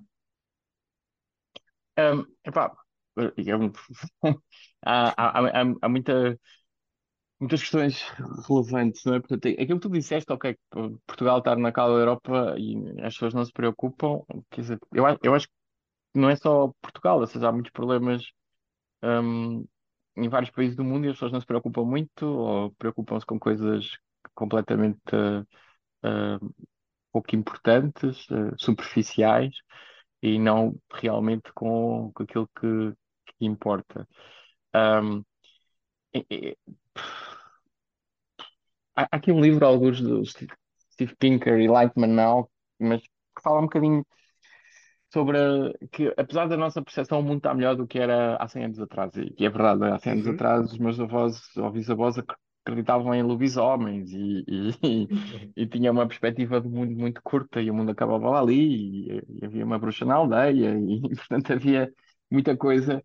Um, 1.99 2.25
epá, 2.45 2.75
há, 4.85 5.15
há, 5.17 5.63
há, 5.63 5.75
há 5.83 5.89
muita, 5.89 6.39
muitas 7.41 7.61
questões 7.61 8.03
relevantes, 8.49 9.05
não 9.05 9.15
é? 9.15 9.21
Portanto, 9.21 9.47
aquilo 9.49 9.81
que 9.81 9.89
tu 9.89 9.91
disseste, 9.91 10.33
ok, 10.33 10.57
Portugal 11.07 11.39
está 11.39 11.55
na 11.57 11.73
cauda 11.73 11.95
da 11.95 12.01
Europa 12.01 12.55
e 12.59 12.77
as 13.03 13.15
pessoas 13.15 13.35
não 13.35 13.45
se 13.45 13.53
preocupam, 13.53 14.23
quer 14.51 14.63
dizer, 14.63 14.79
eu, 14.93 15.05
eu 15.23 15.35
acho 15.35 15.47
que 15.47 15.55
não 16.15 16.31
é 16.31 16.37
só 16.37 16.73
Portugal, 16.83 17.21
ou 17.21 17.27
seja, 17.27 17.49
há 17.49 17.53
muitos 17.53 17.73
problemas 17.73 18.25
um, 19.03 19.67
em 20.17 20.29
vários 20.29 20.51
países 20.51 20.77
do 20.77 20.85
mundo 20.85 21.07
e 21.07 21.09
as 21.11 21.17
pessoas 21.17 21.33
não 21.33 21.41
se 21.41 21.47
preocupam 21.47 21.85
muito 21.85 22.27
ou 22.27 22.73
preocupam-se 22.73 23.27
com 23.27 23.39
coisas 23.39 23.91
completamente 24.35 25.01
uh, 25.15 25.43
uh, 26.07 26.55
pouco 27.13 27.37
importantes, 27.37 28.29
uh, 28.31 28.55
superficiais 28.59 29.55
e 30.23 30.39
não 30.39 30.77
realmente 30.93 31.53
com, 31.55 32.13
com 32.15 32.23
aquilo 32.23 32.49
que 32.61 32.95
importa. 33.41 34.07
Um, 34.75 35.25
há 38.95 39.07
aqui 39.13 39.33
um 39.33 39.41
livro, 39.41 39.67
alguns 39.67 40.01
do 40.01 40.25
Steve 40.27 41.15
Pinker 41.19 41.59
e 41.61 41.69
Lightman 41.69 42.13
Now, 42.13 42.51
mas 42.79 43.01
que 43.03 43.43
fala 43.43 43.59
um 43.61 43.63
bocadinho 43.65 44.05
sobre 45.13 45.39
que, 45.93 46.13
apesar 46.17 46.47
da 46.49 46.57
nossa 46.57 46.83
percepção, 46.83 47.21
o 47.21 47.23
mundo 47.23 47.39
está 47.39 47.55
melhor 47.55 47.77
do 47.77 47.87
que 47.87 47.99
era 47.99 48.37
há 48.37 48.49
100 48.49 48.65
anos 48.65 48.81
atrás. 48.81 49.13
E, 49.17 49.35
e 49.39 49.47
é 49.47 49.51
verdade, 49.51 49.85
há 49.85 49.99
100 49.99 50.13
anos 50.13 50.27
Uhum. 50.27 50.35
atrás 50.35 50.73
os 50.73 50.79
meus 50.79 50.99
avós 51.01 51.41
ou 51.57 51.71
bisavós 51.71 52.17
acreditavam 52.65 53.15
em 53.15 53.23
lobisomens 53.23 54.11
e, 54.13 54.45
e, 54.83 55.09
e 55.57 55.67
tinham 55.67 55.93
uma 55.95 56.07
perspectiva 56.07 56.61
de 56.61 56.69
mundo 56.69 56.93
muito 56.99 57.21
curta 57.23 57.61
e 57.63 57.71
o 57.71 57.75
mundo 57.75 57.91
acabava 57.93 58.39
ali 58.39 59.09
e, 59.19 59.23
e 59.41 59.45
havia 59.45 59.65
uma 59.65 59.79
bruxa 59.79 60.05
na 60.05 60.17
aldeia 60.17 60.75
e, 60.79 61.01
portanto, 61.17 61.53
havia 61.53 61.93
muita 62.31 62.57
coisa 62.57 63.03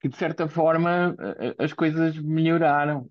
que 0.00 0.08
de 0.08 0.16
certa 0.16 0.48
forma 0.48 1.16
as 1.58 1.72
coisas 1.72 2.16
melhoraram. 2.18 3.08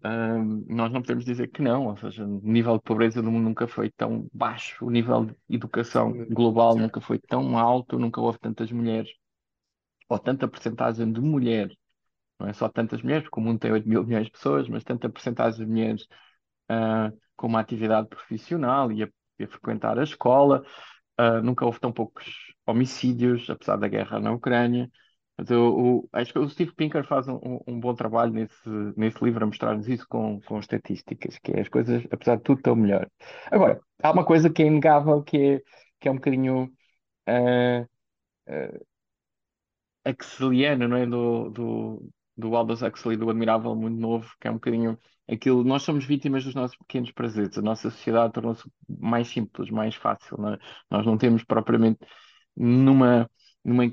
nós 0.68 0.92
não 0.92 1.02
podemos 1.02 1.26
dizer 1.26 1.50
que 1.50 1.62
não, 1.62 1.88
ou 1.88 1.98
seja, 1.98 2.24
o 2.24 2.42
nível 2.42 2.78
de 2.78 2.84
pobreza 2.84 3.22
do 3.22 3.30
mundo 3.30 3.44
nunca 3.44 3.68
foi 3.68 3.92
tão 3.92 4.28
baixo, 4.34 4.86
o 4.86 4.90
nível 4.90 5.26
de 5.26 5.36
educação 5.50 6.14
global 6.30 6.74
Sim. 6.74 6.80
nunca 6.80 7.02
foi 7.02 7.20
tão 7.20 7.58
alto, 7.58 8.00
nunca 8.00 8.22
houve 8.22 8.40
tantas 8.40 8.72
mulheres, 8.72 9.10
ou 10.08 10.18
tanta 10.18 10.48
percentagem 10.48 11.12
de 11.12 11.20
mulheres, 11.20 11.76
não 12.40 12.48
é 12.48 12.54
só 12.54 12.70
tantas 12.70 13.02
mulheres, 13.02 13.24
porque 13.24 13.40
o 13.40 13.44
mundo 13.44 13.60
tem 13.60 13.72
8 13.72 13.88
mil 13.88 14.04
milhões 14.04 14.26
de 14.26 14.32
pessoas, 14.32 14.70
mas 14.70 14.84
tanta 14.84 15.10
percentagem 15.10 15.66
de 15.66 15.72
mulheres 15.72 16.08
ah, 16.70 17.12
com 17.36 17.48
uma 17.48 17.60
atividade 17.60 18.08
profissional 18.08 18.92
e 18.92 19.04
a, 19.04 19.10
e 19.40 19.44
a 19.44 19.48
frequentar 19.48 19.98
a 20.00 20.04
escola. 20.04 20.64
Ah, 21.18 21.42
nunca 21.42 21.66
houve 21.66 21.80
tão 21.80 21.92
poucos 21.92 22.54
homicídios, 22.66 23.50
apesar 23.50 23.78
da 23.78 23.88
guerra 23.88 24.20
na 24.20 24.32
Ucrânia. 24.32 24.90
Mas 25.38 25.52
eu, 25.52 26.10
acho 26.14 26.34
que 26.34 26.40
o 26.40 26.50
Steve 26.50 26.74
Pinker 26.74 27.06
faz 27.06 27.28
um, 27.28 27.60
um 27.68 27.80
bom 27.80 27.94
trabalho 27.94 28.34
nesse, 28.34 28.70
nesse 28.96 29.24
livro 29.24 29.44
a 29.44 29.48
mostrar-nos 29.48 29.88
isso 29.88 30.08
com, 30.08 30.42
com 30.42 30.60
estatísticas, 30.60 31.38
que 31.38 31.52
é 31.52 31.62
as 31.62 31.70
coisas, 31.70 32.04
apesar 32.12 32.38
de 32.38 32.44
tudo, 32.44 32.58
estão 32.58 32.76
melhor. 32.76 33.08
Agora, 33.52 33.80
há 34.02 34.12
uma 34.12 34.26
coisa 34.26 34.50
que 34.50 34.64
é 34.64 34.66
inegável, 34.66 35.22
que 35.22 35.38
é, 35.38 35.62
que 36.00 36.08
é 36.08 36.12
um 36.12 36.16
bocadinho 36.16 36.64
uh, 37.30 37.84
uh, 38.50 38.86
axeliana, 40.04 40.88
não 40.88 40.98
é? 40.98 41.06
Do, 41.06 41.50
do, 41.50 42.10
do 42.36 42.56
Aldous 42.56 42.82
Huxley, 42.82 43.16
do 43.18 43.30
Admirável 43.30 43.76
Mundo 43.76 44.00
Novo, 44.00 44.32
que 44.42 44.48
é 44.48 44.52
um 44.52 44.56
bocadinho 44.56 44.98
aquilo. 45.30 45.64
Nós 45.64 45.84
somos 45.84 46.06
vítimas 46.06 46.44
dos 46.44 46.56
nossos 46.56 46.78
pequenos 46.78 47.12
prazeres. 47.12 47.58
A 47.58 47.62
nossa 47.62 47.92
sociedade 47.92 48.34
tornou-se 48.34 48.64
mais 48.88 49.28
simples, 49.28 49.70
mais 49.70 49.96
fácil. 49.96 50.38
Não 50.38 50.54
é? 50.54 50.60
Nós 50.90 51.06
não 51.06 51.18
temos 51.18 51.44
propriamente 51.44 52.00
numa, 52.56 53.30
numa 53.64 53.84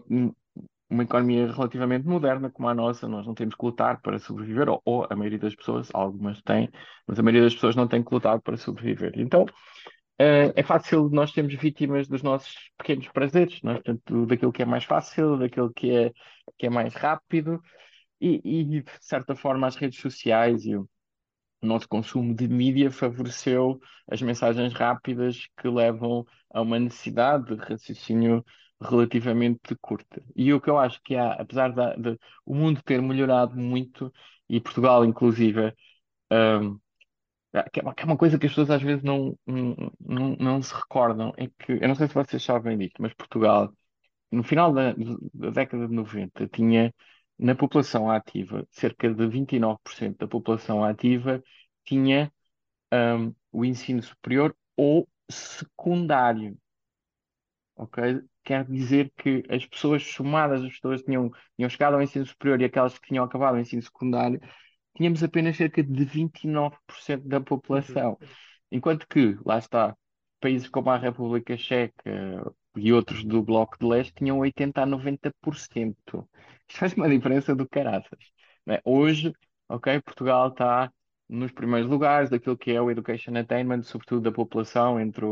uma 0.95 1.03
economia 1.03 1.51
relativamente 1.53 2.07
moderna 2.07 2.51
como 2.51 2.69
a 2.69 2.75
nossa, 2.75 3.09
nós 3.09 3.27
não 3.27 3.35
temos 3.35 3.55
que 3.55 3.65
lutar 3.65 4.01
para 4.01 4.19
sobreviver, 4.19 4.69
ou, 4.69 4.81
ou, 4.85 5.07
a 5.11 5.17
maioria 5.17 5.39
das 5.39 5.55
pessoas, 5.55 5.89
algumas 5.93 6.41
têm, 6.43 6.71
mas 7.07 7.19
a 7.19 7.23
maioria 7.23 7.43
das 7.43 7.55
pessoas 7.55 7.77
não 7.77 7.89
tem 7.89 8.03
que 8.03 8.15
lutar 8.15 8.41
para 8.41 8.57
sobreviver. 8.57 9.13
Então, 9.17 9.43
uh, 9.45 10.53
é 10.55 10.63
fácil 10.63 11.09
nós 11.11 11.33
sermos 11.33 11.55
vítimas 11.55 12.09
dos 12.09 12.23
nossos 12.23 12.55
pequenos 12.79 13.09
prazeres, 13.09 13.61
não 13.63 13.73
é? 13.73 13.75
Portanto, 13.75 14.27
daquilo 14.27 14.53
que 14.53 14.63
é 14.63 14.67
mais 14.67 14.85
fácil, 14.85 15.37
daquilo 15.39 15.73
que 15.73 15.91
é, 15.91 16.13
que 16.59 16.67
é 16.67 16.71
mais 16.71 16.95
rápido, 16.95 17.61
e, 18.21 18.41
e 18.45 18.65
de 18.83 18.85
certa 19.01 19.35
forma 19.35 19.67
as 19.67 19.77
redes 19.77 20.01
sociais 20.01 20.65
e 20.65 20.77
o 20.77 20.89
nosso 21.63 21.89
consumo 21.89 22.35
de 22.35 22.47
mídia 22.49 22.91
favoreceu 22.91 23.81
as 24.11 24.23
mensagens 24.23 24.73
rápidas 24.73 25.49
que 25.61 25.69
levam 25.69 26.27
a 26.53 26.61
uma 26.61 26.79
necessidade 26.79 27.57
de 27.57 27.63
raciocínio 27.63 28.45
relativamente 28.85 29.75
curta. 29.81 30.23
E 30.37 30.53
o 30.53 30.61
que 30.61 30.71
eu 30.71 30.79
acho 30.79 31.01
que 31.03 31.17
há, 31.17 31.33
apesar 31.35 31.71
de, 31.73 32.03
de 32.15 32.21
o 32.47 32.55
mundo 32.55 32.83
ter 32.83 33.01
melhorado 33.03 33.57
muito, 33.57 34.13
e 34.49 34.61
Portugal 34.61 35.05
inclusive, 35.05 35.75
um, 36.33 36.79
que, 37.73 37.81
é 37.81 37.83
uma, 37.83 37.95
que 37.95 38.03
é 38.03 38.07
uma 38.07 38.17
coisa 38.17 38.39
que 38.39 38.47
as 38.47 38.53
pessoas 38.53 38.71
às 38.71 38.83
vezes 38.83 39.03
não, 39.03 39.39
não, 39.47 40.37
não 40.39 40.63
se 40.63 40.75
recordam, 40.75 41.33
é 41.37 41.47
que, 41.49 41.73
eu 41.73 41.89
não 41.89 41.95
sei 41.95 42.09
se 42.09 42.15
vocês 42.15 42.43
sabem 42.43 42.77
disto, 42.79 43.01
mas 43.01 43.15
Portugal, 43.15 43.73
no 44.33 44.43
final 44.45 44.73
da, 44.75 44.95
da 45.35 45.51
década 45.51 45.89
de 45.89 45.95
90, 45.95 46.49
tinha 46.49 46.95
na 47.39 47.55
população 47.55 48.11
ativa, 48.11 48.67
cerca 48.71 49.13
de 49.13 49.27
29% 49.29 50.19
da 50.19 50.29
população 50.29 50.85
ativa 50.85 51.43
tinha 51.85 52.33
um, 52.93 53.35
o 53.53 53.65
ensino 53.65 54.03
superior 54.03 54.57
ou 54.77 55.09
secundário. 55.31 56.57
Ok? 57.77 57.99
Quer 58.45 58.65
dizer 58.67 59.11
que 59.17 59.43
as 59.49 59.65
pessoas 59.67 60.03
somadas, 60.03 60.63
as 60.63 60.73
pessoas 60.75 61.01
que 61.01 61.07
tinham, 61.07 61.31
tinham 61.57 61.71
chegado 61.71 61.95
ao 61.95 62.03
ensino 62.03 62.27
superior 62.27 62.61
e 62.61 62.65
aquelas 62.65 62.99
que 62.99 63.09
tinham 63.09 63.25
acabado 63.25 63.55
o 63.55 63.59
ensino 63.59 63.83
secundário, 63.83 64.41
tínhamos 64.97 65.23
apenas 65.23 65.57
cerca 65.57 65.83
de 65.83 66.07
29% 66.07 67.27
da 67.27 67.41
população. 67.41 68.19
Uhum. 68.21 68.29
Enquanto 68.73 69.07
que, 69.09 69.37
lá 69.45 69.59
está, 69.59 69.97
países 70.41 70.69
como 70.69 70.91
a 70.91 70.99
República 70.99 71.57
Checa 71.57 72.55
e 72.77 72.93
outros 72.93 73.25
do 73.25 73.43
Bloco 73.43 73.79
de 73.79 73.87
Leste 73.87 74.15
tinham 74.15 74.39
80% 74.41 74.79
a 74.79 74.87
90%. 74.87 75.97
Isto 76.69 76.79
faz 76.79 76.93
uma 76.95 77.09
diferença 77.09 77.55
do 77.55 77.69
caraças. 77.69 78.19
não 78.67 78.75
é? 78.75 78.81
Hoje, 78.85 79.33
ok, 79.69 80.01
Portugal 80.03 80.49
está 80.49 80.93
nos 81.29 81.53
primeiros 81.53 81.91
lugares 81.91 82.31
daquilo 82.31 82.57
que 82.57 82.73
é 82.73 82.81
o 82.81 82.91
education 82.91 83.37
attainment, 83.37 83.83
sobretudo 83.83 84.23
da 84.23 84.33
população 84.33 85.01
entre 85.01 85.25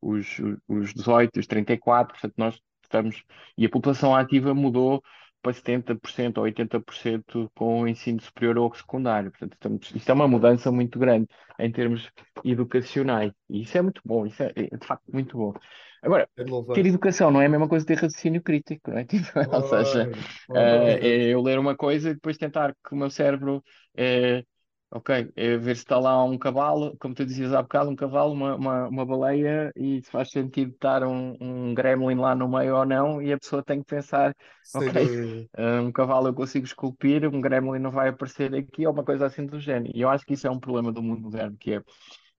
os, 0.00 0.38
os 0.68 0.94
18 0.94 1.36
e 1.36 1.40
os 1.40 1.46
34, 1.46 2.12
portanto 2.14 2.34
nós 2.36 2.60
estamos, 2.82 3.22
e 3.56 3.66
a 3.66 3.70
população 3.70 4.14
ativa 4.14 4.54
mudou 4.54 5.02
para 5.42 5.52
70% 5.52 6.38
ou 6.38 6.44
80% 6.44 7.50
com 7.54 7.82
o 7.82 7.88
ensino 7.88 8.20
superior 8.20 8.58
ou 8.58 8.74
secundário, 8.74 9.30
portanto 9.30 9.54
estamos, 9.54 9.90
isto 9.94 10.08
é 10.10 10.12
uma 10.12 10.28
mudança 10.28 10.70
muito 10.70 10.98
grande 10.98 11.26
em 11.58 11.70
termos 11.72 12.10
educacionais, 12.44 13.32
e 13.48 13.62
isso 13.62 13.76
é 13.78 13.82
muito 13.82 14.00
bom, 14.04 14.26
isso 14.26 14.42
é, 14.42 14.52
é 14.56 14.76
de 14.76 14.86
facto 14.86 15.04
muito 15.12 15.36
bom. 15.36 15.54
Agora, 16.02 16.28
É 16.36 16.44
ter 16.74 16.86
educação 16.86 17.30
não 17.30 17.42
é 17.42 17.46
a 17.46 17.48
mesma 17.48 17.68
coisa 17.68 17.84
que 17.84 17.94
ter 17.94 18.00
raciocínio 18.00 18.42
crítico, 18.42 18.90
não 18.90 18.98
é? 18.98 19.04
Tipo, 19.06 19.26
ou 19.54 19.62
seja, 19.62 20.10
eh, 20.54 20.98
é 21.08 21.34
eu 21.34 21.42
ler 21.42 21.58
uma 21.58 21.76
coisa 21.76 22.10
e 22.10 22.14
depois 22.14 22.38
tentar 22.38 22.74
que 22.74 22.94
o 22.94 22.96
meu 22.96 23.10
cérebro, 23.10 23.62
eh, 23.96 24.42
ok, 24.90 25.32
é 25.36 25.56
ver 25.56 25.76
se 25.76 25.82
está 25.82 25.98
lá 25.98 26.22
um 26.24 26.36
cavalo, 26.38 26.96
como 26.98 27.14
tu 27.14 27.24
dizias 27.24 27.52
há 27.52 27.62
bocado, 27.62 27.90
um 27.90 27.96
cavalo, 27.96 28.32
uma, 28.32 28.56
uma, 28.56 28.88
uma 28.88 29.06
baleia, 29.06 29.72
e 29.76 30.02
se 30.02 30.10
faz 30.10 30.30
sentido 30.30 30.72
estar 30.72 31.04
um, 31.04 31.36
um 31.40 31.74
gremlin 31.74 32.16
lá 32.16 32.34
no 32.34 32.48
meio 32.48 32.76
ou 32.76 32.84
não, 32.86 33.22
e 33.22 33.32
a 33.32 33.38
pessoa 33.38 33.62
tem 33.62 33.80
que 33.80 33.86
pensar, 33.86 34.34
Sem 34.62 34.90
ok, 34.90 34.92
dúvida. 34.94 35.48
um 35.82 35.92
cavalo 35.92 36.28
eu 36.28 36.34
consigo 36.34 36.66
esculpir, 36.66 37.24
um 37.26 37.40
gremlin 37.40 37.78
não 37.78 37.90
vai 37.90 38.08
aparecer 38.08 38.54
aqui, 38.54 38.86
ou 38.86 38.92
uma 38.92 39.04
coisa 39.04 39.26
assim 39.26 39.46
do 39.46 39.60
género. 39.60 39.92
E 39.96 40.00
eu 40.00 40.08
acho 40.08 40.24
que 40.26 40.34
isso 40.34 40.46
é 40.46 40.50
um 40.50 40.60
problema 40.60 40.92
do 40.92 41.02
mundo 41.02 41.22
moderno, 41.22 41.56
que 41.56 41.74
é, 41.74 41.82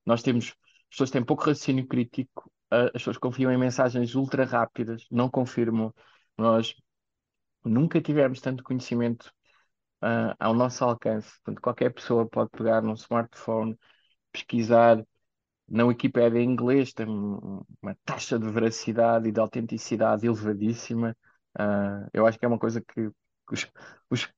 nós 0.06 0.22
temos, 0.24 0.48
as 0.50 0.90
pessoas 0.92 1.12
têm 1.12 1.24
pouco 1.24 1.44
raciocínio 1.46 1.88
crítico, 1.88 2.52
as 2.70 2.92
pessoas 2.94 3.18
confiam 3.18 3.52
em 3.52 3.58
mensagens 3.58 4.16
ultra 4.16 4.46
rápidas, 4.46 5.06
não 5.12 5.30
confirmam. 5.30 5.94
Nós 6.38 6.76
nunca 7.64 8.02
tivemos 8.02 8.42
tanto 8.42 8.64
conhecimento 8.64 9.32
ah, 10.02 10.36
ao 10.40 10.54
nosso 10.54 10.84
alcance. 10.84 11.32
Portanto, 11.44 11.62
qualquer 11.62 11.94
pessoa 11.94 12.28
pode 12.30 12.50
pegar 12.52 12.82
num 12.82 12.94
smartphone, 12.96 13.78
pesquisar 14.32 15.04
na 15.68 15.86
Wikipédia 15.86 16.40
em 16.40 16.46
inglês, 16.52 16.94
tem 16.94 17.08
um- 17.08 17.62
uma 17.82 17.96
taxa 18.06 18.38
de 18.40 18.50
veracidade 18.50 19.30
e 19.30 19.32
de 19.32 19.40
autenticidade 19.40 20.26
elevadíssima. 20.28 21.16
Ah, 21.58 22.08
eu 22.14 22.26
acho 22.28 22.38
que 22.40 22.46
é 22.46 22.48
uma 22.48 22.60
coisa 22.60 22.82
que, 22.82 23.10
os- 23.52 23.70
os- 24.10 24.30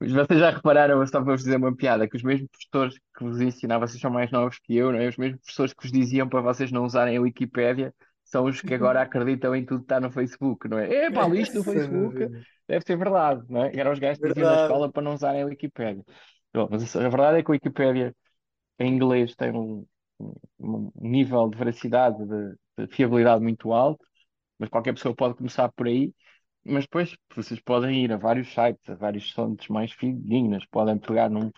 vocês 0.00 0.40
já 0.40 0.50
repararam, 0.50 1.04
só 1.06 1.22
para 1.22 1.32
vos 1.32 1.42
dizer 1.44 1.56
uma 1.56 1.74
piada, 1.74 2.08
que 2.08 2.16
os 2.16 2.22
mesmos 2.22 2.48
professores 2.50 2.98
que 3.16 3.24
vos 3.24 3.40
ensinavam, 3.40 3.86
vocês 3.86 4.00
são 4.00 4.10
mais 4.10 4.30
novos 4.30 4.58
que 4.58 4.76
eu, 4.76 4.92
não 4.92 4.98
é? 4.98 5.08
Os 5.08 5.16
mesmos 5.16 5.40
professores 5.40 5.72
que 5.74 5.82
vos 5.82 5.92
diziam 5.92 6.28
para 6.28 6.40
vocês 6.40 6.70
não 6.72 6.84
usarem 6.84 7.16
a 7.16 7.20
Wikipédia 7.20 7.94
são 8.30 8.44
os 8.46 8.62
que 8.62 8.74
agora 8.74 9.02
acreditam 9.02 9.54
em 9.54 9.64
tudo 9.64 9.80
que 9.80 9.84
está 9.86 10.00
no 10.00 10.10
Facebook, 10.10 10.68
não 10.68 10.78
é? 10.78 11.06
Epá, 11.06 11.26
li 11.28 11.40
isto 11.42 11.54
Sem 11.62 11.64
Facebook, 11.64 12.28
deve 12.68 12.84
ser 12.86 12.96
verdade, 12.96 13.44
não 13.48 13.64
é? 13.64 13.72
Eram 13.76 13.92
os 13.92 13.98
gajos 13.98 14.18
que 14.20 14.28
diziam 14.28 14.48
na 14.48 14.54
escola 14.54 14.90
para 14.92 15.02
não 15.02 15.14
usarem 15.14 15.42
a 15.42 15.46
Wikipédia. 15.46 16.04
Bom, 16.54 16.68
mas 16.70 16.94
a 16.96 17.08
verdade 17.08 17.38
é 17.38 17.42
que 17.42 17.50
a 17.50 17.52
Wikipédia 17.54 18.14
em 18.78 18.94
inglês 18.94 19.34
tem 19.36 19.52
um, 19.52 19.86
um- 20.58 20.92
um 20.96 21.08
nível 21.10 21.48
de 21.50 21.58
veracidade, 21.58 22.18
de, 22.26 22.86
de 22.86 22.94
fiabilidade 22.94 23.42
muito 23.42 23.72
alto, 23.72 24.04
mas 24.58 24.68
qualquer 24.70 24.94
pessoa 24.94 25.14
pode 25.14 25.34
começar 25.36 25.70
por 25.72 25.86
aí. 25.88 26.14
Mas 26.64 26.84
depois 26.84 27.16
vocês 27.34 27.60
podem 27.60 28.04
ir 28.04 28.12
a 28.12 28.16
vários 28.18 28.48
sites, 28.52 28.88
a 28.90 28.94
vários 28.96 29.30
fontes 29.32 29.68
mais 29.68 29.92
fidedignas, 29.92 30.64
podem 30.70 30.98
pegar 30.98 31.30
num, 31.30 31.50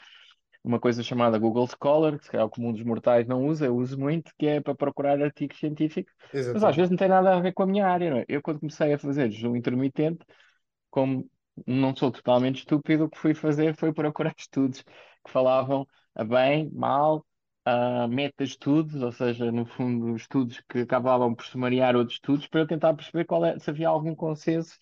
numa 0.65 0.81
coisa 0.81 1.03
chamada 1.03 1.39
Google 1.39 1.67
Scholar, 1.69 2.19
que 2.19 2.25
se 2.25 2.31
calhar 2.31 2.47
o 2.47 2.51
comum 2.51 2.73
dos 2.73 2.83
mortais 2.85 3.27
não 3.27 3.47
usa, 3.47 3.67
eu 3.67 3.77
uso 3.77 3.99
muito, 3.99 4.33
que 4.39 4.47
é 4.47 4.61
para 4.61 4.75
procurar 4.75 5.21
artigos 5.23 5.59
científicos, 5.59 6.13
mas 6.53 6.63
às 6.65 6.75
Exatamente. 6.75 6.77
vezes 6.77 6.91
não 6.91 6.97
tem 6.97 7.09
nada 7.09 7.35
a 7.37 7.41
ver 7.41 7.53
com 7.53 7.63
a 7.65 7.67
minha 7.67 7.87
área, 7.89 8.11
não 8.11 8.19
é? 8.19 8.25
Eu 8.29 8.43
quando 8.43 8.61
comecei 8.61 8.93
a 8.93 8.99
fazer 8.99 9.31
jejum 9.31 9.57
intermitente, 9.57 10.25
como 10.91 11.29
não 11.67 11.95
sou 11.95 12.11
totalmente 12.11 12.59
estúpido, 12.61 13.05
o 13.05 13.11
que 13.11 13.19
fui 13.19 13.35
fazer 13.35 13.75
foi 13.77 13.93
procurar 13.93 14.35
estudos 14.39 14.83
que 14.83 15.31
falavam 15.31 15.87
a 16.15 16.25
bem, 16.25 16.71
mal, 16.73 17.25
a 17.65 18.09
meta-estudos, 18.09 19.03
ou 19.03 19.13
seja, 19.13 19.51
no 19.53 19.65
fundo, 19.67 20.17
estudos 20.17 20.61
que 20.69 20.81
acabavam 20.81 21.35
por 21.35 21.45
sumariar 21.47 21.95
outros 21.97 22.17
estudos, 22.17 22.47
para 22.49 22.61
eu 22.61 22.67
tentar 22.67 22.95
perceber 22.95 23.25
qual 23.25 23.45
é, 23.45 23.59
se 23.59 23.71
havia 23.71 23.89
algum 23.89 24.15
consenso 24.15 24.79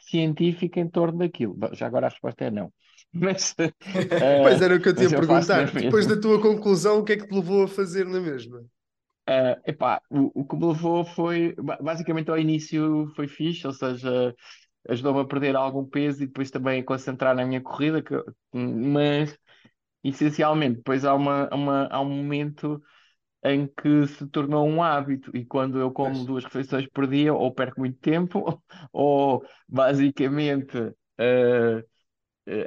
científico 0.00 0.78
em 0.78 0.88
torno 0.88 1.18
daquilo. 1.18 1.56
Já 1.74 1.86
agora 1.86 2.06
a 2.06 2.10
resposta 2.10 2.44
é 2.44 2.50
não. 2.50 2.72
Mas, 3.12 3.54
Pois 4.42 4.60
eh, 4.60 4.62
era 4.62 4.76
o 4.76 4.80
que 4.80 4.88
eu 4.90 4.94
mas 4.94 5.12
faço 5.22 5.54
na 5.56 5.64
perguntar. 5.64 5.72
Depois 5.76 6.06
da 6.06 6.20
tua 6.20 6.40
conclusão, 6.40 6.98
o 7.00 7.04
que 7.04 7.12
é 7.12 7.16
que 7.16 7.26
te 7.26 7.34
levou 7.34 7.64
a 7.64 7.68
fazer 7.68 8.06
na 8.06 8.20
mesma? 8.20 8.64
Ah, 9.26 9.60
epá, 9.64 10.02
o, 10.10 10.40
o 10.40 10.44
que 10.46 10.56
me 10.56 10.66
levou 10.66 11.04
foi, 11.04 11.54
ba- 11.54 11.78
basicamente 11.80 12.30
ao 12.30 12.38
início 12.38 13.06
foi 13.14 13.28
fixe, 13.28 13.66
ou 13.66 13.72
seja, 13.72 14.34
ajudou-me 14.88 15.20
a 15.20 15.24
perder 15.26 15.54
algum 15.56 15.84
peso 15.86 16.22
e 16.22 16.26
depois 16.26 16.50
também 16.50 16.80
a 16.80 16.84
concentrar 16.84 17.34
na 17.36 17.44
minha 17.46 17.60
corrida, 17.60 18.02
que, 18.02 18.14
mas 18.52 19.38
essencialmente 20.04 20.78
depois 20.78 21.04
há 21.04 21.14
uma, 21.14 21.48
uma, 21.54 21.88
há 21.90 22.00
um 22.00 22.10
momento 22.10 22.82
em 23.44 23.66
que 23.68 24.06
se 24.08 24.26
tornou 24.28 24.66
um 24.68 24.82
hábito 24.82 25.36
e 25.36 25.44
quando 25.46 25.78
eu 25.80 25.92
como 25.92 26.24
Pois, 26.24 26.26
duas 26.26 26.44
refeições 26.44 26.86
por 26.88 27.06
dia 27.08 27.34
ou 27.34 27.54
perco 27.54 27.80
muito 27.80 27.98
tempo 28.00 28.62
ou 28.92 29.44
basicamente 29.68 30.76
eh, 31.18 31.84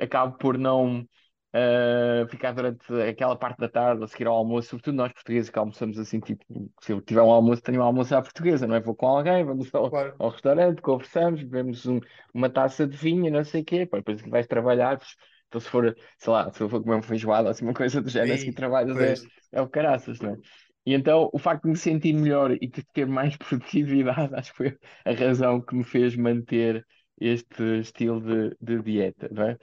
acabo 0.01 0.37
por 0.37 0.57
não 0.57 1.07
eh, 1.53 2.25
ficar 2.29 2.51
durante 2.53 2.91
aquela 3.01 3.35
parte 3.37 3.59
da 3.59 3.69
tarde 3.69 4.03
a 4.03 4.07
seguir 4.07 4.27
ao 4.27 4.35
almoço, 4.35 4.69
sobretudo 4.69 4.95
nós 4.95 5.13
portugueses 5.13 5.49
que 5.49 5.59
almoçamos 5.59 5.97
assim, 5.99 6.19
tipo, 6.19 6.43
se 6.81 6.91
eu 6.91 7.01
tiver 7.01 7.21
um 7.21 7.31
almoço, 7.31 7.61
tenho 7.61 7.79
um 7.81 7.83
almoço 7.83 8.15
à 8.15 8.21
portuguesa, 8.21 8.65
não 8.67 8.75
é? 8.75 8.79
Vou 8.81 8.95
com 8.95 9.07
alguém, 9.07 9.43
vamos 9.45 9.73
ao, 9.73 9.89
claro. 9.89 10.19
ao 10.19 10.29
restaurante, 10.29 10.81
conversamos, 10.81 11.41
bebemos 11.43 11.85
um- 11.85 11.99
uma 12.33 12.49
taça 12.49 12.87
de 12.87 12.97
vinho, 12.97 13.31
não 13.31 13.43
sei 13.43 13.61
o 13.61 13.65
quê, 13.65 13.85
pá, 13.85 13.97
depois 13.97 14.21
que 14.21 14.29
vais 14.29 14.47
trabalhar, 14.47 14.97
pois, 14.97 15.15
então 15.47 15.61
se 15.61 15.69
for, 15.69 15.95
sei 16.17 16.33
lá, 16.33 16.51
se 16.51 16.61
eu 16.61 16.69
for 16.69 16.81
comer 16.81 16.95
uma 16.95 17.03
feijoada, 17.03 17.49
assim, 17.49 17.63
uma 17.65 17.73
coisa 17.73 18.01
do 18.01 18.09
género, 18.09 18.33
assim, 18.33 18.51
trabalhas 18.53 18.99
é, 18.99 19.21
é 19.51 19.61
o 19.61 19.69
caraças, 19.69 20.19
não 20.21 20.31
é? 20.33 20.37
E 20.85 20.93
então 20.93 21.29
o 21.33 21.39
facto 21.39 21.63
de 21.63 21.69
me 21.69 21.77
sentir 21.77 22.13
melhor 22.13 22.51
e 22.51 22.67
de 22.67 22.83
ter 22.93 23.05
mais 23.07 23.35
produtividade, 23.37 24.33
acho 24.35 24.51
que 24.51 24.57
foi 24.57 24.77
a 25.05 25.11
razão 25.13 25.61
que 25.61 25.75
me 25.75 25.83
fez 25.83 26.15
manter 26.15 26.85
este 27.19 27.79
estilo 27.79 28.21
de, 28.21 28.57
de 28.61 28.81
dieta, 28.83 29.29
não 29.31 29.43
é? 29.49 29.57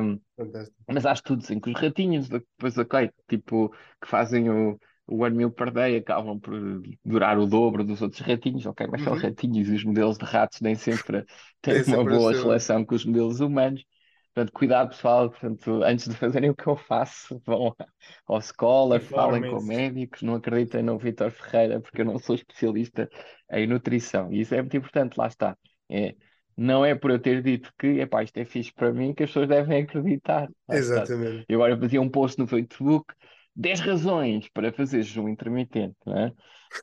Um, 0.00 0.20
mas 0.88 1.06
há 1.06 1.12
estudos 1.12 1.50
em 1.50 1.60
que 1.60 1.70
os 1.70 1.80
ratinhos, 1.80 2.28
depois, 2.28 2.76
ok, 2.78 3.10
tipo, 3.28 3.70
que 4.00 4.08
fazem 4.08 4.50
o, 4.50 4.78
o 5.06 5.22
one 5.24 5.36
meal 5.36 5.50
per 5.52 5.70
day 5.72 5.96
acabam 5.96 6.38
por 6.40 6.54
durar 7.04 7.38
o 7.38 7.46
dobro 7.46 7.84
dos 7.84 8.02
outros 8.02 8.20
ratinhos, 8.22 8.66
ok, 8.66 8.86
mas 8.88 9.02
são 9.02 9.12
Uhum. 9.12 9.14
ratinhos 9.14 9.68
e 9.68 9.74
os 9.74 9.84
modelos 9.84 10.18
de 10.18 10.24
ratos 10.24 10.60
nem 10.60 10.74
sempre 10.74 11.24
têm 11.62 11.82
Tem 11.84 11.84
uma 11.84 12.04
boa 12.04 12.32
seu. 12.32 12.32
relação 12.32 12.84
com 12.84 12.94
os 12.94 13.04
modelos 13.04 13.40
humanos. 13.40 13.84
Portanto, 14.34 14.52
cuidado, 14.52 14.88
pessoal. 14.90 15.30
Portanto, 15.30 15.82
antes 15.84 16.08
de 16.08 16.14
fazerem 16.16 16.50
o 16.50 16.54
que 16.56 16.66
eu 16.68 16.76
faço, 16.76 17.40
vão 17.46 17.74
ao 18.26 18.40
Scholar, 18.40 19.00
falem 19.00 19.44
com 19.44 19.60
médicos, 19.60 20.22
não 20.22 20.34
acreditem 20.36 20.82
no 20.82 20.98
Vítor 20.98 21.30
Ferreira, 21.30 21.80
porque 21.80 22.00
eu 22.00 22.04
não 22.04 22.18
sou 22.18 22.34
especialista 22.34 23.08
em 23.50 23.66
nutrição. 23.66 24.32
E 24.32 24.40
isso 24.40 24.54
é 24.54 24.60
muito 24.62 24.76
importante, 24.76 25.16
lá 25.18 25.26
está. 25.26 25.56
É, 25.90 26.14
não 26.60 26.84
é 26.84 26.94
por 26.94 27.10
eu 27.10 27.18
ter 27.18 27.42
dito 27.42 27.72
que, 27.78 27.86
epá, 28.00 28.22
isto 28.22 28.36
é 28.36 28.44
fixe 28.44 28.70
para 28.70 28.92
mim, 28.92 29.14
que 29.14 29.22
as 29.22 29.30
pessoas 29.30 29.48
devem 29.48 29.82
acreditar. 29.82 30.42
Lá 30.68 30.76
está. 30.76 31.02
Exatamente. 31.02 31.46
Eu 31.48 31.62
agora 31.62 31.80
fazia 31.80 32.02
um 32.02 32.08
post 32.10 32.38
no 32.38 32.46
Facebook, 32.46 33.14
10 33.56 33.80
razões 33.80 34.46
para 34.50 34.70
fazer 34.70 35.02
jejum 35.02 35.26
intermitente, 35.26 35.96
não 36.04 36.18
é? 36.18 36.32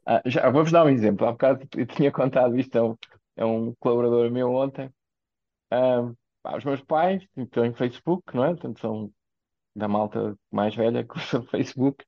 Ah, 0.03 0.21
já, 0.25 0.49
vou-vos 0.49 0.71
dar 0.71 0.83
um 0.83 0.89
exemplo. 0.89 1.27
Há 1.27 1.31
bocado 1.31 1.67
eu 1.77 1.85
tinha 1.85 2.11
contado 2.11 2.57
isto 2.57 2.75
a 2.75 2.85
um, 2.85 2.95
a 3.37 3.45
um 3.45 3.75
colaborador 3.79 4.31
meu 4.31 4.51
ontem. 4.51 4.89
Ah, 5.69 6.11
os 6.55 6.65
meus 6.65 6.81
pais 6.81 7.23
estão 7.37 7.63
em 7.63 7.73
Facebook, 7.75 8.35
não 8.35 8.45
é? 8.45 8.49
Portanto, 8.49 8.79
são 8.79 9.11
da 9.75 9.87
malta 9.87 10.35
mais 10.51 10.73
velha 10.75 11.03
que 11.03 11.19
usa 11.19 11.43
Facebook. 11.51 12.03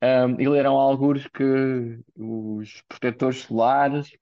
Ah, 0.00 0.26
e 0.38 0.48
leram 0.48 0.76
algures 0.76 1.26
que 1.26 1.98
os 2.14 2.82
protetores 2.88 3.40
solares 3.42 4.12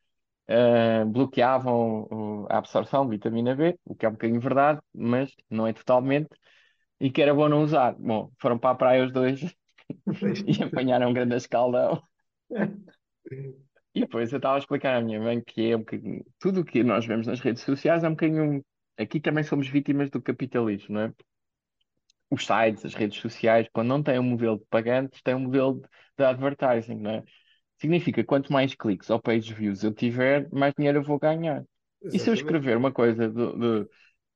ah, 0.49 1.05
bloqueavam 1.05 2.05
uh, 2.11 2.47
a 2.49 2.59
absorção 2.59 3.05
de 3.05 3.11
vitamina 3.17 3.55
B, 3.55 3.79
o 3.85 3.95
que 3.95 4.07
é 4.07 4.09
um 4.09 4.13
bocadinho 4.13 4.41
verdade, 4.41 4.81
mas 4.95 5.31
não 5.51 5.67
é 5.67 5.73
totalmente, 5.75 6.31
e 7.01 7.11
que 7.11 7.21
era 7.23 7.35
bom 7.35 7.49
não 7.49 7.63
usar. 7.63 7.95
Bom, 7.95 8.31
foram 8.41 8.59
para 8.59 8.71
a 8.71 8.75
praia 8.75 9.05
os 9.05 9.13
dois 9.13 9.41
e 10.47 10.63
apanharam 10.63 11.11
um 11.11 11.13
grande 11.13 11.37
escaldão. 11.37 12.03
E 13.95 14.01
depois 14.01 14.33
eu 14.33 14.37
estava 14.37 14.55
a 14.55 14.59
explicar 14.59 14.97
à 14.97 15.01
minha 15.03 15.21
mãe 15.21 15.43
que 15.43 15.71
é 15.71 15.77
um 15.77 15.81
bocadinho, 15.81 16.25
tudo 16.39 16.61
o 16.61 16.65
que 16.65 16.85
nós 16.85 17.05
vemos 17.05 17.27
nas 17.27 17.41
redes 17.41 17.63
sociais 17.63 18.05
é 18.05 18.09
um 18.09 18.13
bocadinho. 18.13 18.65
Aqui 18.97 19.19
também 19.19 19.43
somos 19.43 19.67
vítimas 19.69 20.09
do 20.11 20.23
capitalismo, 20.23 20.95
não 20.95 21.01
é? 21.03 21.13
Os 22.31 22.47
sites, 22.47 22.85
as 22.85 22.95
redes 22.95 23.19
sociais, 23.19 23.69
quando 23.73 23.89
não 23.89 24.03
têm 24.03 24.19
um 24.19 24.23
modelo 24.23 24.59
de 24.59 24.65
pagantes, 24.67 25.21
têm 25.23 25.35
um 25.35 25.41
modelo 25.41 25.81
de, 25.81 25.89
de 26.17 26.25
advertising, 26.25 26.97
não 26.97 27.11
é? 27.11 27.25
Significa 27.81 28.23
que 28.23 28.27
quanto 28.27 28.53
mais 28.53 28.75
cliques 28.75 29.11
ou 29.11 29.21
page 29.21 29.55
views 29.55 29.85
eu 29.85 29.93
tiver, 29.95 30.49
mais 30.53 30.75
dinheiro 30.77 30.99
eu 30.99 31.03
vou 31.05 31.19
ganhar. 31.19 31.65
E 32.13 32.19
se 32.19 32.29
eu 32.31 32.35
Exatamente. 32.35 32.35
escrever 32.35 32.77
uma 32.77 32.93
coisa 32.93 33.29
de, 33.29 33.53
de 33.85 33.89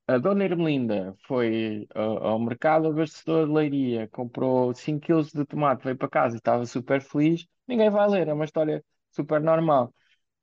a 0.07 0.17
Dona 0.17 0.43
Ermelinda 0.45 1.15
foi 1.27 1.87
ao, 1.95 2.17
ao 2.27 2.39
mercado 2.39 2.87
abastecedor 2.87 3.47
de 3.47 3.53
Leiria, 3.53 4.07
comprou 4.09 4.73
5 4.73 5.01
quilos 5.05 5.31
de 5.31 5.45
tomate, 5.45 5.83
veio 5.83 5.97
para 5.97 6.09
casa 6.09 6.35
e 6.35 6.39
estava 6.39 6.65
super 6.65 7.01
feliz, 7.01 7.47
ninguém 7.67 7.89
vai 7.89 8.07
ler, 8.09 8.27
é 8.27 8.33
uma 8.33 8.45
história 8.45 8.83
super 9.11 9.41
normal. 9.41 9.93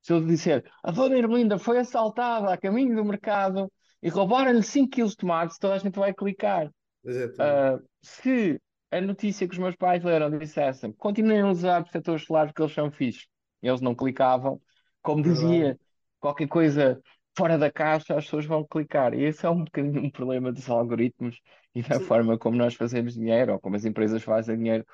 Se 0.03 0.13
eu 0.13 0.25
disser 0.25 0.65
a 0.83 0.91
Dona 0.91 1.19
Ermelinda 1.19 1.59
foi 1.59 1.79
assaltada 1.79 2.53
a 2.53 2.59
caminho 2.59 2.97
do 2.97 3.05
mercado 3.05 3.71
e 4.03 4.09
roubaram-lhe 4.09 4.63
5 4.63 4.91
quilos 4.91 5.13
de 5.13 5.19
tomate, 5.19 5.59
toda 5.61 5.75
a 5.75 5.79
gente 5.79 5.99
vai 5.99 6.15
clicar. 6.15 6.71
Exatamente. 7.05 7.63
Ah, 7.63 7.79
se 8.03 8.61
a 8.91 9.01
notícia 9.01 9.47
que 9.47 9.55
os 9.55 9.59
meus 9.59 9.77
pais 9.77 10.03
leram 10.03 10.37
dissessem 10.37 10.93
continuem 10.93 11.41
a 11.41 11.49
usar 11.49 11.83
protetores 11.83 12.25
solares 12.25 12.51
porque 12.51 12.63
eles 12.63 12.75
são 12.75 12.91
fixos, 12.91 13.29
eles 13.63 13.81
não 13.81 13.95
clicavam, 13.95 14.61
como 15.03 15.23
dizia 15.23 15.79
qualquer 16.19 16.49
coisa 16.49 17.01
fora 17.37 17.57
da 17.57 17.71
caixa, 17.71 18.17
as 18.17 18.25
pessoas 18.25 18.45
vão 18.45 18.65
clicar. 18.65 19.15
E 19.15 19.23
esse 19.25 19.47
é 19.47 19.51
um 19.51 19.65
bocadinho 19.65 20.03
um 20.03 20.11
problema 20.11 20.53
dos 20.53 20.69
algoritmos 20.69 21.41
e 21.75 21.83
da 21.83 21.99
Sim. 21.99 22.05
forma 22.05 22.39
como 22.39 22.57
nós 22.57 22.75
fazemos 22.75 23.15
dinheiro, 23.15 23.53
ou 23.55 23.61
como 23.61 23.77
as 23.77 23.85
empresas 23.85 24.23
fazem 24.23 24.57
dinheiro 24.59 24.85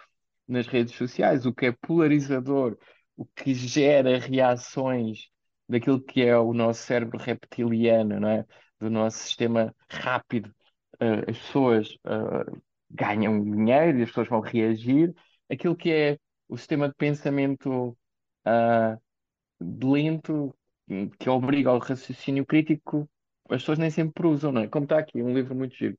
nas 0.47 0.67
redes 0.67 0.95
sociais, 0.95 1.45
o 1.47 1.53
que 1.53 1.67
é 1.67 1.73
polarizador, 1.73 2.79
o 3.17 3.25
que 3.25 3.55
gera 3.55 4.19
reações 4.19 5.29
daquilo 5.69 6.01
que 6.01 6.23
é 6.23 6.37
o 6.39 6.53
nosso 6.53 6.83
cérebro 6.83 7.19
reptiliano, 7.19 8.21
não 8.21 8.29
é? 8.29 8.45
Do 8.79 8.91
nosso 8.91 9.19
sistema 9.19 9.75
rápido. 9.91 10.55
Uh, 11.01 11.29
as 11.29 11.39
pessoas 11.39 11.89
uh, 12.07 12.63
ganham 12.91 13.43
dinheiro 13.43 13.99
e 13.99 14.03
as 14.03 14.09
pessoas 14.09 14.29
vão 14.29 14.41
reagir. 14.41 15.15
Aquilo 15.51 15.77
que 15.77 15.93
é 15.93 16.19
o 16.49 16.57
sistema 16.57 16.89
de 16.89 16.95
pensamento 16.95 17.97
uh, 18.47 19.01
lento, 19.61 20.55
que 21.19 21.29
obriga 21.29 21.71
ao 21.71 21.79
raciocínio 21.79 22.47
crítico, 22.47 23.09
as 23.49 23.63
pessoas 23.63 23.79
nem 23.79 23.91
sempre 23.91 24.27
usam, 24.27 24.51
não 24.51 24.63
é? 24.63 24.69
Como 24.69 24.85
está 24.85 24.99
aqui 24.99 25.23
um 25.23 25.33
livro 25.33 25.55
muito 25.55 25.75
giro 25.77 25.97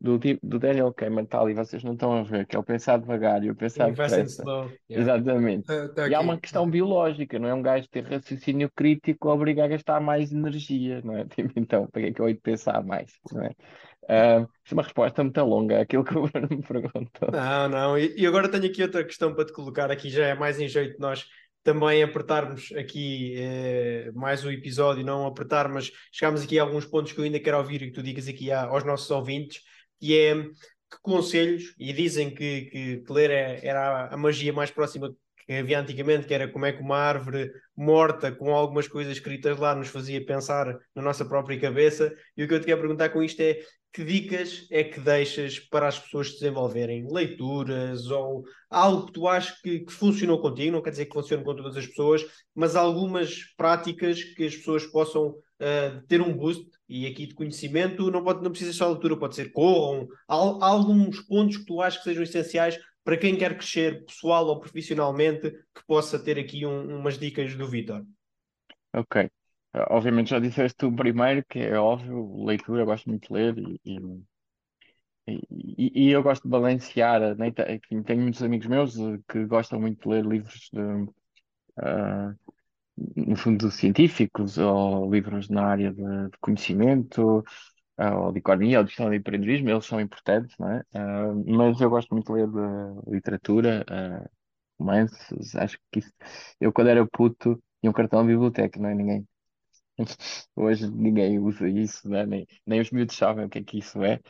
do, 0.00 0.18
do 0.18 0.58
Daniel 0.58 0.92
Kahneman, 0.94 1.24
está 1.24 1.40
ali, 1.40 1.52
vocês 1.52 1.84
não 1.84 1.92
estão 1.92 2.12
a 2.12 2.22
ver, 2.22 2.46
que 2.46 2.56
é 2.56 2.58
o 2.58 2.62
Pensar 2.62 2.98
Devagar 2.98 3.44
e 3.44 3.50
o 3.50 3.54
Pensar 3.54 3.90
Depressa. 3.90 4.42
Yeah. 4.42 4.74
Exatamente. 4.88 5.66
Tá, 5.66 5.88
tá 5.88 6.08
E 6.08 6.14
há 6.14 6.20
uma 6.20 6.40
questão 6.40 6.68
biológica, 6.68 7.38
não 7.38 7.48
é? 7.48 7.54
Um 7.54 7.60
gajo 7.60 7.86
ter 7.88 8.04
raciocínio 8.04 8.70
crítico 8.74 9.28
obriga 9.28 9.64
a 9.64 9.68
gastar 9.68 10.00
mais 10.00 10.32
energia, 10.32 11.02
não 11.04 11.16
é? 11.16 11.26
Tipo, 11.28 11.52
então, 11.56 11.86
para 11.86 12.00
que 12.02 12.08
é 12.08 12.12
que 12.12 12.20
eu 12.20 12.28
hei 12.28 12.34
de 12.34 12.40
pensar 12.40 12.82
mais, 12.82 13.12
não 13.30 13.42
é? 13.42 13.50
Ah, 14.08 14.46
isto 14.64 14.72
é 14.72 14.74
uma 14.74 14.82
resposta 14.82 15.22
muito 15.22 15.40
longa 15.42 15.80
àquilo 15.80 16.04
que 16.04 16.16
o 16.16 16.26
Bruno 16.26 16.48
me 16.50 16.62
perguntou. 16.62 17.30
Não, 17.30 17.68
não. 17.68 17.98
E, 17.98 18.14
e 18.16 18.26
agora 18.26 18.48
tenho 18.48 18.66
aqui 18.66 18.82
outra 18.82 19.04
questão 19.04 19.34
para 19.34 19.44
te 19.44 19.52
colocar 19.52 19.90
aqui, 19.90 20.10
já 20.10 20.26
é 20.26 20.34
mais 20.34 20.58
em 20.60 20.68
jeito 20.68 20.94
de 20.94 21.00
nós 21.00 21.26
também 21.62 22.02
apertarmos 22.02 22.72
aqui 22.72 23.34
eh, 23.36 24.10
mais 24.14 24.44
um 24.44 24.50
episódio, 24.50 25.04
não 25.04 25.26
apertar, 25.26 25.68
mas 25.68 25.90
chegámos 26.10 26.42
aqui 26.42 26.58
a 26.58 26.62
alguns 26.62 26.86
pontos 26.86 27.12
que 27.12 27.20
eu 27.20 27.24
ainda 27.24 27.38
quero 27.38 27.58
ouvir 27.58 27.82
e 27.82 27.86
que 27.86 27.92
tu 27.92 28.02
digas 28.02 28.26
aqui 28.28 28.50
aos 28.50 28.84
nossos 28.84 29.10
ouvintes, 29.10 29.60
que 29.98 30.16
é 30.16 30.34
que 30.90 30.98
conselhos, 31.02 31.74
e 31.78 31.92
dizem 31.92 32.34
que, 32.34 32.62
que, 32.62 32.96
que 32.98 33.12
ler 33.12 33.30
é, 33.30 33.60
era 33.64 34.08
a 34.08 34.16
magia 34.16 34.52
mais 34.52 34.70
próxima 34.70 35.14
havia 35.58 35.80
antigamente, 35.80 36.26
que 36.26 36.34
era 36.34 36.48
como 36.48 36.66
é 36.66 36.72
que 36.72 36.82
uma 36.82 36.96
árvore 36.96 37.50
morta 37.76 38.30
com 38.30 38.54
algumas 38.54 38.86
coisas 38.86 39.12
escritas 39.14 39.58
lá 39.58 39.74
nos 39.74 39.88
fazia 39.88 40.24
pensar 40.24 40.78
na 40.94 41.02
nossa 41.02 41.24
própria 41.24 41.58
cabeça. 41.58 42.12
E 42.36 42.44
o 42.44 42.48
que 42.48 42.54
eu 42.54 42.60
te 42.60 42.66
quero 42.66 42.80
perguntar 42.80 43.08
com 43.08 43.22
isto 43.22 43.40
é 43.40 43.60
que 43.92 44.04
dicas 44.04 44.66
é 44.70 44.84
que 44.84 45.00
deixas 45.00 45.58
para 45.58 45.88
as 45.88 45.98
pessoas 45.98 46.30
desenvolverem 46.30 47.08
leituras 47.10 48.06
ou 48.06 48.44
algo 48.68 49.06
que 49.06 49.12
tu 49.12 49.26
achas 49.26 49.60
que, 49.60 49.80
que, 49.80 49.92
funcionou 49.92 50.40
contigo, 50.40 50.72
não 50.72 50.82
quer 50.82 50.90
dizer 50.90 51.06
que 51.06 51.14
funcione 51.14 51.42
com 51.42 51.56
todas 51.56 51.76
as 51.76 51.86
pessoas, 51.86 52.24
mas 52.54 52.76
algumas 52.76 53.44
práticas 53.56 54.22
que 54.22 54.44
as 54.44 54.54
pessoas 54.54 54.86
possam 54.86 55.30
uh, 55.30 56.06
ter 56.06 56.20
um 56.20 56.32
boost 56.32 56.64
e 56.88 57.06
aqui 57.06 57.26
de 57.26 57.34
conhecimento, 57.34 58.10
não, 58.10 58.22
pode, 58.22 58.42
não 58.42 58.50
precisa 58.50 58.72
só 58.72 58.88
leitura, 58.88 59.16
pode 59.16 59.36
ser 59.36 59.52
corram, 59.52 60.08
alguns 60.26 61.20
pontos 61.20 61.56
que 61.58 61.64
tu 61.64 61.80
achas 61.80 61.98
que 61.98 62.04
sejam 62.04 62.24
essenciais 62.24 62.78
para 63.04 63.16
quem 63.16 63.36
quer 63.36 63.56
crescer 63.56 64.04
pessoal 64.04 64.46
ou 64.46 64.60
profissionalmente, 64.60 65.50
que 65.50 65.86
possa 65.86 66.18
ter 66.18 66.38
aqui 66.38 66.66
um, 66.66 66.98
umas 66.98 67.18
dicas 67.18 67.54
do 67.54 67.66
Vitor? 67.66 68.04
Ok. 68.92 69.30
Obviamente 69.88 70.30
já 70.30 70.40
disseste 70.40 70.84
o 70.84 70.94
primeiro, 70.94 71.44
que 71.48 71.60
é 71.60 71.78
óbvio, 71.78 72.44
leitura, 72.44 72.84
gosto 72.84 73.08
muito 73.08 73.28
de 73.28 73.32
ler 73.32 73.54
e, 73.84 74.24
e, 75.28 76.06
e, 76.06 76.10
eu 76.10 76.22
gosto 76.22 76.42
de 76.42 76.48
balancear, 76.48 77.36
né? 77.36 77.52
tenho 77.52 78.22
muitos 78.22 78.42
amigos 78.42 78.66
meus 78.66 78.96
que 79.28 79.44
gostam 79.46 79.80
muito 79.80 80.02
de 80.02 80.08
ler 80.08 80.26
livros 80.26 80.68
de, 80.72 80.80
uh, 80.80 82.36
no 83.16 83.36
fundo, 83.36 83.70
científicos 83.70 84.58
ou 84.58 85.10
livros 85.10 85.48
na 85.48 85.66
área 85.66 85.92
de, 85.92 86.02
de 86.02 86.38
conhecimento, 86.40 87.44
ou 88.00 88.32
de 88.32 88.38
economia, 88.38 88.78
ou 88.78 88.84
de 88.84 88.90
gestão 88.90 89.10
de 89.10 89.16
empreendedorismo, 89.16 89.70
eles 89.70 89.84
são 89.86 90.00
importantes, 90.00 90.56
não 90.58 90.70
é? 90.70 90.80
Uh, 90.94 91.56
mas 91.56 91.80
eu 91.80 91.90
gosto 91.90 92.10
muito 92.12 92.32
de 92.32 92.40
ler 92.40 92.48
de 92.48 93.10
literatura, 93.12 93.84
uh, 93.90 94.30
romances, 94.78 95.54
acho 95.56 95.78
que 95.92 96.00
isso... 96.00 96.12
Eu, 96.60 96.72
quando 96.72 96.88
era 96.88 97.06
puto, 97.06 97.62
tinha 97.80 97.90
um 97.90 97.92
cartão 97.94 98.22
de 98.22 98.28
biblioteca, 98.32 98.80
não 98.80 98.88
é? 98.90 98.94
Ninguém... 98.94 99.28
Hoje 100.56 100.90
ninguém 100.90 101.38
usa 101.38 101.68
isso, 101.68 102.08
não 102.08 102.18
é? 102.18 102.26
nem, 102.26 102.46
nem 102.66 102.80
os 102.80 102.90
miúdos 102.90 103.16
sabem 103.16 103.44
o 103.46 103.48
que 103.50 103.58
é 103.58 103.64
que 103.64 103.78
isso 103.78 104.02
é, 104.02 104.20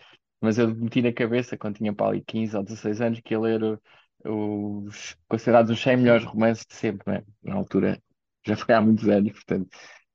mas 0.40 0.58
eu 0.58 0.74
meti 0.74 1.02
na 1.02 1.12
cabeça, 1.12 1.56
quando 1.58 1.76
tinha 1.76 1.94
para 1.94 2.08
ali 2.08 2.22
15 2.24 2.56
ou 2.56 2.62
16 2.64 3.00
anos, 3.00 3.20
que 3.20 3.34
ia 3.34 3.40
ler 3.40 3.80
os 4.24 5.16
considerados 5.28 5.70
os 5.70 5.80
100 5.80 5.96
melhores 5.98 6.24
romances 6.24 6.66
de 6.66 6.74
sempre, 6.74 7.12
né? 7.12 7.24
Na 7.42 7.54
altura, 7.56 8.02
já 8.46 8.56
foi 8.56 8.74
há 8.74 8.80
muitos 8.80 9.08
anos, 9.08 9.32
portanto 9.32 9.68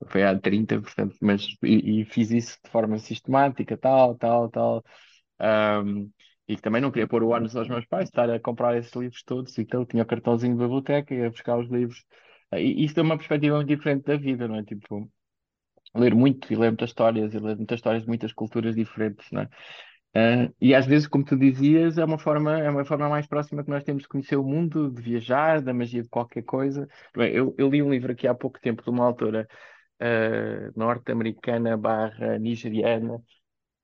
foi 0.07 0.23
há 0.23 0.37
30, 0.39 0.81
portanto, 0.81 1.15
mas 1.21 1.47
e, 1.63 2.01
e 2.01 2.05
fiz 2.05 2.31
isso 2.31 2.57
de 2.63 2.69
forma 2.69 2.97
sistemática, 2.97 3.77
tal, 3.77 4.15
tal, 4.15 4.49
tal. 4.49 4.83
Um, 5.39 6.09
e 6.47 6.55
também 6.57 6.81
não 6.81 6.91
queria 6.91 7.07
pôr 7.07 7.23
o 7.23 7.29
ônus 7.29 7.55
aos 7.55 7.67
meus 7.67 7.85
pais, 7.85 8.09
estar 8.09 8.29
a 8.29 8.39
comprar 8.39 8.77
esses 8.77 8.93
livros 8.93 9.23
todos, 9.23 9.57
então 9.57 9.85
tinha 9.85 10.03
o 10.03 10.05
cartãozinho 10.05 10.53
de 10.53 10.61
biblioteca, 10.61 11.13
ia 11.13 11.29
buscar 11.29 11.57
os 11.57 11.69
livros. 11.69 12.03
E 12.53 12.85
isso 12.85 12.95
deu 12.95 13.03
uma 13.03 13.17
perspectiva 13.17 13.55
muito 13.55 13.67
diferente 13.67 14.05
da 14.05 14.15
vida, 14.15 14.47
não 14.47 14.57
é? 14.57 14.63
Tipo, 14.63 15.09
ler 15.95 16.13
muito 16.13 16.51
e 16.51 16.55
ler 16.55 16.69
muitas 16.69 16.89
histórias, 16.89 17.33
e 17.33 17.39
ler 17.39 17.55
muitas 17.57 17.77
histórias 17.77 18.03
de 18.03 18.07
muitas 18.09 18.33
culturas 18.33 18.75
diferentes, 18.75 19.27
não 19.31 19.41
é? 19.41 19.49
Uh, 20.15 20.55
e 20.61 20.73
às 20.73 20.85
vezes, 20.85 21.07
como 21.07 21.25
tu 21.25 21.35
dizias, 21.37 21.97
é 21.97 22.05
uma 22.05 22.17
forma, 22.17 22.57
é 22.57 22.69
uma 22.69 22.85
forma 22.85 23.09
mais 23.09 23.27
próxima 23.27 23.63
que 23.63 23.69
nós 23.69 23.83
temos 23.83 24.03
de 24.03 24.07
conhecer 24.07 24.37
o 24.37 24.43
mundo, 24.45 24.89
de 24.89 25.01
viajar, 25.01 25.61
da 25.61 25.73
magia 25.73 26.01
de 26.03 26.07
qualquer 26.07 26.43
coisa. 26.43 26.87
Bem, 27.13 27.33
eu, 27.33 27.53
eu 27.57 27.69
li 27.69 27.83
um 27.83 27.89
livro 27.91 28.13
aqui 28.13 28.25
há 28.25 28.33
pouco 28.33 28.59
tempo 28.61 28.81
de 28.81 28.89
uma 28.89 29.05
autora 29.05 29.45
uh, 30.01 30.71
norte-americana 30.79 31.77
barra 31.77 32.37
nigeriana, 32.39 33.21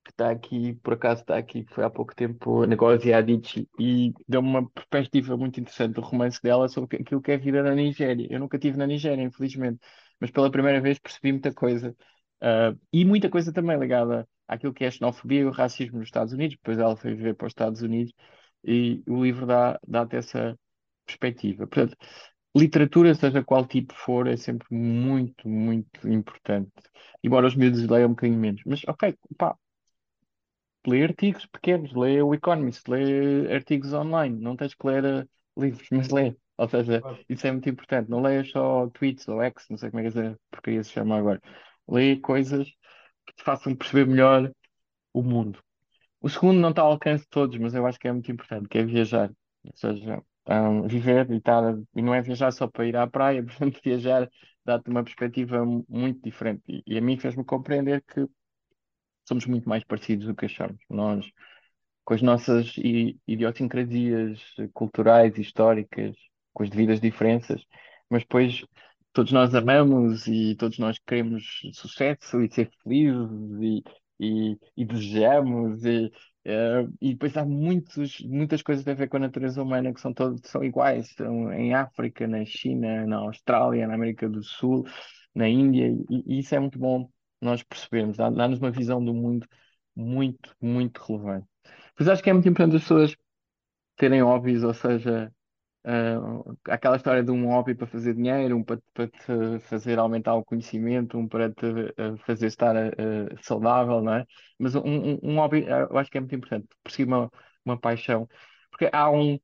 que 0.04 0.10
está 0.10 0.30
aqui, 0.30 0.74
por 0.82 0.94
acaso 0.94 1.22
está 1.22 1.36
aqui, 1.38 1.64
foi 1.70 1.84
há 1.84 1.90
pouco 1.90 2.14
tempo, 2.14 2.66
Ngozi 2.66 3.12
Adichie, 3.12 3.68
e 3.78 4.12
deu-me 4.28 4.48
uma 4.48 4.70
perspectiva 4.70 5.36
muito 5.36 5.60
interessante 5.60 5.94
do 5.94 6.00
romance 6.00 6.42
dela 6.42 6.68
sobre 6.68 6.98
aquilo 6.98 7.22
que 7.22 7.32
é 7.32 7.34
a 7.36 7.38
vida 7.38 7.62
na 7.62 7.74
Nigéria. 7.74 8.26
Eu 8.30 8.40
nunca 8.40 8.56
estive 8.56 8.76
na 8.76 8.86
Nigéria, 8.86 9.22
infelizmente, 9.22 9.80
mas 10.20 10.30
pela 10.30 10.50
primeira 10.50 10.80
vez 10.80 10.98
percebi 10.98 11.32
muita 11.32 11.52
coisa. 11.54 11.96
Uh, 12.42 12.78
e 12.92 13.04
muita 13.04 13.30
coisa 13.30 13.52
também 13.52 13.78
ligada 13.78 14.28
àquilo 14.48 14.74
que 14.74 14.84
é 14.84 14.88
a 14.88 14.90
xenofobia 14.90 15.40
e 15.40 15.44
o 15.44 15.50
racismo 15.50 15.98
nos 15.98 16.08
Estados 16.08 16.32
Unidos. 16.32 16.56
Depois 16.56 16.78
ela 16.78 16.96
foi 16.96 17.14
viver 17.14 17.34
para 17.34 17.46
os 17.46 17.52
Estados 17.52 17.82
Unidos 17.82 18.12
e 18.64 19.02
o 19.08 19.22
livro 19.24 19.46
dá, 19.46 19.78
dá-te 19.86 20.16
essa 20.16 20.58
perspectiva. 21.06 21.66
Portanto, 21.66 21.96
literatura, 22.54 23.14
seja 23.14 23.42
qual 23.44 23.66
tipo 23.66 23.94
for, 23.94 24.26
é 24.26 24.36
sempre 24.36 24.66
muito, 24.70 25.48
muito 25.48 26.08
importante. 26.08 26.70
Embora 27.22 27.46
os 27.46 27.54
miúdos 27.54 27.86
leiam 27.86 28.08
um 28.08 28.12
bocadinho 28.12 28.38
menos. 28.38 28.62
Mas, 28.66 28.82
ok, 28.86 29.16
pá, 29.38 29.56
lê 30.86 31.04
artigos 31.04 31.46
pequenos, 31.46 31.92
lê 31.94 32.20
o 32.22 32.34
Economist, 32.34 32.88
lê 32.88 33.52
artigos 33.54 33.92
online. 33.92 34.38
Não 34.40 34.56
tens 34.56 34.74
que 34.74 34.86
ler 34.86 35.04
uh, 35.04 35.28
livros, 35.56 35.88
mas 35.90 36.08
lê. 36.10 36.36
Ou 36.58 36.68
seja, 36.68 37.02
isso 37.28 37.46
é 37.46 37.52
muito 37.52 37.68
importante. 37.68 38.10
Não 38.10 38.20
leias 38.20 38.50
só 38.50 38.88
tweets 38.90 39.26
ou 39.28 39.42
X, 39.42 39.66
não 39.70 39.78
sei 39.78 39.90
como 39.90 40.00
é 40.00 40.10
que 40.10 40.18
essa 40.18 40.38
porcaria 40.50 40.84
se 40.84 40.90
chama 40.92 41.16
agora. 41.16 41.40
Lê 41.88 42.16
coisas 42.16 42.68
que 43.26 43.34
te 43.34 43.42
façam 43.42 43.74
perceber 43.74 44.06
melhor 44.06 44.52
o 45.12 45.22
mundo. 45.22 45.58
O 46.20 46.28
segundo 46.28 46.60
não 46.60 46.70
está 46.70 46.82
ao 46.82 46.92
alcance 46.92 47.24
de 47.24 47.30
todos, 47.30 47.58
mas 47.58 47.74
eu 47.74 47.86
acho 47.86 47.98
que 47.98 48.08
é 48.08 48.12
muito 48.12 48.30
importante, 48.30 48.68
que 48.68 48.78
é 48.78 48.84
viajar. 48.84 49.30
Ou 49.64 49.72
seja, 49.76 50.22
um, 50.48 50.86
viver 50.86 51.30
e 51.30 51.36
estar, 51.36 51.62
e 51.94 52.02
não 52.02 52.14
é 52.14 52.22
viajar 52.22 52.50
só 52.52 52.66
para 52.66 52.86
ir 52.86 52.96
à 52.96 53.06
praia, 53.06 53.42
portanto, 53.44 53.80
viajar 53.84 54.28
dá-te 54.64 54.88
uma 54.90 55.02
perspectiva 55.02 55.64
muito 55.88 56.22
diferente. 56.22 56.62
E, 56.68 56.82
e 56.86 56.98
a 56.98 57.00
mim 57.00 57.18
fez-me 57.18 57.44
compreender 57.44 58.02
que 58.02 58.26
somos 59.26 59.46
muito 59.46 59.68
mais 59.68 59.84
parecidos 59.84 60.26
do 60.26 60.34
que 60.34 60.46
achamos. 60.46 60.80
Nós, 60.88 61.30
com 62.04 62.14
as 62.14 62.22
nossas 62.22 62.74
idiosincrasias 63.26 64.40
culturais, 64.72 65.36
históricas, 65.38 66.16
com 66.52 66.62
as 66.62 66.70
devidas 66.70 67.00
diferenças, 67.00 67.64
mas 68.10 68.22
depois 68.22 68.64
todos 69.12 69.32
nós 69.32 69.54
amamos 69.54 70.26
e 70.26 70.54
todos 70.56 70.78
nós 70.78 70.98
queremos 71.06 71.44
sucesso 71.74 72.42
e 72.42 72.50
ser 72.52 72.70
felizes 72.82 73.30
e, 73.60 73.82
e, 74.20 74.58
e 74.76 74.84
desejamos 74.84 75.84
e, 75.84 76.10
uh, 76.46 76.92
e 77.00 77.12
depois 77.12 77.36
há 77.36 77.44
muitos, 77.44 78.20
muitas 78.20 78.62
coisas 78.62 78.86
a 78.86 78.94
ver 78.94 79.08
com 79.08 79.16
a 79.16 79.20
natureza 79.20 79.62
humana 79.62 79.92
que 79.92 80.00
são 80.00 80.12
todos 80.12 80.40
são 80.48 80.64
iguais 80.64 81.12
são 81.16 81.52
em 81.52 81.74
África, 81.74 82.26
na 82.26 82.44
China, 82.44 83.06
na 83.06 83.16
Austrália, 83.18 83.86
na 83.86 83.94
América 83.94 84.28
do 84.28 84.42
Sul, 84.42 84.86
na 85.34 85.48
Índia 85.48 85.88
e, 86.10 86.36
e 86.36 86.38
isso 86.40 86.54
é 86.54 86.60
muito 86.60 86.78
bom 86.78 87.08
nós 87.40 87.62
percebermos, 87.62 88.16
dá-nos 88.16 88.60
uma 88.60 88.70
visão 88.70 89.04
do 89.04 89.12
mundo 89.12 89.46
muito, 89.96 90.54
muito 90.60 91.02
relevante. 91.02 91.46
Pois 91.96 92.08
acho 92.08 92.22
que 92.22 92.30
é 92.30 92.32
muito 92.32 92.48
importante 92.48 92.76
as 92.76 92.82
pessoas 92.82 93.16
terem 93.96 94.22
hobbies, 94.22 94.62
ou 94.62 94.74
seja, 94.74 95.32
Uh, 95.84 96.56
aquela 96.68 96.96
história 96.96 97.24
de 97.24 97.32
um 97.32 97.48
hobby 97.48 97.74
para 97.74 97.88
fazer 97.88 98.14
dinheiro, 98.14 98.56
um 98.56 98.62
para, 98.62 98.80
para 98.94 99.08
te 99.08 99.58
fazer 99.68 99.98
aumentar 99.98 100.34
o 100.36 100.44
conhecimento, 100.44 101.18
um 101.18 101.26
para 101.26 101.50
te 101.50 101.66
uh, 101.66 102.16
fazer 102.24 102.46
estar 102.46 102.76
uh, 102.76 103.42
saudável, 103.42 104.00
não 104.00 104.14
é? 104.14 104.26
Mas 104.58 104.76
um, 104.76 105.18
um, 105.20 105.36
hobby 105.36 105.66
eu 105.66 105.98
acho 105.98 106.08
que 106.08 106.18
é 106.18 106.20
muito 106.20 106.36
importante, 106.36 106.68
perseguir 106.84 107.08
uma, 107.08 107.28
uma 107.64 107.76
paixão, 107.80 108.28
porque 108.70 108.88
há 108.92 109.10
um, 109.10 109.36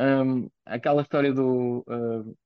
um 0.00 0.50
aquela 0.64 1.02
história 1.02 1.32
do, 1.32 1.84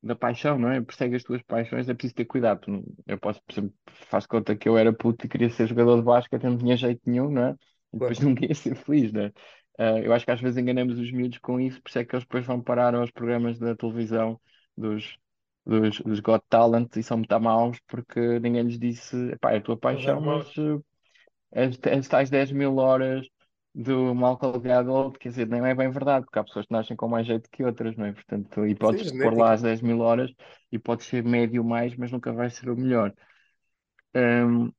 da 0.02 0.16
paixão, 0.16 0.58
não 0.58 0.70
é? 0.70 0.80
Persegue 0.80 1.16
as 1.16 1.22
tuas 1.22 1.42
paixões, 1.42 1.88
é 1.88 1.94
preciso 1.94 2.14
ter 2.14 2.24
cuidado. 2.24 2.82
Eu 3.06 3.18
posso, 3.18 3.42
por 3.42 3.52
exemplo, 3.52 3.74
faz 4.10 4.26
conta 4.26 4.56
que 4.56 4.68
eu 4.68 4.78
era 4.78 4.92
puto 4.92 5.26
e 5.26 5.28
queria 5.28 5.50
ser 5.50 5.66
jogador 5.68 5.96
de 5.98 6.02
basquete, 6.02 6.44
não 6.44 6.56
tinha 6.58 6.76
jeito 6.76 7.02
nenhum, 7.06 7.30
não 7.30 7.42
é? 7.48 7.56
E 7.92 7.98
depois 7.98 8.18
não 8.20 8.34
queria 8.34 8.54
ser 8.54 8.74
feliz, 8.76 9.12
não 9.12 9.22
é? 9.22 9.32
Uh, 9.78 9.98
eu 10.04 10.12
acho 10.12 10.24
que 10.24 10.30
às 10.32 10.40
vezes 10.40 10.58
enganamos 10.58 10.98
os 10.98 11.10
miúdos 11.12 11.38
com 11.38 11.60
isso, 11.60 11.80
por 11.82 11.88
isso 11.88 11.98
é 12.00 12.04
que 12.04 12.14
eles 12.14 12.24
depois 12.24 12.44
vão 12.46 12.60
parar 12.60 12.94
aos 12.94 13.10
programas 13.12 13.58
da 13.58 13.76
televisão 13.76 14.40
dos, 14.76 15.16
dos, 15.64 16.00
dos 16.00 16.20
Got 16.20 16.42
Talent 16.48 16.96
e 16.96 17.02
são 17.02 17.18
muito 17.18 17.40
maus 17.40 17.78
porque 17.86 18.40
ninguém 18.40 18.62
lhes 18.64 18.78
disse, 18.78 19.36
pá, 19.40 19.52
é 19.52 19.58
a 19.58 19.60
tua 19.62 19.76
paixão, 19.78 20.20
mas 20.20 20.44
uh, 20.56 20.84
as, 21.54 21.78
as 21.98 22.08
tais 22.08 22.30
10 22.30 22.52
mil 22.52 22.76
horas 22.76 23.26
do 23.74 24.14
Malcolm 24.14 24.58
Gladwell, 24.60 25.12
quer 25.12 25.28
dizer, 25.30 25.46
nem 25.48 25.64
é 25.64 25.74
bem 25.74 25.90
verdade, 25.90 26.24
porque 26.26 26.38
há 26.38 26.44
pessoas 26.44 26.66
que 26.66 26.72
nascem 26.72 26.96
com 26.96 27.08
mais 27.08 27.26
jeito 27.26 27.48
que 27.50 27.62
outras, 27.64 27.96
não 27.96 28.06
é? 28.06 28.12
Portanto, 28.12 28.66
e 28.66 28.74
podes 28.74 29.12
Sim, 29.12 29.18
pôr 29.20 29.34
lá 29.36 29.52
as 29.52 29.62
10 29.62 29.80
mil 29.82 30.00
horas 30.00 30.30
e 30.72 30.78
podes 30.78 31.06
ser 31.06 31.22
médio 31.24 31.62
mais, 31.64 31.94
mas 31.96 32.10
nunca 32.10 32.32
vais 32.32 32.54
ser 32.54 32.70
o 32.70 32.76
melhor. 32.76 33.14
Um, 34.14 34.72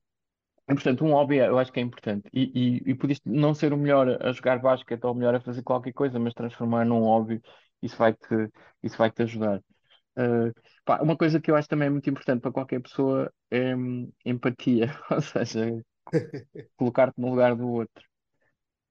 e, 0.69 0.73
portanto, 0.73 1.03
um 1.03 1.13
hobby 1.13 1.37
eu 1.37 1.57
acho 1.57 1.71
que 1.71 1.79
é 1.79 1.83
importante. 1.83 2.29
E, 2.33 2.79
e, 2.85 2.91
e 2.91 2.95
podias 2.95 3.19
não 3.25 3.53
ser 3.55 3.73
o 3.73 3.77
melhor 3.77 4.07
a 4.21 4.31
jogar 4.31 4.59
basquete 4.59 5.03
ou 5.03 5.11
o 5.13 5.15
melhor 5.15 5.33
a 5.35 5.41
fazer 5.41 5.63
qualquer 5.63 5.93
coisa, 5.93 6.19
mas 6.19 6.33
transformar 6.33 6.85
num 6.85 6.99
hobby, 6.99 7.41
isso 7.81 7.97
vai-te 7.97 8.19
isso 8.83 8.97
vai 8.97 9.11
-te 9.11 9.23
ajudar. 9.23 9.59
Uh, 10.17 10.53
pá, 10.85 11.01
uma 11.01 11.17
coisa 11.17 11.39
que 11.41 11.49
eu 11.49 11.55
acho 11.55 11.67
também 11.67 11.89
muito 11.89 12.09
importante 12.09 12.41
para 12.41 12.51
qualquer 12.51 12.81
pessoa 12.81 13.31
é 13.49 13.75
hum, 13.75 14.11
empatia, 14.25 14.87
ou 15.11 15.21
seja, 15.21 15.83
colocar-te 16.77 17.19
no 17.19 17.29
lugar 17.29 17.55
do 17.55 17.67
outro. 17.69 18.05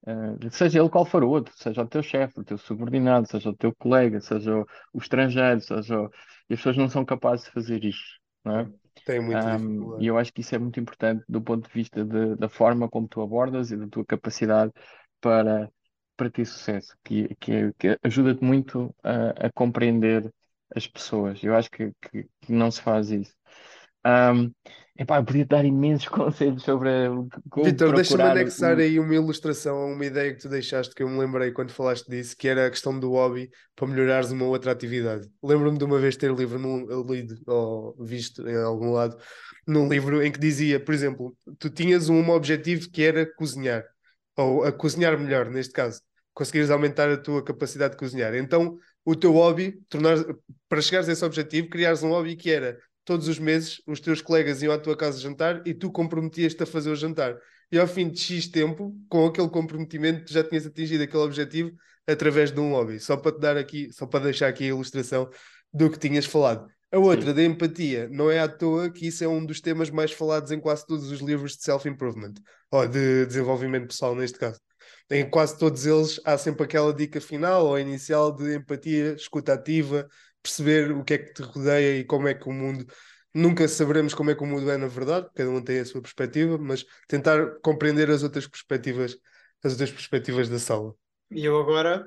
Uh, 0.07 0.51
seja 0.51 0.81
ele 0.81 0.89
qual 0.89 1.05
for 1.05 1.23
o 1.25 1.31
outro, 1.31 1.53
seja 1.57 1.83
o 1.83 1.89
teu 1.89 2.03
chefe, 2.03 2.41
o 2.41 2.45
teu 2.45 2.59
subordinado, 2.59 3.29
seja 3.29 3.51
o 3.51 3.57
teu 3.57 3.75
colega, 3.77 4.21
seja 4.21 4.57
o, 4.57 4.67
o 4.95 4.99
estrangeiro, 4.99 5.61
seja 5.61 6.01
o... 6.01 6.11
e 6.49 6.55
as 6.55 6.61
pessoas 6.61 6.77
não 6.77 6.89
são 6.89 7.05
capazes 7.05 7.47
de 7.47 7.53
fazer 7.53 7.85
isto, 7.85 8.19
não 8.45 8.61
é? 8.61 8.73
Tem 9.09 9.21
muita 9.21 9.59
Um, 9.59 9.93
e 9.97 10.07
eu 10.07 10.19
acho 10.19 10.33
que 10.33 10.41
isso 10.43 10.55
é 10.55 10.59
muito 10.59 10.79
importante 10.81 11.25
do 11.29 11.41
ponto 11.43 11.67
de 11.69 11.75
vista 11.75 12.05
de- 12.05 12.37
da 12.37 12.49
forma 12.49 12.89
como 12.89 13.09
tu 13.09 13.21
abordas 13.23 13.71
e 13.71 13.77
da 13.77 13.89
tua 13.89 14.05
capacidade 14.05 14.73
para, 15.21 15.71
para 16.17 16.31
ter 16.31 16.45
sucesso, 16.47 16.97
que, 17.05 17.35
que, 17.37 17.73
que 17.79 17.99
ajuda-te 18.03 18.45
muito 18.45 18.95
a, 19.03 19.47
a 19.49 19.53
compreender 19.53 20.33
as 20.75 20.87
pessoas. 20.87 21.43
Eu 21.43 21.55
acho 21.57 21.71
que, 21.71 21.93
que, 22.03 22.25
que 22.43 22.53
não 22.53 22.71
se 22.71 22.81
faz 22.83 23.11
isso. 23.11 23.35
Um, 24.09 24.51
epá, 24.99 25.19
eu 25.19 25.25
podia 25.25 25.45
dar 25.45 25.65
imensos 25.65 26.09
conselhos 26.09 26.63
sobre 26.63 26.91
como 27.51 27.67
Vitor, 27.67 27.95
deixa-me 27.95 28.23
anexar 28.23 28.79
aí 28.79 28.99
uma 28.99 29.15
ilustração 29.15 29.77
a 29.77 29.87
uma 29.87 30.05
ideia 30.07 30.33
que 30.33 30.41
tu 30.41 30.49
deixaste 30.49 30.95
que 30.95 31.03
eu 31.03 31.09
me 31.09 31.19
lembrei 31.19 31.53
quando 31.53 31.73
falaste 31.73 32.09
disso, 32.09 32.37
que 32.37 32.49
era 32.49 32.67
a 32.67 32.71
questão 32.71 32.99
do 32.99 33.11
hobby 33.11 33.51
para 33.77 33.87
melhorares 33.87 34.31
uma 34.31 34.47
outra 34.47 34.73
atividade. 34.73 35.29
Lembro-me 35.43 35.79
de 35.79 35.85
uma 35.85 35.99
vez 35.99 36.17
ter 36.17 36.33
livro 36.33 36.59
num, 36.59 36.87
lido 37.03 37.37
ou 37.47 37.95
visto 38.01 38.49
em 38.49 38.57
algum 38.57 38.93
lado 38.93 39.17
num 39.67 39.87
livro 39.87 40.23
em 40.23 40.33
que 40.33 40.41
dizia, 40.41 40.81
por 40.81 40.95
exemplo, 40.95 41.37
tu 41.59 41.69
tinhas 41.69 42.09
um 42.09 42.31
objetivo 42.31 42.91
que 42.91 43.03
era 43.03 43.27
cozinhar, 43.35 43.85
ou 44.35 44.65
a 44.65 44.73
cozinhar 44.73 45.19
melhor, 45.21 45.51
neste 45.51 45.75
caso, 45.75 46.01
conseguires 46.33 46.71
aumentar 46.71 47.11
a 47.11 47.19
tua 47.19 47.45
capacidade 47.45 47.93
de 47.93 47.99
cozinhar. 47.99 48.35
Então, 48.35 48.79
o 49.05 49.15
teu 49.15 49.33
hobby, 49.33 49.79
tornar, 49.89 50.17
para 50.71 50.81
chegares 50.81 51.07
a 51.09 51.13
esse 51.13 51.25
objetivo, 51.25 51.69
criares 51.69 52.03
um 52.03 52.09
hobby 52.09 52.35
que 52.35 52.51
era 52.51 52.79
todos 53.09 53.27
os 53.27 53.39
meses 53.39 53.81
os 53.87 54.01
teus 54.01 54.21
colegas 54.21 54.61
iam 54.61 54.71
à 54.71 54.79
tua 54.79 54.95
casa 54.95 55.19
jantar 55.19 55.63
e 55.67 55.73
tu 55.73 55.91
comprometias-te 55.91 56.63
a 56.63 56.67
fazer 56.67 56.91
o 56.91 56.95
jantar. 56.95 57.39
E 57.73 57.79
ao 57.79 57.87
fim 57.87 58.07
de 58.07 58.21
X 58.21 58.49
tempo, 58.49 58.95
com 59.09 59.25
aquele 59.25 59.49
comprometimento, 59.49 60.31
já 60.31 60.45
tinhas 60.45 60.67
atingido 60.67 61.05
aquele 61.05 61.23
objetivo 61.23 61.73
através 62.07 62.53
de 62.53 62.61
um 62.61 62.73
hobby. 62.73 63.01
Só 63.01 63.17
para 63.17 63.33
te 63.33 63.41
dar 63.41 63.57
aqui, 63.57 63.91
só 63.95 64.07
para 64.07 64.25
deixar 64.25 64.49
aqui 64.49 64.65
a 64.65 64.69
ilustração 64.69 65.31
do 65.73 65.91
que 65.91 65.99
tinhas 65.99 66.27
falado. 66.27 66.69
A 66.93 66.99
outra, 66.99 67.33
da 67.33 67.43
empatia, 67.43 68.11
não 68.11 68.31
é 68.31 68.41
à 68.41 68.49
toa 68.49 68.91
que 68.91 69.07
isso 69.07 69.25
é 69.25 69.29
um 69.29 69.45
dos 69.45 69.59
temas 69.59 69.89
mais 69.89 70.13
falados 70.13 70.51
em 70.51 70.61
quase 70.61 70.87
todos 70.87 71.11
os 71.11 71.21
livros 71.21 71.57
de 71.57 71.63
self-improvement, 71.63 72.35
ou 72.71 72.87
de 72.87 73.25
desenvolvimento 73.25 73.89
pessoal, 73.89 74.15
neste 74.15 74.39
caso. 74.39 74.61
Em 75.11 75.29
quase 75.29 75.59
todos 75.59 75.87
eles 75.87 76.21
há 76.27 76.37
sempre 76.37 76.65
aquela 76.65 76.93
dica 76.93 77.21
final 77.21 77.67
ou 77.67 77.79
inicial 77.79 78.31
de 78.31 78.57
empatia, 78.57 79.15
escuta 79.15 79.55
ativa, 79.55 80.07
perceber 80.43 80.93
o 80.93 81.05
que 81.05 81.15
é 81.15 81.19
que 81.19 81.33
te 81.35 81.43
rodeia 81.43 81.99
e 82.01 82.05
como 82.05 82.29
é 82.29 82.35
que 82.35 82.49
o 82.49 82.53
mundo. 82.53 82.87
Nunca 83.35 83.69
saberemos 83.69 84.15
como 84.15 84.31
é 84.31 84.35
que 84.35 84.43
o 84.43 84.47
mundo 84.47 84.71
é 84.71 84.77
na 84.77 84.87
verdade, 84.89 85.29
cada 85.35 85.51
um 85.51 85.63
tem 85.63 85.81
a 85.81 85.85
sua 85.85 86.01
perspectiva, 86.03 86.59
mas 86.59 86.85
tentar 87.07 87.61
compreender 87.61 88.11
as 88.11 88.23
outras 88.23 88.47
perspectivas, 88.47 89.17
as 89.63 89.73
outras 89.73 89.91
perspectivas 89.93 90.49
da 90.49 90.59
sala. 90.59 90.95
E 91.31 91.45
eu 91.45 91.61
agora, 91.61 92.07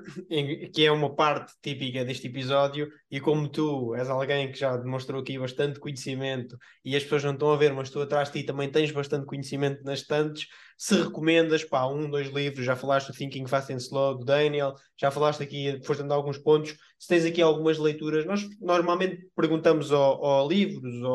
que 0.74 0.84
é 0.84 0.90
uma 0.90 1.14
parte 1.14 1.52
típica 1.62 2.04
deste 2.04 2.26
episódio, 2.26 2.88
e 3.08 3.20
como 3.20 3.48
tu 3.48 3.94
és 3.94 4.10
alguém 4.10 4.50
que 4.50 4.58
já 4.58 4.76
demonstrou 4.76 5.20
aqui 5.20 5.38
bastante 5.38 5.78
conhecimento 5.78 6.58
e 6.84 6.96
as 6.96 7.04
pessoas 7.04 7.22
não 7.22 7.32
estão 7.32 7.52
a 7.52 7.56
ver, 7.56 7.72
mas 7.72 7.88
tu 7.88 8.00
atrás 8.00 8.32
de 8.32 8.40
ti 8.40 8.46
também 8.46 8.68
tens 8.68 8.90
bastante 8.90 9.24
conhecimento 9.24 9.84
nas 9.84 10.00
estantes, 10.00 10.48
se 10.76 10.96
recomendas, 10.96 11.62
pá, 11.64 11.86
um, 11.86 12.10
dois 12.10 12.28
livros, 12.28 12.66
já 12.66 12.74
falaste 12.74 13.08
do 13.08 13.12
Thinking 13.12 13.46
Fast 13.46 13.72
and 13.72 13.76
Slow, 13.76 14.18
do 14.18 14.24
Daniel, 14.24 14.74
já 15.00 15.08
falaste 15.12 15.44
aqui, 15.44 15.80
foste 15.84 16.00
dando 16.00 16.14
alguns 16.14 16.38
pontos, 16.38 16.74
se 16.98 17.06
tens 17.06 17.24
aqui 17.24 17.40
algumas 17.40 17.78
leituras, 17.78 18.26
nós 18.26 18.44
normalmente 18.60 19.28
perguntamos 19.36 19.92
ao, 19.92 20.24
ao 20.24 20.48
livros, 20.48 21.00
ao, 21.04 21.10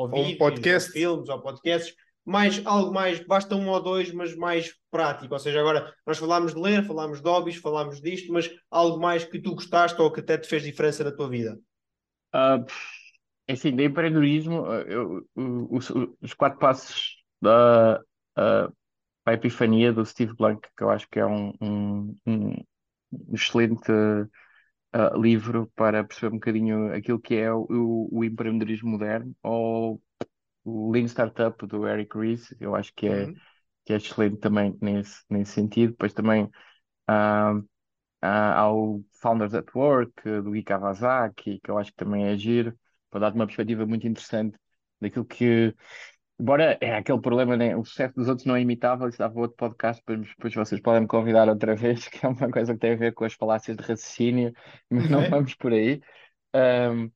ao 0.00 0.08
um 0.08 0.10
vídeos, 0.10 0.38
podcast. 0.38 0.88
ao 0.88 0.92
filmes, 0.92 1.28
ou 1.28 1.40
podcasts, 1.40 1.94
mais 2.24 2.60
algo 2.64 2.92
mais, 2.92 3.20
basta 3.26 3.54
um 3.56 3.68
ou 3.68 3.82
dois, 3.82 4.12
mas 4.12 4.34
mais 4.36 4.74
prático. 4.90 5.34
Ou 5.34 5.40
seja, 5.40 5.60
agora 5.60 5.94
nós 6.06 6.18
falámos 6.18 6.54
de 6.54 6.60
ler, 6.60 6.84
falámos 6.86 7.20
de 7.20 7.28
hobbies, 7.28 7.56
falámos 7.56 8.00
disto, 8.00 8.32
mas 8.32 8.50
algo 8.70 9.00
mais 9.00 9.24
que 9.24 9.40
tu 9.40 9.54
gostaste 9.54 10.00
ou 10.00 10.10
que 10.12 10.20
até 10.20 10.38
te 10.38 10.48
fez 10.48 10.62
diferença 10.62 11.04
na 11.04 11.12
tua 11.12 11.28
vida. 11.28 11.58
É 13.46 13.52
assim, 13.54 13.74
de 13.74 13.84
empreendedorismo, 13.84 14.64
ah, 14.66 14.82
eu- 14.82 15.26
o- 15.34 15.76
os, 15.76 15.90
os 16.20 16.34
quatro 16.34 16.58
passos 16.58 17.16
da, 17.40 18.00
para 19.24 19.34
a 19.34 19.36
epifania 19.36 19.92
do 19.92 20.04
Steve 20.04 20.34
Blank, 20.34 20.68
que 20.76 20.82
eu 20.84 20.90
acho 20.90 21.08
que 21.08 21.18
é 21.20 21.26
um, 21.26 21.52
um, 21.60 22.16
um 22.26 22.54
excelente 23.34 23.92
ah, 24.92 25.12
livro 25.16 25.70
para 25.74 26.04
perceber 26.04 26.28
um 26.34 26.38
bocadinho 26.38 26.94
aquilo 26.94 27.20
que 27.20 27.34
é 27.34 27.52
o, 27.52 28.08
o 28.10 28.24
empreendedorismo 28.24 28.90
moderno, 28.90 29.34
ou 29.42 30.00
o 30.64 30.90
Lean 30.92 31.06
Startup 31.08 31.66
do 31.66 31.86
Eric 31.88 32.16
Ries, 32.18 32.54
eu 32.60 32.74
acho 32.74 32.92
que 32.94 33.06
é, 33.08 33.30
Uhum. 33.30 33.40
que 33.84 33.92
é 33.92 33.96
excelente 33.96 34.38
também 34.38 34.76
nesse, 34.82 35.22
nesse 35.30 35.52
sentido. 35.52 35.92
Depois 35.92 36.14
também 36.14 36.50
ah, 38.22 38.60
há 38.60 38.72
o 38.72 39.04
Founders 39.20 39.54
at 39.54 39.66
Work, 39.74 40.12
eh, 40.28 40.40
do 40.42 40.50
Guy 40.52 40.62
Kawasaki, 40.64 41.60
que 41.62 41.70
eu 41.70 41.78
acho 41.78 41.90
que 41.90 41.96
também 41.96 42.24
é 42.26 42.36
giro, 42.36 42.76
para 43.10 43.20
dar-te 43.20 43.34
uma 43.36 43.46
perspectiva 43.46 43.86
muito 43.86 44.06
interessante 44.06 44.56
daquilo 45.00 45.24
que, 45.24 45.74
embora 46.40 46.78
é 46.80 46.96
aquele 46.96 47.20
problema, 47.20 47.56
né? 47.56 47.76
O 47.76 47.84
sucesso 47.84 48.14
dos 48.14 48.28
outros 48.28 48.46
não 48.46 48.56
é 48.56 48.60
imitável, 48.62 49.08
isso 49.08 49.18
dava 49.18 49.38
outro 49.40 49.56
podcast, 49.56 50.02
depois, 50.06 50.28
depois 50.30 50.54
vocês 50.54 50.80
podem 50.80 51.02
me 51.02 51.06
convidar 51.08 51.48
outra 51.48 51.76
vez, 51.76 52.08
que 52.08 52.24
é 52.24 52.28
uma 52.28 52.50
coisa 52.50 52.74
que 52.74 52.80
tem 52.80 52.92
a 52.92 52.96
ver 52.96 53.12
com 53.14 53.24
as 53.24 53.34
falácias 53.34 53.76
de 53.76 53.82
raciocínio, 53.84 54.52
mas 54.90 55.08
não 55.08 55.24
Ok. 55.24 55.28
vamos 55.28 55.54
por 55.54 55.72
aí. 55.72 56.00
Ahm, 56.54 57.10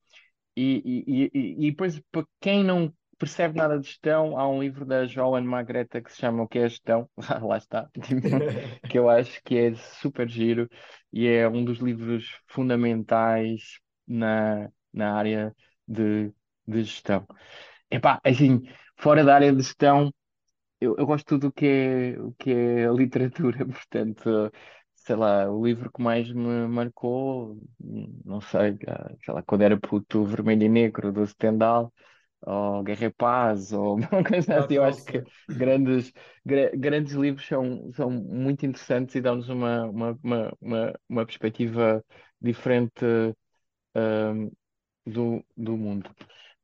e, 0.57 1.05
e, 1.07 1.31
e, 1.35 1.67
e 1.69 1.71
depois, 1.71 2.01
para 2.11 2.27
quem 2.41 2.65
não 2.65 2.93
percebe 3.19 3.57
nada 3.57 3.79
de 3.79 3.87
gestão, 3.87 4.39
há 4.39 4.49
um 4.49 4.61
livro 4.61 4.85
da 4.85 5.07
Joan 5.07 5.43
Magreta 5.43 6.01
que 6.03 6.11
se 6.13 6.19
chama 6.19 6.43
O 6.43 6.49
que 6.49 6.59
é 6.59 6.69
Gestão? 6.69 7.09
Lá 7.43 7.57
está, 7.59 7.89
que 8.89 8.99
eu 8.99 9.09
acho 9.09 9.43
que 9.43 9.57
é 9.57 9.75
super 9.75 10.29
giro 10.29 10.69
e 11.13 11.27
é 11.27 11.49
um 11.49 11.65
dos 11.65 11.79
livros 11.79 12.27
fundamentais 12.47 13.81
na, 14.07 14.71
na 14.93 15.15
área 15.17 15.55
de, 15.87 16.33
de 16.67 16.83
gestão. 16.85 17.27
Epá, 17.91 18.21
assim, 18.25 18.63
fora 18.97 19.25
da 19.25 19.35
área 19.37 19.53
de 19.53 19.63
gestão, 19.63 20.13
eu, 20.81 20.97
eu 20.99 21.07
gosto 21.07 21.37
o 21.37 21.53
que 21.53 21.67
é, 21.67 22.21
o 22.21 22.33
que 22.35 22.51
é 22.51 22.87
literatura, 22.93 23.65
portanto, 23.67 24.53
sei 24.95 25.17
lá, 25.17 25.51
o 25.51 25.65
livro 25.65 25.91
que 25.93 26.03
mais 26.03 26.31
me 26.33 26.67
marcou, 26.69 27.59
não 28.25 28.41
sei, 28.41 28.77
sei 29.25 29.35
lá, 29.35 29.43
quando 29.43 29.63
era 29.63 29.79
puto, 29.79 30.25
Vermelho 30.25 30.65
e 30.65 30.69
Negro 30.69 31.13
do 31.13 31.27
Stendhal, 31.27 31.93
ou 32.47 32.83
Guerra 32.85 33.07
e 33.07 33.11
Paz, 33.13 33.73
ou 33.75 33.97
uma 33.97 34.25
coisa 34.25 34.59
assim, 34.61 34.75
eu 34.75 34.85
acho 34.85 35.05
que 35.05 35.23
grandes, 35.55 36.13
gra- 36.47 36.71
grandes 36.77 37.15
livros 37.15 37.47
são, 37.47 37.93
são 37.95 38.11
muito 38.11 38.67
interessantes 38.67 39.15
e 39.17 39.21
dão-nos 39.23 39.49
uma, 39.51 39.85
uma, 39.87 40.19
uma, 40.25 40.53
uma, 40.61 41.01
uma 41.09 41.27
perspectiva 41.27 42.05
diferente, 42.41 43.05
ahm, 43.95 44.51
do, 45.07 45.45
do 45.57 45.77
mundo. 45.77 46.11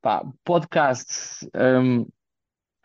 Pá, 0.01 0.23
podcasts, 0.43 1.47
ahm, 1.53 2.05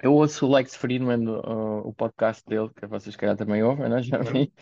eu 0.02 0.14
ouço 0.14 0.46
o 0.46 0.52
Lex 0.52 0.76
Friedman, 0.76 1.28
o, 1.28 1.88
o 1.90 1.94
podcast 1.94 2.44
dele, 2.46 2.70
que 2.74 2.86
vocês 2.86 3.14
se 3.14 3.18
calhar 3.18 3.36
também 3.36 3.62
ouvem, 3.62 3.88
né? 3.90 4.02
Já 4.02 4.18
Uhum. 4.22 4.22
vi, 4.22 4.52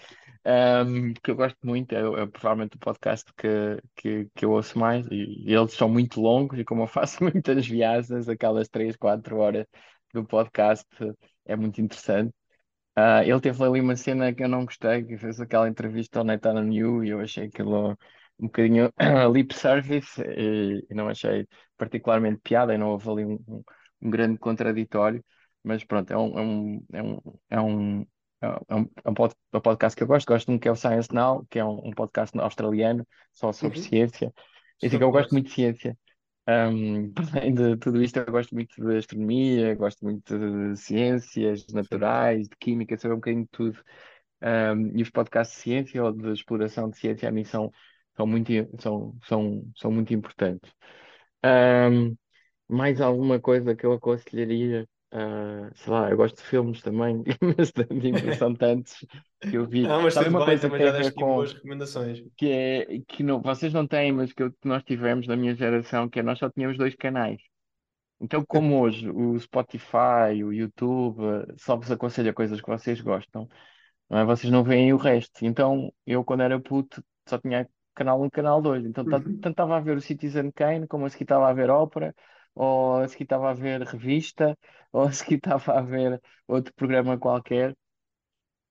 ahm, 0.47 1.13
que 1.23 1.31
eu 1.31 1.37
gosto 1.37 1.59
muito, 1.65 1.93
é, 1.95 1.99
é 2.23 2.27
provavelmente 2.27 2.77
o 2.77 2.81
podcast 2.81 3.33
que, 3.37 3.49
que, 3.97 4.31
que 4.35 4.45
eu 4.45 4.53
ouço 4.53 4.79
mais, 4.79 5.07
e, 5.09 5.45
e 5.51 5.55
eles 5.55 5.73
são 5.75 5.89
muito 5.89 6.21
longos, 6.21 6.59
e 6.59 6.65
como 6.65 6.83
eu 6.83 6.87
faço 6.89 7.23
muitas 7.25 7.67
viagens, 7.67 8.29
aquelas 8.29 8.69
3, 8.69 8.97
4 8.97 9.39
horas 9.39 9.67
do 10.15 10.25
podcast, 10.25 10.87
é 11.45 11.57
muito 11.57 11.81
interessante. 11.81 12.33
Ah, 12.95 13.25
ele 13.25 13.41
teve 13.41 13.63
ali 13.63 13.81
uma 13.81 13.95
cena 13.97 14.33
que 14.35 14.43
eu 14.43 14.49
não 14.49 14.65
gostei, 14.65 15.05
que 15.05 15.19
fez 15.19 15.41
aquela 15.41 15.69
entrevista 15.69 16.21
ao 16.21 16.27
on 16.27 16.73
You 16.73 17.05
e 17.05 17.11
eu 17.11 17.21
achei 17.21 17.47
aquilo 17.47 17.91
um 18.39 18.47
bocadinho 18.47 18.91
lip 19.35 19.55
service 19.55 20.21
e, 20.23 20.87
e 20.91 20.95
não 20.95 21.09
achei 21.09 21.47
particularmente 21.77 22.41
piada 22.43 22.75
e 22.75 22.79
não 22.79 22.89
houve 22.91 23.09
ali 23.11 23.25
um, 23.25 23.35
um- 23.49 23.63
um 24.03 24.11
grande 24.11 24.39
contraditório, 24.39 25.25
mas 25.63 25.85
pronto, 25.85 26.11
é 26.13 26.17
um, 26.19 26.39
é 26.39 26.43
um, 26.43 26.87
é 26.93 27.03
um, 27.03 27.21
é 27.51 27.61
um, 27.61 28.07
é 28.41 28.75
um, 28.77 28.83
é 29.05 29.11
um 29.11 29.15
pod- 29.15 29.35
é 29.53 29.57
um 29.57 29.61
podcast 29.61 29.97
que 29.97 30.03
eu 30.03 30.07
gosto, 30.07 30.27
gosto 30.27 30.47
de 30.47 30.53
um 30.53 30.59
que 30.59 30.69
é 30.69 30.71
o 30.73 30.77
Science 30.77 31.13
Now, 31.13 31.47
que 31.51 31.59
é 31.59 31.65
um, 31.65 31.89
um 31.89 31.91
podcast 31.93 32.39
australiano 32.39 33.07
só 33.33 33.53
sobre 33.53 33.79
Uhum. 33.79 33.85
ciência, 33.89 34.33
e 34.83 34.87
assim 34.87 34.99
eu 35.01 35.11
gosto 35.11 35.33
muito 35.33 35.47
de 35.49 35.55
ciência. 35.55 35.99
Um, 36.49 37.13
além 37.35 37.55
de 37.55 37.77
tudo 37.79 38.03
isto, 38.03 38.19
eu 38.19 38.27
gosto 38.27 38.55
muito 38.55 38.75
de 38.81 38.97
astronomia, 38.99 39.75
gosto 39.75 40.05
muito 40.05 40.39
de 40.39 40.77
ciências 40.77 41.67
naturais, 41.69 42.49
de 42.49 42.57
química, 42.59 42.97
saber 42.97 43.15
um 43.15 43.17
bocadinho 43.19 43.45
de 43.45 43.51
tudo. 43.51 43.83
Um, 44.43 44.97
e 44.99 45.03
os 45.03 45.11
podcasts 45.11 45.57
de 45.57 45.63
ciência 45.63 46.05
ou 46.05 46.13
de 46.13 46.33
exploração 46.33 46.91
de 46.91 46.99
ciência 46.99 47.29
a 47.29 47.33
mim 47.33 47.45
são, 47.45 47.71
são 48.17 48.27
muito, 48.27 48.53
são, 48.81 49.17
são, 49.25 49.65
são 49.77 49.91
muito 49.91 50.13
importantes. 50.15 50.71
Um, 51.45 52.17
mais 52.69 53.01
alguma 53.01 53.41
coisa 53.41 53.77
que 53.77 53.87
eu 53.87 53.93
aconselharia? 53.93 54.89
Ah, 55.19 55.71
sei 55.77 55.93
lá, 55.93 56.11
eu 56.11 56.17
gosto 56.17 56.37
de 56.37 56.43
filmes 56.43 56.83
também, 56.83 57.23
mas 57.59 58.37
são 58.37 58.55
tantos 58.55 58.99
que 59.49 59.57
eu 59.57 59.67
vi. 59.67 59.89
Não, 59.89 60.03
mas 60.03 60.15
Sabe 60.15 60.29
uma 60.29 60.43
bem, 60.45 60.45
coisa 60.45 60.69
que 60.71 60.77
também 60.77 60.79
tem 60.79 60.87
já 60.87 60.91
a 60.91 60.93
ver 60.93 61.13
com 61.15 61.33
boas 61.33 61.53
recomendações. 61.55 62.23
que 62.37 62.47
é 62.51 63.01
que 63.09 63.23
não, 63.23 63.41
vocês 63.43 63.73
não 63.73 63.87
têm, 63.87 64.13
mas 64.13 64.33
que, 64.33 64.43
eu- 64.43 64.53
que 64.53 64.69
nós 64.69 64.83
tivemos 64.85 65.27
na 65.27 65.37
minha 65.37 65.55
geração, 65.55 66.09
que 66.09 66.21
é 66.21 66.23
nós 66.23 66.39
só 66.39 66.51
tínhamos 66.51 66.79
dois 66.79 66.95
canais. 66.97 67.41
Então, 68.21 68.45
como 68.47 68.81
hoje 68.81 69.11
o 69.11 69.39
Spotify, 69.39 70.43
o 70.45 70.53
YouTube, 70.53 71.21
eh, 71.51 71.55
só 71.59 71.77
vos 71.77 71.91
aconselha 71.91 72.33
coisas 72.35 72.61
que 72.61 72.69
vocês 72.69 73.01
gostam, 73.01 73.49
não 74.11 74.19
é? 74.19 74.25
Vocês 74.25 74.53
não 74.53 74.65
veem 74.65 74.93
o 74.93 74.97
resto. 74.99 75.45
Então, 75.47 75.93
eu, 76.07 76.25
quando 76.25 76.43
era 76.43 76.61
puto, 76.61 77.05
só 77.29 77.39
tinha 77.39 77.69
canal 77.95 78.21
1 78.21 78.27
e 78.27 78.31
canal 78.31 78.63
2. 78.63 78.85
Então, 78.87 79.07
Uhum. 79.07 79.41
tanto 79.41 79.51
estava 79.51 79.77
a 79.77 79.81
ver 79.81 79.97
o 79.99 80.01
Citizen 80.03 80.51
Kane, 80.53 80.87
como 80.89 81.07
a 81.07 81.11
seguir 81.11 81.25
estava 81.25 81.49
a 81.49 81.53
ver 81.55 81.71
ópera, 81.71 82.15
ou 82.57 83.09
seguir 83.09 83.25
estava 83.25 83.51
a 83.51 83.55
ver 83.55 83.83
revista, 83.83 84.59
ou 84.93 85.13
seguir 85.13 85.37
estava 85.37 85.79
a 85.79 85.83
ver 85.83 86.23
outro 86.49 86.75
programa 86.75 87.19
qualquer. 87.19 87.77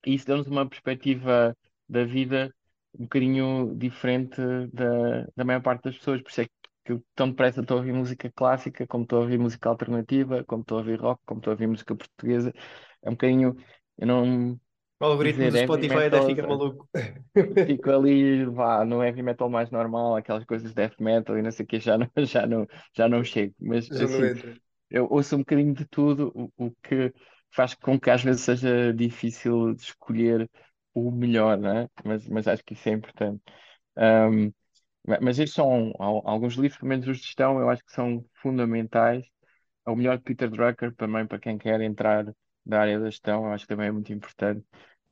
E 0.06 0.14
isso 0.16 0.26
deu-nos 0.26 0.48
uma 0.48 0.68
perspectiva 0.68 1.56
da 1.90 2.04
vida 2.06 2.54
um 2.98 3.04
bocadinho 3.04 3.76
diferente 3.78 4.38
da, 4.74 5.26
da 5.36 5.44
maior 5.46 5.62
parte 5.62 5.84
das 5.86 5.98
pessoas. 5.98 6.22
Por 6.22 6.30
isso 6.30 6.42
é 6.42 6.46
que 6.86 6.92
eu 6.94 7.04
tão 7.16 7.30
depressa 7.30 7.62
estou 7.62 7.78
a 7.78 7.80
ouvir 7.80 7.94
música 7.94 8.32
clássica, 8.32 8.88
como 8.88 9.04
estou 9.04 9.20
a 9.20 9.22
ouvir 9.24 9.38
música 9.40 9.70
alternativa, 9.70 10.44
como 10.46 10.62
estou 10.62 10.78
a 10.78 10.82
ouvir 10.82 11.00
rock, 11.02 11.22
como 11.26 11.40
estou 11.40 11.52
a 11.52 11.54
ouvir 11.56 11.68
música 11.68 11.96
portuguesa. 11.96 12.54
É 13.02 13.10
um 13.10 13.14
bocadinho, 13.14 13.56
eu 13.98 14.08
não 14.08 14.60
O 15.00 15.06
algoritmo 15.06 15.48
dizer 15.48 15.72
do 15.72 15.84
Spotify 15.84 16.00
até 16.06 16.22
metal, 16.22 16.28
fica 16.28 16.44
maluco. 16.44 16.88
fico 17.66 17.90
ali, 17.92 18.46
vá, 18.46 18.86
no 18.86 19.04
heavy 19.04 19.22
metal 19.24 19.50
mais 19.50 19.72
normal, 19.72 20.16
aquelas 20.16 20.46
coisas 20.46 20.70
de 20.70 20.76
death 20.76 21.00
metal 21.00 21.38
e 21.38 21.42
não 21.42 21.52
sei 21.52 21.64
o 21.66 21.68
que, 21.68 21.80
já 21.80 21.98
não, 21.98 22.08
já 22.26 22.46
não, 22.48 22.68
já 22.96 23.08
não 23.10 23.24
chego. 23.24 23.56
Mas 23.60 23.90
Já 23.90 24.06
assim, 24.06 24.32
eu 24.90 25.08
ouço 25.10 25.36
um 25.36 25.40
bocadinho 25.40 25.74
de 25.74 25.86
tudo, 25.88 26.32
o, 26.58 26.68
o 26.68 26.72
que 26.84 27.14
faz 27.52 27.74
com 27.76 28.00
que 28.00 28.10
às 28.10 28.24
vezes 28.24 28.42
seja 28.44 28.94
difícil 28.94 29.74
de 29.76 29.84
escolher 29.84 30.50
o 30.94 31.12
melhor, 31.12 31.58
não 31.58 31.72
é? 31.80 31.90
Mas, 32.06 32.28
mas 32.28 32.48
acho 32.48 32.64
que 32.64 32.74
isso 32.74 32.90
é 32.90 32.94
importante. 32.94 33.42
Um, 33.98 34.48
ma- 35.08 35.20
mas 35.22 35.40
estes 35.40 35.56
são 35.56 35.94
al- 36.00 36.24
alguns 36.28 36.56
livros, 36.56 36.78
pelo 36.80 36.90
menos 36.90 37.08
os 37.08 37.18
de 37.20 37.24
gestão, 37.26 37.60
eu 37.60 37.70
acho 37.70 37.84
que 37.86 37.94
são 37.94 38.26
fundamentais. 38.42 39.26
É 39.86 39.92
o 39.92 39.96
melhor 39.96 40.18
de 40.18 40.24
Peter 40.24 40.50
Drucker 40.50 40.96
também 40.96 41.26
para 41.28 41.40
quem 41.40 41.58
quer 41.58 41.82
entrar 41.82 42.26
da 42.66 42.82
área 42.82 43.00
da 43.00 43.06
gestão, 43.10 43.46
eu 43.46 43.54
acho 43.54 43.66
que 43.66 43.70
também 43.70 43.88
é 43.88 43.92
muito 43.92 44.12
importante. 44.14 44.66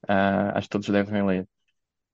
Ah, 0.07 0.57
acho 0.57 0.67
que 0.67 0.71
todos 0.71 0.89
devem 0.89 1.25
ler. 1.25 1.47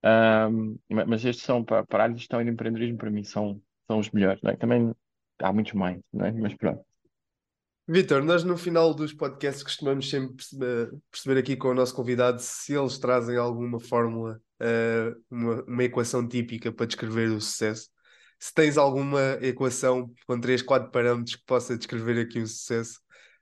Um, 0.04 0.80
ma- 0.90 1.06
mas 1.06 1.26
estes 1.26 1.46
são 1.46 1.64
para, 1.66 1.86
para 1.86 2.04
a 2.04 2.06
área 2.06 2.16
de 2.16 2.22
gestão 2.22 2.42
e 2.42 2.46
de 2.46 2.52
empreendedorismo, 2.52 2.98
para 2.98 3.12
mim, 3.12 3.24
são, 3.24 3.62
são 3.88 4.00
os 4.00 4.12
melhores, 4.12 4.44
é? 4.46 4.56
Também 4.58 4.94
há 5.40 5.54
muitos 5.54 5.74
mais, 5.74 6.00
é? 6.22 6.32
Mas 6.34 6.56
pronto. 6.56 6.86
Vitor, 7.88 8.24
nós 8.24 8.44
no 8.44 8.56
final 8.56 8.94
dos 8.94 9.14
podcasts 9.14 9.64
costumamos 9.64 10.10
sempre 10.10 10.36
perceber, 11.12 11.40
aqui 11.40 11.56
com 11.58 11.70
o 11.70 11.74
nosso 11.74 11.96
convidado 11.96 12.40
se 12.40 12.74
eles 12.76 13.00
trazem 13.00 13.36
alguma 13.36 13.80
fórmula, 13.80 14.40
eh, 14.60 15.12
uma, 15.30 15.64
uma 15.64 15.84
equação 15.84 16.28
típica 16.28 16.72
para 16.72 16.86
descrever 16.86 17.32
o 17.32 17.42
sucesso. 17.42 17.90
Se 18.40 18.54
tens 18.54 18.78
alguma 18.78 19.20
equação 19.42 20.14
com 20.28 20.40
três, 20.40 20.62
quatro 20.62 20.92
parâmetros 20.92 21.36
que 21.36 21.46
possa 21.46 21.76
descrever 21.78 22.20
aqui 22.22 22.40
o 22.40 22.48
sucesso 22.48 23.00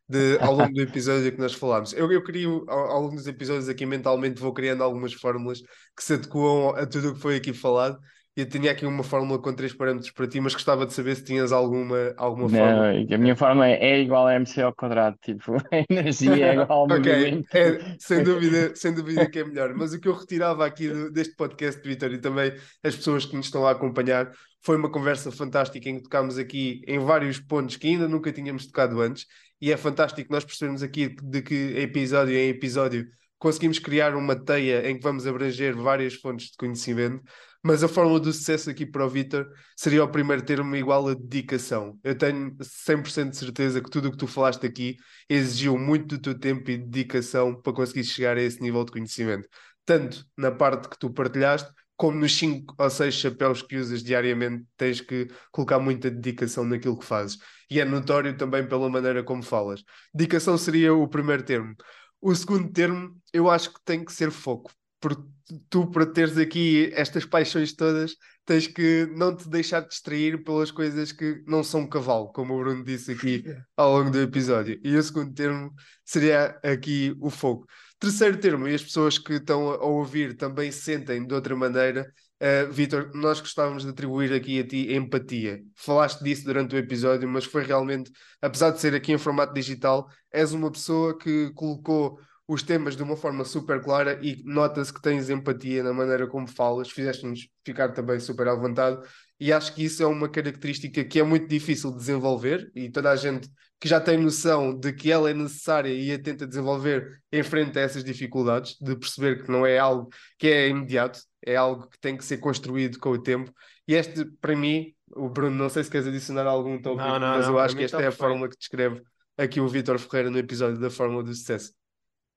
de, 0.08 0.38
ao 0.40 0.54
longo 0.54 0.74
do 0.74 0.82
episódio 0.82 1.32
que 1.32 1.40
nós 1.40 1.54
falámos. 1.54 1.94
Eu, 1.94 2.12
eu 2.12 2.24
crio, 2.24 2.64
ao, 2.68 2.80
ao 2.92 3.02
longo 3.04 3.16
dos 3.16 3.28
episódios 3.28 3.70
aqui 3.70 3.86
mentalmente, 3.86 4.40
vou 4.42 4.54
criando 4.54 4.84
algumas 4.84 5.14
fórmulas 5.14 5.62
que 5.96 6.04
se 6.04 6.14
adequam 6.14 6.70
a 6.76 6.86
tudo 6.86 7.10
o 7.10 7.14
que 7.14 7.20
foi 7.20 7.36
aqui 7.38 7.54
falado. 7.54 7.98
Eu 8.36 8.48
tinha 8.48 8.72
aqui 8.72 8.86
uma 8.86 9.04
fórmula 9.04 9.42
com 9.42 9.52
três 9.52 9.74
parâmetros 9.74 10.12
para 10.12 10.28
ti, 10.28 10.40
mas 10.40 10.54
gostava 10.54 10.86
de 10.86 10.94
saber 10.94 11.16
se 11.16 11.24
tinhas 11.24 11.52
alguma, 11.52 12.14
alguma 12.18 12.48
fórmula. 12.48 12.94
Não, 12.94 13.16
a 13.16 13.18
minha 13.18 13.36
forma 13.36 13.68
é 13.68 13.98
E 14.00 14.04
igual 14.04 14.28
a 14.28 14.36
MC 14.36 14.62
ao 14.62 14.76
quadrado, 14.76 15.18
tipo, 15.24 15.54
a 15.74 15.84
energia 15.90 16.46
é 16.50 16.54
igual 16.54 16.82
ao 16.82 16.86
Ok, 16.86 17.44
é, 17.54 17.96
sem 18.00 18.24
dúvida, 18.24 18.76
sem 18.76 18.94
dúvida 18.94 19.28
que 19.28 19.40
é 19.40 19.44
melhor. 19.44 19.74
Mas 19.74 19.92
o 19.92 20.00
que 20.00 20.08
eu 20.08 20.14
retirava 20.14 20.68
aqui 20.68 20.88
do- 20.88 21.12
deste 21.12 21.36
podcast, 21.36 21.82
Vitor, 21.82 22.14
e 22.14 22.20
também 22.20 22.54
as 22.84 22.96
pessoas 22.96 23.26
que 23.26 23.36
nos 23.36 23.48
estão 23.48 23.66
a 23.66 23.72
acompanhar, 23.72 24.32
foi 24.68 24.76
uma 24.76 24.92
conversa 24.92 25.32
fantástica 25.32 25.88
em 25.88 25.96
que 25.96 26.04
tocámos 26.04 26.38
aqui 26.38 26.82
em 26.86 27.00
vários 27.00 27.40
pontos 27.40 27.78
que 27.78 27.88
ainda 27.88 28.06
nunca 28.06 28.34
tínhamos 28.34 28.66
tocado 28.66 29.00
antes, 29.00 29.26
e 29.62 29.72
é 29.72 29.78
fantástico 29.78 30.30
nós 30.30 30.44
percebermos 30.44 30.84
aqui 30.84 31.16
de 31.24 31.42
que 31.42 31.56
episódio 31.78 32.36
em 32.36 32.50
episódio 32.50 33.08
conseguimos 33.38 33.80
criar 33.80 34.14
uma 34.14 34.36
teia 34.36 34.90
em 34.90 34.98
que 34.98 35.04
vamos 35.04 35.26
abranger 35.26 35.74
várias 35.74 36.16
fontes 36.16 36.48
de 36.48 36.58
conhecimento. 36.58 37.24
Mas 37.64 37.82
a 37.82 37.88
fórmula 37.88 38.20
do 38.20 38.34
sucesso 38.34 38.70
aqui 38.70 38.86
para 38.86 39.06
o 39.06 39.10
Vitor 39.10 39.48
seria 39.74 40.04
o 40.04 40.12
primeiro 40.12 40.44
termo 40.44 40.76
igual 40.76 41.08
a 41.08 41.14
dedicação. 41.14 41.98
Eu 42.04 42.18
tenho 42.18 42.54
100% 42.62 43.30
de 43.30 43.38
certeza 43.38 43.82
que 43.82 43.90
tudo 43.90 44.10
o 44.10 44.12
que 44.12 44.18
tu 44.18 44.28
falaste 44.28 44.66
aqui 44.66 44.98
exigiu 45.30 45.78
muito 45.78 46.18
do 46.18 46.22
teu 46.22 46.38
tempo 46.38 46.70
e 46.70 46.78
dedicação 46.78 47.56
para 47.62 47.72
conseguir 47.72 48.04
chegar 48.04 48.36
a 48.36 48.42
esse 48.42 48.62
nível 48.62 48.84
de 48.84 48.92
conhecimento. 48.92 49.48
Tanto 49.86 50.26
na 50.38 50.52
parte 50.52 50.90
que 50.90 51.00
tu 51.00 51.10
partilhaste, 51.10 51.72
como 51.98 52.20
nos 52.20 52.38
5 52.38 52.76
ou 52.78 52.90
6 52.90 53.14
chapéus 53.16 53.62
que 53.64 53.76
usas 53.76 54.04
diariamente, 54.04 54.66
tens 54.78 55.02
que 55.02 55.28
colocar 55.52 55.80
muita 55.80 56.12
dedicação 56.12 56.64
naquilo 56.64 56.98
que 56.98 57.06
fazes. 57.06 57.40
E 57.70 57.80
é 57.80 57.86
notório 57.86 58.38
também 58.38 58.66
pela 58.68 58.90
maneira 58.90 59.24
como 59.24 59.44
falas. 59.44 59.84
Dedicação 60.14 60.58
seria 60.58 60.94
o 60.94 61.08
primeiro 61.08 61.44
termo. 61.44 61.76
O 62.22 62.34
segundo 62.36 62.72
termo, 62.72 63.16
eu 63.34 63.50
acho 63.50 63.74
que 63.74 63.84
tem 63.84 64.06
que 64.06 64.14
ser 64.14 64.32
foco. 64.32 64.72
Porque 65.00 65.24
tu, 65.70 65.88
para 65.88 66.06
teres 66.06 66.38
aqui 66.38 66.92
estas 66.94 67.26
paixões 67.26 67.74
todas, 67.74 68.16
tens 68.46 68.68
que 68.68 69.08
não 69.16 69.36
te 69.36 69.50
deixar 69.50 69.82
distrair 69.82 70.44
pelas 70.44 70.72
coisas 70.72 71.12
que 71.12 71.44
não 71.46 71.64
são 71.64 71.88
cavalo, 71.88 72.32
como 72.32 72.54
o 72.56 72.60
Bruno 72.60 72.84
disse 72.84 73.12
aqui 73.12 73.44
ao 73.76 73.98
longo 73.98 74.12
do 74.12 74.22
episódio. 74.22 74.80
E 74.84 74.96
o 74.96 75.04
segundo 75.04 75.34
termo 75.34 75.74
seria 76.06 76.60
aqui 76.64 77.16
o 77.20 77.30
fogo. 77.30 77.68
Terceiro 78.00 78.40
termo, 78.40 78.68
e 78.68 78.76
as 78.76 78.84
pessoas 78.84 79.18
que 79.18 79.34
estão 79.34 79.72
a 79.72 79.84
ouvir 79.86 80.38
também 80.38 80.72
sentem 80.72 81.26
de 81.26 81.34
outra 81.34 81.56
maneira. 81.56 82.14
Uh, 82.40 82.72
Vitor, 82.72 83.10
nós 83.16 83.40
gostávamos 83.40 83.84
de 83.84 83.90
atribuir 83.90 84.32
aqui 84.32 84.60
a 84.60 84.68
ti 84.68 84.94
empatia. 84.94 85.64
Falaste 85.76 86.24
disso 86.24 86.46
durante 86.46 86.76
o 86.76 86.78
episódio, 86.78 87.28
mas 87.28 87.46
foi 87.46 87.64
realmente, 87.64 88.12
apesar 88.40 88.70
de 88.70 88.80
ser 88.80 88.94
aqui 88.94 89.12
em 89.12 89.18
formato 89.18 89.52
digital, 89.52 90.08
és 90.32 90.52
uma 90.54 90.72
pessoa 90.72 91.18
que 91.18 91.52
colocou 91.56 92.20
os 92.48 92.62
temas 92.62 92.96
de 92.96 93.02
uma 93.02 93.18
forma 93.18 93.44
super 93.44 93.82
clara 93.82 94.20
e 94.22 94.44
nota-se 94.46 94.94
que 94.94 95.02
tens 95.02 95.30
empatia 95.30 95.82
na 95.82 95.92
maneira 95.92 96.28
como 96.28 96.48
falas, 96.48 96.90
fizeste-nos 96.90 97.50
ficar 97.66 97.90
também 97.90 98.20
super 98.20 98.48
à 98.48 98.54
vontade 98.56 99.02
e 99.40 99.54
acho 99.54 99.74
que 99.74 99.84
isso 99.84 100.02
é 100.04 100.08
uma 100.08 100.30
característica 100.30 101.04
que 101.06 101.20
é 101.20 101.24
muito 101.24 101.48
difícil 101.48 101.92
de 101.92 101.98
desenvolver 101.98 102.72
e 102.76 102.90
toda 102.90 103.12
a 103.12 103.16
gente 103.16 103.50
que 103.80 103.88
já 103.88 104.02
tem 104.02 104.18
noção 104.18 104.78
de 104.78 104.92
que 104.92 105.12
ela 105.12 105.30
é 105.30 105.34
necessária 105.34 105.90
e 105.94 106.12
a 106.12 106.20
tenta 106.20 106.48
desenvolver 106.48 107.22
enfrenta 107.32 107.80
essas 107.80 108.04
dificuldades, 108.04 108.76
de 108.82 108.96
perceber 108.96 109.44
que 109.44 109.52
não 109.52 109.66
é 109.66 109.78
algo 109.78 110.10
que 110.40 110.48
é 110.48 110.68
imediato, 110.70 111.20
é 111.46 111.56
algo 111.56 111.88
que 111.88 112.00
tem 112.00 112.18
que 112.18 112.26
ser 112.26 112.38
construído 112.40 112.98
com 113.00 113.10
o 113.12 113.22
tempo. 113.22 113.54
E 113.88 113.94
este, 113.94 114.26
para 114.42 114.56
mim, 114.56 114.94
o 115.16 115.30
Bruno, 115.30 115.56
não 115.56 115.70
sei 115.70 115.84
se 115.84 115.92
queres 115.92 116.08
adicionar 116.08 116.48
algum 116.48 116.82
tópico, 116.82 117.08
Não, 117.08 117.20
não, 117.20 117.28
mas 117.38 117.46
não, 117.46 117.54
eu 117.54 117.60
acho 117.60 117.76
que 117.76 117.84
esta 117.84 117.98
é 117.98 118.00
a 118.00 118.04
perfeito. 118.04 118.20
fórmula 118.20 118.50
que 118.50 118.58
descreve 118.58 119.02
aqui 119.38 119.60
o 119.62 119.68
Vítor 119.68 120.00
Ferreira 120.00 120.32
no 120.32 120.40
episódio 120.40 120.80
da 120.80 120.90
Fórmula 120.90 121.24
do 121.24 121.34
Sucesso. 121.34 121.72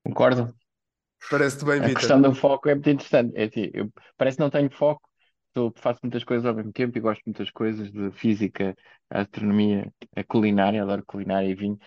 Concordo? 0.04 0.54
Parece-te 1.30 1.64
bem, 1.64 1.80
A 1.80 1.82
Vítor? 1.82 1.94
questão 1.96 2.20
do 2.20 2.34
foco 2.34 2.68
é 2.68 2.74
muito 2.74 2.90
interessante. 2.90 3.32
É 3.36 3.44
assim, 3.44 3.70
eu 3.74 3.90
parece 4.16 4.36
que 4.36 4.42
não 4.42 4.50
tenho 4.50 4.70
foco, 4.70 5.08
estou- 5.50 5.72
faço 5.76 6.00
muitas 6.02 6.24
coisas 6.24 6.46
ao 6.46 6.54
mesmo 6.54 6.72
tempo 6.72 6.96
e 6.98 7.00
gosto 7.00 7.20
de 7.20 7.26
muitas 7.30 7.50
coisas 7.50 7.90
de 7.92 8.10
física, 8.12 8.74
astronomia, 9.10 9.92
a 10.16 10.24
culinária, 10.24 10.82
adoro 10.82 11.04
culinária 11.06 11.48
e 11.48 11.54
vinho. 11.54 11.78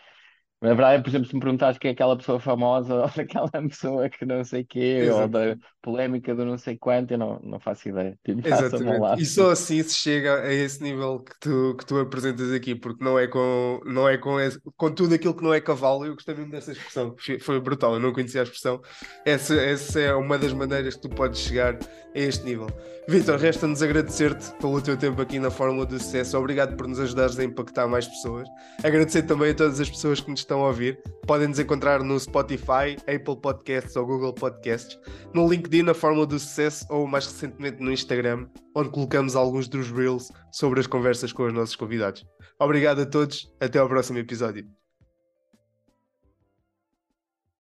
Na 0.64 0.74
verdade, 0.74 1.04
por 1.04 1.10
exemplo, 1.10 1.28
se 1.28 1.36
me 1.36 1.42
perguntares 1.42 1.78
quem 1.78 1.90
é 1.90 1.92
aquela 1.94 2.16
pessoa 2.16 2.40
famosa 2.40 2.96
ou 3.04 3.10
daquela 3.10 3.50
pessoa 3.52 4.10
que 4.10 4.26
não 4.26 4.44
sei 4.46 4.64
quê, 4.64 5.10
ou 5.12 5.28
da 5.28 5.58
polémica 5.82 6.34
do 6.34 6.46
não 6.46 6.58
sei 6.58 6.78
quanto, 6.78 7.12
eu 7.12 7.18
não, 7.18 7.38
não 7.44 7.60
faço 7.60 7.90
ideia. 7.90 8.18
Tipo, 8.24 8.40
Exatamente. 8.48 9.00
lado. 9.00 9.22
E 9.22 9.26
só 9.26 9.52
assim 9.52 9.84
se 9.84 9.96
chega 9.96 10.42
a 10.42 10.54
esse 10.54 10.82
nível 10.82 11.20
que 11.20 11.38
tu, 11.40 11.76
que 11.78 11.86
tu 11.86 12.00
apresentas 12.00 12.50
aqui, 12.54 12.74
porque 12.74 13.04
não 13.04 13.20
é 13.20 13.28
com, 13.28 13.82
não 13.86 14.08
é 14.08 14.18
com, 14.18 14.40
esse- 14.40 14.60
com 14.78 14.90
tudo 14.90 15.14
aquilo 15.14 15.34
que 15.36 15.44
não 15.44 15.54
é 15.54 15.60
cavalo. 15.60 16.06
Eu 16.06 16.14
gostei 16.14 16.34
muito 16.34 16.52
dessa 16.52 16.72
expressão, 16.72 17.14
foi, 17.42 17.60
brutal, 17.60 17.96
eu 17.96 18.00
não 18.00 18.14
conhecia 18.14 18.40
a 18.40 18.44
expressão. 18.44 18.82
Essa, 19.26 19.56
essa 19.56 20.00
é 20.00 20.16
uma 20.16 20.38
das 20.38 20.54
maneiras 20.54 20.96
que 20.96 21.02
tu 21.02 21.10
podes 21.10 21.42
chegar 21.42 21.78
a 22.16 22.20
este 22.20 22.46
nível. 22.46 22.68
Vitor, 23.06 23.38
resta-nos 23.38 23.82
agradecer-te 23.82 24.52
pelo 24.62 24.82
teu 24.82 24.96
tempo 24.96 25.22
aqui 25.22 25.38
na 25.38 25.52
Fórmula 25.52 25.86
do 25.86 26.00
Sucesso. 26.00 26.38
Obrigado 26.38 26.78
por 26.78 26.88
nos 26.88 27.02
ajudares 27.02 27.38
a 27.38 27.44
impactar 27.44 27.86
mais 27.86 28.08
pessoas. 28.08 28.48
Agradecer 28.82 29.24
também 29.24 29.52
a 29.52 29.54
todas 29.54 29.82
as 29.82 29.90
pessoas 29.90 30.22
que 30.22 30.32
nos 30.32 30.40
estão 30.54 30.64
a 30.64 30.68
ouvir. 30.68 31.02
Podem 31.26 31.48
nos 31.48 31.60
encontrar 31.60 32.04
no 32.04 32.20
Spotify, 32.20 32.96
Apple 33.08 33.42
Podcasts 33.42 33.96
ou 33.96 34.06
Google 34.06 34.34
Podcasts, 34.34 35.00
no 35.34 35.50
LinkedIn, 35.50 35.84
na 35.84 35.94
Fórmula 35.94 36.28
do 36.28 36.38
Sucesso 36.38 36.86
ou 36.90 37.08
mais 37.08 37.26
recentemente 37.26 37.82
no 37.82 37.92
Instagram, 37.92 38.48
onde 38.76 38.90
colocamos 38.90 39.36
alguns 39.36 39.68
dos 39.68 39.90
reels 39.90 40.32
sobre 40.52 40.80
as 40.80 40.88
conversas 40.88 41.34
com 41.34 41.44
os 41.44 41.54
nossos 41.54 41.76
convidados. 41.76 42.24
Obrigado 42.60 43.02
a 43.02 43.06
todos, 43.06 43.52
até 43.60 43.80
ao 43.80 43.90
próximo 43.90 44.20
episódio. 44.20 44.83